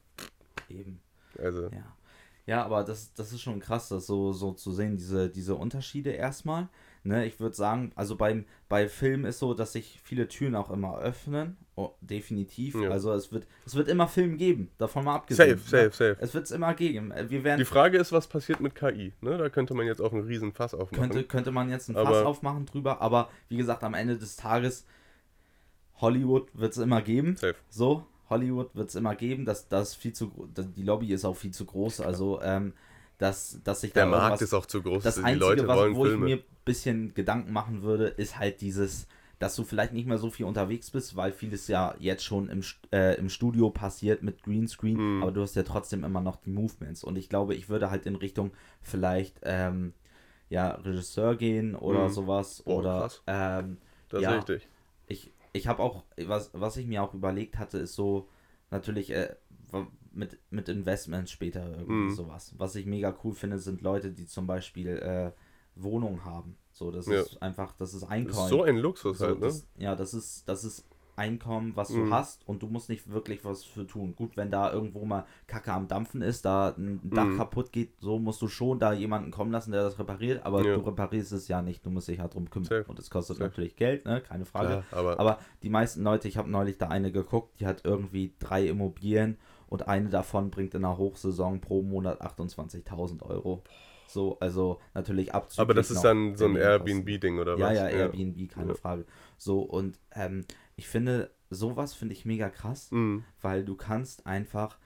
eben. 0.68 1.00
Also, 1.38 1.64
Ja. 1.64 1.96
Ja, 2.44 2.64
aber 2.64 2.82
das, 2.82 3.14
das 3.14 3.32
ist 3.32 3.40
schon 3.40 3.60
krass, 3.60 3.88
das 3.88 4.06
so, 4.06 4.32
so 4.32 4.52
zu 4.52 4.72
sehen, 4.72 4.96
diese, 4.96 5.30
diese 5.30 5.54
Unterschiede 5.54 6.10
erstmal. 6.10 6.68
Ne, 7.04 7.26
ich 7.26 7.40
würde 7.40 7.56
sagen, 7.56 7.90
also 7.96 8.14
beim, 8.14 8.44
bei 8.68 8.88
Film 8.88 9.24
ist 9.24 9.40
so, 9.40 9.54
dass 9.54 9.72
sich 9.72 10.00
viele 10.04 10.28
Türen 10.28 10.54
auch 10.54 10.70
immer 10.70 10.98
öffnen. 11.00 11.56
Oh, 11.74 11.90
definitiv. 12.00 12.76
Ja. 12.80 12.90
Also 12.90 13.12
es 13.12 13.32
wird, 13.32 13.48
es 13.66 13.74
wird 13.74 13.88
immer 13.88 14.06
Film 14.06 14.36
geben, 14.36 14.70
davon 14.78 15.04
mal 15.04 15.16
abgesehen. 15.16 15.58
safe, 15.58 15.90
safe, 15.90 15.90
safe. 15.90 16.16
Es 16.20 16.32
wird 16.32 16.44
es 16.44 16.52
immer 16.52 16.74
geben. 16.74 17.10
Äh, 17.10 17.28
Wir 17.28 17.42
werden, 17.42 17.58
Die 17.58 17.64
Frage 17.64 17.98
ist, 17.98 18.12
was 18.12 18.28
passiert 18.28 18.60
mit 18.60 18.76
KI? 18.76 19.14
Ne? 19.20 19.36
Da 19.36 19.48
könnte 19.48 19.74
man 19.74 19.86
jetzt 19.86 20.00
auch 20.00 20.12
einen 20.12 20.22
riesen 20.22 20.52
Fass 20.52 20.74
aufmachen. 20.74 21.10
könnte, 21.10 21.24
könnte 21.24 21.50
man 21.50 21.70
jetzt 21.70 21.88
ein 21.88 21.96
Aber- 21.96 22.10
Fass 22.10 22.24
aufmachen 22.24 22.66
drüber, 22.66 23.00
aber 23.00 23.30
wie 23.48 23.56
gesagt, 23.56 23.82
am 23.82 23.94
Ende 23.94 24.16
des 24.16 24.36
Tages, 24.36 24.86
Hollywood 26.00 26.48
wird 26.54 26.72
es 26.72 26.78
immer 26.78 27.02
geben. 27.02 27.36
Safe. 27.36 27.54
So, 27.68 28.06
Hollywood 28.30 28.74
wird 28.74 28.88
es 28.90 28.94
immer 28.94 29.14
geben. 29.16 29.44
Das, 29.44 29.68
das 29.68 29.94
viel 29.94 30.12
zu 30.12 30.48
die 30.54 30.82
Lobby 30.82 31.12
ist 31.12 31.24
auch 31.24 31.36
viel 31.36 31.52
zu 31.52 31.64
groß. 31.64 32.00
Also, 32.00 32.40
ähm, 32.42 32.74
dass, 33.18 33.60
dass 33.64 33.80
sich 33.82 33.92
da 33.92 34.00
Der 34.00 34.06
Markt 34.06 34.22
irgendwas- 34.24 34.42
ist 34.42 34.54
auch 34.54 34.66
zu 34.66 34.82
groß. 34.82 35.02
das 35.04 35.16
die 35.16 35.22
Einzige, 35.24 35.44
Leute 35.44 35.68
was, 35.68 35.76
wollen 35.78 35.94
wo 35.96 36.04
ich 36.04 36.10
Filme. 36.10 36.24
mir 36.26 36.36
ein 36.36 36.42
bisschen 36.64 37.14
Gedanken 37.14 37.52
machen 37.52 37.82
würde, 37.82 38.06
ist 38.08 38.38
halt 38.38 38.60
dieses, 38.60 39.06
dass 39.38 39.54
du 39.56 39.64
vielleicht 39.64 39.92
nicht 39.92 40.06
mehr 40.06 40.18
so 40.18 40.30
viel 40.30 40.46
unterwegs 40.46 40.90
bist, 40.90 41.16
weil 41.16 41.32
vieles 41.32 41.66
ja 41.68 41.94
jetzt 41.98 42.24
schon 42.24 42.48
im, 42.48 42.62
äh, 42.92 43.16
im 43.18 43.28
Studio 43.28 43.70
passiert 43.70 44.22
mit 44.22 44.42
Greenscreen, 44.42 45.16
Mhm. 45.16 45.22
aber 45.22 45.32
du 45.32 45.42
hast 45.42 45.56
ja 45.56 45.62
trotzdem 45.64 46.04
immer 46.04 46.20
noch 46.20 46.36
die 46.36 46.50
Movements. 46.50 47.02
Und 47.04 47.16
ich 47.16 47.28
glaube, 47.28 47.54
ich 47.54 47.68
würde 47.68 47.90
halt 47.90 48.06
in 48.06 48.16
Richtung 48.16 48.52
vielleicht 48.82 49.40
ähm, 49.42 49.92
ja, 50.48 50.72
Regisseur 50.72 51.34
gehen 51.36 51.74
oder 51.74 52.04
Mhm. 52.08 52.12
sowas. 52.12 52.62
Boah, 52.64 52.76
oder 52.78 53.00
krass. 53.00 53.22
ähm, 53.26 53.78
Das 54.10 54.22
ja. 54.22 54.30
ist 54.38 54.48
richtig. 54.48 54.68
ich, 55.06 55.32
ich 55.54 55.66
habe 55.66 55.82
auch, 55.82 56.04
was, 56.26 56.50
was 56.52 56.76
ich 56.76 56.86
mir 56.86 57.02
auch 57.02 57.14
überlegt 57.14 57.58
hatte, 57.58 57.78
ist 57.78 57.94
so 57.94 58.28
natürlich 58.70 59.10
äh, 59.12 59.34
mit, 60.14 60.38
mit 60.50 60.68
Investments 60.68 61.30
später 61.30 61.70
irgendwie 61.78 62.06
Mhm. 62.06 62.10
sowas. 62.10 62.54
Was 62.58 62.74
ich 62.76 62.86
mega 62.86 63.14
cool 63.24 63.34
finde, 63.34 63.58
sind 63.58 63.80
Leute, 63.82 64.10
die 64.12 64.26
zum 64.26 64.46
Beispiel 64.46 64.88
äh, 64.98 65.32
Wohnungen 65.74 66.24
haben. 66.24 66.56
So, 66.72 66.90
das 66.90 67.06
Ja. 67.06 67.20
ist 67.20 67.42
einfach, 67.42 67.72
das 67.76 67.94
ist 67.94 68.02
Das 68.02 68.10
Einkommen. 68.10 68.44
ist 68.44 68.48
so 68.50 68.62
ein 68.62 68.76
Luxus 68.76 69.18
So, 69.18 69.26
halt, 69.26 69.40
ne? 69.40 69.46
das, 69.46 69.66
ja, 69.76 69.94
das 69.96 70.14
ist, 70.14 70.48
das 70.48 70.64
ist 70.64 70.86
Einkommen, 71.14 71.76
was 71.76 71.88
du 71.88 71.96
Mhm. 72.04 72.10
hast 72.10 72.48
und 72.48 72.62
du 72.62 72.68
musst 72.68 72.88
nicht 72.88 73.10
wirklich 73.10 73.44
was 73.44 73.64
für 73.64 73.86
tun. 73.86 74.16
Gut, 74.16 74.34
wenn 74.38 74.50
da 74.50 74.72
irgendwo 74.72 75.04
mal 75.04 75.26
Kacke 75.46 75.70
am 75.70 75.86
Dampfen 75.86 76.22
ist, 76.22 76.46
da 76.46 76.68
ein 76.70 77.10
Dach 77.10 77.26
Mhm. 77.28 77.36
kaputt 77.36 77.70
geht, 77.70 77.92
so 78.00 78.18
musst 78.18 78.40
du 78.40 78.48
schon 78.48 78.78
da 78.78 78.94
jemanden 78.94 79.30
kommen 79.30 79.52
lassen, 79.52 79.72
der 79.72 79.82
das 79.82 79.98
repariert, 79.98 80.44
aber 80.46 80.64
Ja. 80.64 80.74
du 80.74 80.80
reparierst 80.80 81.32
es 81.32 81.48
ja 81.48 81.60
nicht, 81.60 81.84
du 81.84 81.90
musst 81.90 82.08
dich 82.08 82.18
halt 82.18 82.32
drum 82.32 82.48
kümmern. 82.48 82.66
Safe. 82.66 82.84
Und 82.88 82.98
es 82.98 83.10
kostet 83.10 83.36
Safe. 83.36 83.48
natürlich 83.50 83.76
Geld, 83.76 84.06
ne? 84.06 84.22
Keine 84.22 84.46
Frage. 84.46 84.68
Klar, 84.68 84.84
aber, 84.90 85.20
Aber 85.20 85.38
die 85.62 85.68
meisten 85.68 86.02
Leute, 86.02 86.28
ich 86.28 86.38
habe 86.38 86.48
neulich 86.50 86.78
da 86.78 86.88
eine 86.88 87.12
geguckt, 87.12 87.60
die 87.60 87.66
hat 87.66 87.82
irgendwie 87.84 88.32
drei 88.38 88.66
Immobilien 88.66 89.36
und 89.72 89.88
eine 89.88 90.10
davon 90.10 90.50
bringt 90.50 90.74
in 90.74 90.82
der 90.82 90.98
Hochsaison 90.98 91.60
pro 91.60 91.82
Monat 91.82 92.20
28.000 92.20 93.22
Euro. 93.22 93.62
So, 94.06 94.38
also 94.40 94.78
natürlich 94.94 95.34
abzüglich 95.34 95.60
aber 95.60 95.74
das 95.74 95.90
ist 95.90 96.02
dann 96.02 96.36
so 96.36 96.44
ein. 96.46 96.56
Airbnb-Ding 96.56 97.38
oder 97.38 97.56
Ja, 97.56 97.68
was? 97.68 97.76
ja, 97.78 97.88
Airbnb, 97.88 98.50
keine 98.50 98.68
Ja. 98.70 98.74
Frage. 98.74 99.06
So, 99.38 99.60
und 99.62 99.98
ähm, 100.14 100.44
ich 100.76 100.88
finde, 100.88 101.30
sowas 101.48 101.94
finde 101.94 102.12
ich 102.14 102.26
mega 102.26 102.50
krass, 102.50 102.90
Mhm. 102.90 103.24
weil 103.40 103.64
du 103.64 103.74
kannst 103.74 104.26
einfach 104.26 104.78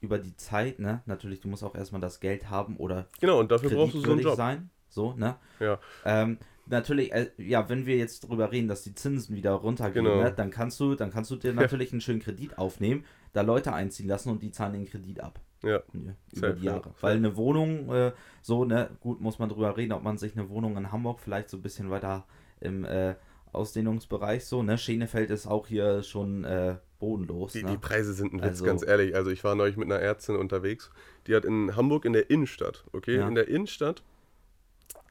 über 0.00 0.18
die 0.18 0.36
Zeit, 0.36 0.78
ne, 0.80 1.00
natürlich, 1.06 1.40
du 1.40 1.48
musst 1.48 1.64
auch 1.64 1.74
erstmal 1.74 2.02
das 2.02 2.20
Geld 2.20 2.50
haben 2.50 2.76
oder 2.76 3.08
Genau, 3.20 3.40
und 3.40 3.50
dafür 3.50 3.70
brauchst 3.70 3.94
du 3.94 4.00
so 4.00 4.12
einen 4.12 4.20
Job. 4.20 4.36
sein. 4.36 4.68
So, 4.90 5.14
ne? 5.14 5.36
Ja. 5.60 5.78
Ähm, 6.04 6.38
natürlich, 6.66 7.12
äh, 7.12 7.30
ja, 7.38 7.68
wenn 7.68 7.86
wir 7.86 7.96
jetzt 7.96 8.20
drüber 8.28 8.50
reden, 8.52 8.68
dass 8.68 8.82
die 8.82 8.94
Zinsen 8.94 9.34
wieder 9.36 9.52
runtergehen, 9.52 10.04
Genau. 10.04 10.22
ne, 10.22 10.32
dann 10.32 10.50
kannst 10.50 10.78
du, 10.80 10.94
dann 10.94 11.10
kannst 11.10 11.30
du 11.30 11.36
dir 11.36 11.52
natürlich 11.52 11.92
einen 11.92 12.00
schönen 12.00 12.20
Kredit 12.20 12.58
aufnehmen, 12.58 13.04
da 13.32 13.42
Leute 13.42 13.72
einziehen 13.72 14.08
lassen 14.08 14.30
und 14.30 14.42
die 14.42 14.50
zahlen 14.50 14.72
den 14.74 14.86
Kredit 14.86 15.20
ab. 15.20 15.40
Ja, 15.62 15.70
Ja, 15.92 16.14
über 16.32 16.52
die 16.52 16.64
ja, 16.64 16.72
Jahre. 16.72 16.84
safe. 16.90 17.02
Weil 17.02 17.16
eine 17.16 17.36
Wohnung, 17.36 17.90
äh, 17.92 18.12
so, 18.42 18.64
ne, 18.64 18.90
gut, 19.00 19.20
muss 19.20 19.38
man 19.38 19.48
drüber 19.48 19.76
reden, 19.76 19.92
ob 19.92 20.02
man 20.02 20.18
sich 20.18 20.36
eine 20.36 20.48
Wohnung 20.50 20.76
in 20.76 20.92
Hamburg 20.92 21.20
vielleicht 21.20 21.48
so 21.48 21.56
ein 21.56 21.62
bisschen 21.62 21.90
weiter 21.90 22.26
im, 22.60 22.84
äh, 22.84 23.14
Ausdehnungsbereich 23.52 24.44
so, 24.44 24.62
ne? 24.64 24.76
Schenefeld 24.76 25.30
ist 25.30 25.46
auch 25.46 25.68
hier 25.68 26.02
schon 26.02 26.44
äh, 26.44 26.76
bodenlos. 26.98 27.52
Die, 27.52 27.62
ne? 27.62 27.70
die 27.70 27.78
Preise 27.78 28.12
sind 28.12 28.32
ein 28.32 28.38
Witz, 28.40 28.48
Also- 28.48 28.64
ganz 28.64 28.84
ehrlich. 28.84 29.14
Also 29.14 29.30
ich 29.30 29.44
war 29.44 29.54
neulich 29.54 29.76
mit 29.76 29.90
einer 29.90 30.00
Ärztin 30.00 30.36
unterwegs. 30.36 30.90
Die 31.28 31.34
hat 31.36 31.44
in 31.44 31.76
Hamburg 31.76 32.04
in 32.04 32.12
der 32.12 32.30
Innenstadt, 32.30 32.84
okay? 32.92 33.16
Ja. 33.18 33.28
In 33.28 33.34
der 33.36 33.46
Innenstadt 33.48 34.02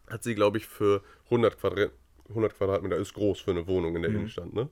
hat 0.10 0.24
sie, 0.24 0.36
glaube 0.36 0.58
ich, 0.58 0.68
für 0.68 1.02
100, 1.34 1.58
Quadrat, 1.60 1.92
100 2.30 2.56
Quadratmeter, 2.56 2.98
ist 2.98 3.14
groß 3.14 3.42
für 3.42 3.52
eine 3.52 3.68
Wohnung 3.68 3.96
in 3.96 4.02
der 4.04 4.12
Mhm. 4.12 4.18
Innenstadt, 4.18 4.54
ne? 4.54 4.70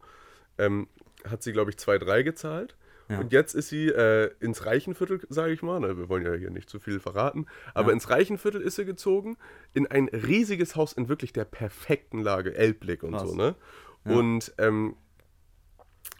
Ähm, 0.57 0.87
hat 1.27 1.43
sie, 1.43 1.51
glaube 1.53 1.71
ich, 1.71 1.77
2,3 1.77 2.23
gezahlt. 2.23 2.75
Ja. 3.09 3.19
Und 3.19 3.33
jetzt 3.33 3.55
ist 3.55 3.67
sie 3.69 3.89
äh, 3.89 4.31
ins 4.39 4.65
Reichenviertel, 4.65 5.19
sage 5.29 5.51
ich 5.51 5.61
mal, 5.61 5.79
ne? 5.81 5.97
wir 5.97 6.07
wollen 6.07 6.25
ja 6.25 6.33
hier 6.33 6.49
nicht 6.49 6.69
zu 6.69 6.79
viel 6.79 6.99
verraten, 7.01 7.45
aber 7.73 7.89
Ja. 7.89 7.93
ins 7.93 8.09
Reichenviertel 8.09 8.61
ist 8.61 8.75
sie 8.77 8.85
gezogen, 8.85 9.35
in 9.73 9.85
ein 9.87 10.07
riesiges 10.07 10.77
Haus 10.77 10.93
in 10.93 11.09
wirklich 11.09 11.33
der 11.33 11.43
perfekten 11.43 12.19
Lage, 12.19 12.55
Elbblick 12.55 13.03
und 13.03 13.11
Krass. 13.11 13.29
so, 13.31 13.35
ne? 13.35 13.55
Ja. 14.05 14.11
Und 14.15 14.53
ähm, 14.59 14.95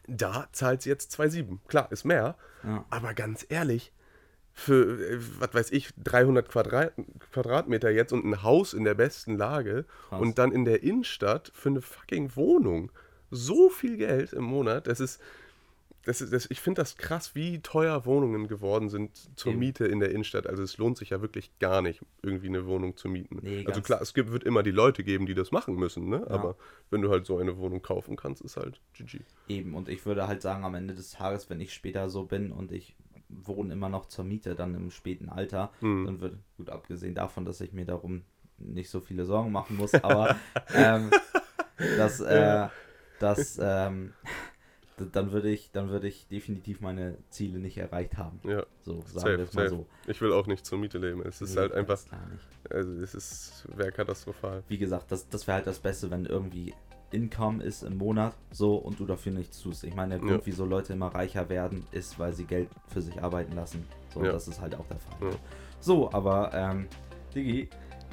da 0.07 0.47
zahlt 0.51 0.81
sie 0.81 0.89
jetzt 0.89 1.17
2,7. 1.17 1.59
Klar, 1.67 1.91
ist 1.91 2.03
mehr, 2.03 2.35
aber 2.89 3.13
ganz 3.13 3.45
ehrlich, 3.49 3.93
für, 4.61 4.99
äh, 4.99 5.17
was 5.39 5.53
weiß 5.53 5.71
ich, 5.71 5.89
300 6.03 6.47
Quadrat, 6.47 6.93
Quadratmeter 7.31 7.89
jetzt 7.89 8.13
und 8.13 8.25
ein 8.25 8.43
Haus 8.43 8.73
in 8.73 8.83
der 8.83 8.93
besten 8.93 9.37
Lage 9.37 9.85
Krass. 10.09 10.21
und 10.21 10.37
dann 10.37 10.51
in 10.51 10.65
der 10.65 10.83
Innenstadt 10.83 11.51
für 11.53 11.69
eine 11.69 11.81
fucking 11.81 12.35
Wohnung. 12.35 12.91
So 13.31 13.69
viel 13.69 13.97
Geld 13.97 14.33
im 14.33 14.43
Monat, 14.43 14.87
das 14.87 14.99
ist, 14.99 15.21
das 16.03 16.19
ist 16.19 16.33
das, 16.33 16.47
ich 16.49 16.59
finde 16.59 16.81
das 16.81 16.97
krass, 16.97 17.35
wie 17.35 17.59
teuer 17.59 18.05
Wohnungen 18.05 18.47
geworden 18.47 18.89
sind 18.89 19.11
zur 19.37 19.51
Eben. 19.51 19.59
Miete 19.59 19.85
in 19.85 19.99
der 19.99 20.11
Innenstadt. 20.11 20.47
Also 20.47 20.63
es 20.63 20.77
lohnt 20.77 20.97
sich 20.97 21.11
ja 21.11 21.21
wirklich 21.21 21.57
gar 21.59 21.81
nicht, 21.81 22.01
irgendwie 22.21 22.47
eine 22.47 22.65
Wohnung 22.65 22.97
zu 22.97 23.07
mieten. 23.07 23.39
Nee, 23.41 23.65
also 23.67 23.81
klar, 23.81 24.01
es 24.01 24.13
gibt, 24.13 24.31
wird 24.31 24.43
immer 24.43 24.63
die 24.63 24.71
Leute 24.71 25.03
geben, 25.03 25.25
die 25.25 25.35
das 25.35 25.51
machen 25.51 25.75
müssen, 25.75 26.09
ne? 26.09 26.25
Ja. 26.27 26.31
aber 26.31 26.55
wenn 26.89 27.01
du 27.01 27.09
halt 27.09 27.25
so 27.25 27.37
eine 27.37 27.57
Wohnung 27.57 27.81
kaufen 27.81 28.15
kannst, 28.15 28.41
ist 28.41 28.57
halt 28.57 28.81
GG. 28.93 29.19
Eben, 29.47 29.75
und 29.75 29.89
ich 29.89 30.05
würde 30.05 30.27
halt 30.27 30.41
sagen, 30.41 30.65
am 30.65 30.75
Ende 30.75 30.93
des 30.93 31.11
Tages, 31.11 31.49
wenn 31.49 31.61
ich 31.61 31.73
später 31.73 32.09
so 32.09 32.25
bin 32.25 32.51
und 32.51 32.71
ich 32.71 32.95
wohne 33.43 33.73
immer 33.73 33.89
noch 33.89 34.05
zur 34.07 34.25
Miete, 34.25 34.55
dann 34.55 34.75
im 34.75 34.91
späten 34.91 35.29
Alter, 35.29 35.71
Mhm. 35.81 36.05
dann 36.05 36.21
wird, 36.21 36.37
gut 36.57 36.69
abgesehen 36.69 37.15
davon, 37.15 37.45
dass 37.45 37.61
ich 37.61 37.73
mir 37.73 37.85
darum 37.85 38.23
nicht 38.57 38.89
so 38.89 38.99
viele 38.99 39.25
Sorgen 39.25 39.51
machen 39.51 39.77
muss, 39.77 39.93
aber 39.95 40.35
ähm, 40.75 41.09
dass, 41.97 42.19
äh, 42.19 42.67
dass 43.19 43.57
ähm, 43.61 44.13
dann 45.13 45.31
würde 45.31 45.49
ich, 45.49 45.71
dann 45.71 45.89
würde 45.89 46.07
ich 46.07 46.27
definitiv 46.27 46.79
meine 46.81 47.17
Ziele 47.29 47.57
nicht 47.59 47.77
erreicht 47.77 48.17
haben. 48.17 48.39
Ja, 48.43 48.63
So, 48.81 49.01
sagen 49.01 49.13
safe, 49.13 49.37
wir 49.37 49.43
es 49.45 49.53
mal 49.53 49.63
safe. 49.63 49.75
so. 49.75 49.85
Ich 50.07 50.21
will 50.21 50.31
auch 50.31 50.45
nicht 50.47 50.65
zur 50.65 50.77
Miete 50.77 50.99
leben. 50.99 51.23
Es 51.25 51.41
ist 51.41 51.55
Nee, 51.55 51.61
halt 51.61 51.71
einfach, 51.73 51.99
also 52.69 52.91
es 52.93 53.15
ist, 53.15 53.67
wäre 53.75 53.91
katastrophal. 53.91 54.63
Wie 54.67 54.77
gesagt, 54.77 55.11
das, 55.11 55.27
das 55.27 55.47
wäre 55.47 55.55
halt 55.57 55.67
das 55.67 55.79
Beste, 55.79 56.11
wenn 56.11 56.25
irgendwie 56.25 56.73
Income 57.11 57.63
ist 57.63 57.83
im 57.83 57.97
Monat 57.97 58.33
so 58.51 58.75
und 58.75 58.99
du 58.99 59.05
dafür 59.05 59.31
nichts 59.31 59.61
tust. 59.61 59.83
Ich 59.83 59.95
meine, 59.95 60.11
der 60.11 60.19
Grund, 60.19 60.31
Ja. 60.31 60.45
wieso 60.45 60.65
Leute 60.65 60.93
immer 60.93 61.07
reicher 61.13 61.49
werden, 61.49 61.85
ist, 61.91 62.17
weil 62.19 62.33
sie 62.33 62.45
Geld 62.45 62.69
für 62.87 63.01
sich 63.01 63.21
arbeiten 63.21 63.55
lassen. 63.55 63.85
So, 64.13 64.23
Ja. 64.23 64.31
das 64.31 64.47
ist 64.47 64.61
halt 64.61 64.75
auch 64.75 64.85
der 64.87 64.97
Fall. 64.99 65.29
Ja. 65.31 65.35
So, 65.79 66.11
aber 66.11 66.51
ähm, 66.53 66.87
Digi, 67.35 67.69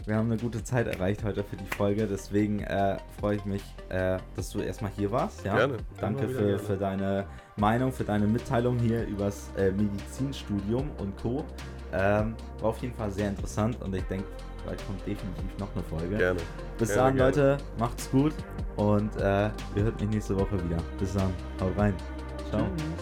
wir 0.07 0.17
haben 0.17 0.31
eine 0.31 0.41
gute 0.41 0.63
Zeit 0.63 0.87
erreicht 0.87 1.25
heute 1.25 1.43
für 1.43 1.57
die 1.57 1.67
Folge, 1.77 2.07
deswegen 2.07 2.61
äh, 2.61 2.99
freue 3.21 3.37
ich 3.37 3.45
mich, 3.45 3.63
äh, 3.89 4.19
dass 4.37 4.51
du 4.51 4.61
erstmal 4.61 4.91
hier 4.97 5.11
warst. 5.11 5.45
Ja? 5.45 5.57
Gerne. 5.57 5.77
Danke 6.01 6.29
für, 6.29 6.39
gerne. 6.39 6.59
für 6.59 6.77
deine 6.77 7.27
Meinung, 7.57 7.93
für 7.93 8.05
deine 8.05 8.27
Mitteilung 8.27 8.79
hier 8.79 9.05
übers 9.07 9.51
äh, 9.59 9.71
Medizinstudium 9.73 10.89
und 10.99 11.17
Co. 11.21 11.45
Ähm, 11.93 12.35
war 12.61 12.71
auf 12.71 12.79
jeden 12.83 12.95
Fall 12.95 13.11
sehr 13.11 13.29
interessant 13.29 13.81
und 13.83 13.95
ich 13.95 14.05
denke, 14.05 14.27
bald 14.67 14.87
kommt 14.87 15.01
definitiv 15.07 15.59
noch 15.59 15.69
eine 15.75 15.85
Folge. 15.85 16.17
Gerne. 16.17 16.41
Bis 16.79 16.89
Gerne, 16.89 17.03
dann, 17.03 17.17
gerne. 17.17 17.31
Leute. 17.31 17.65
Macht's 17.79 18.11
gut. 18.11 18.35
Und 18.77 19.17
äh, 19.17 19.51
ihr 19.75 19.85
hört 19.85 20.01
mich 20.01 20.11
nächste 20.11 20.39
Woche 20.39 20.63
wieder. 20.65 20.79
Bis 20.99 21.15
dann. 21.15 21.33
Haut 21.61 21.77
rein. 21.77 21.95
Ciao. 22.51 22.67
Tschüss. 22.77 22.98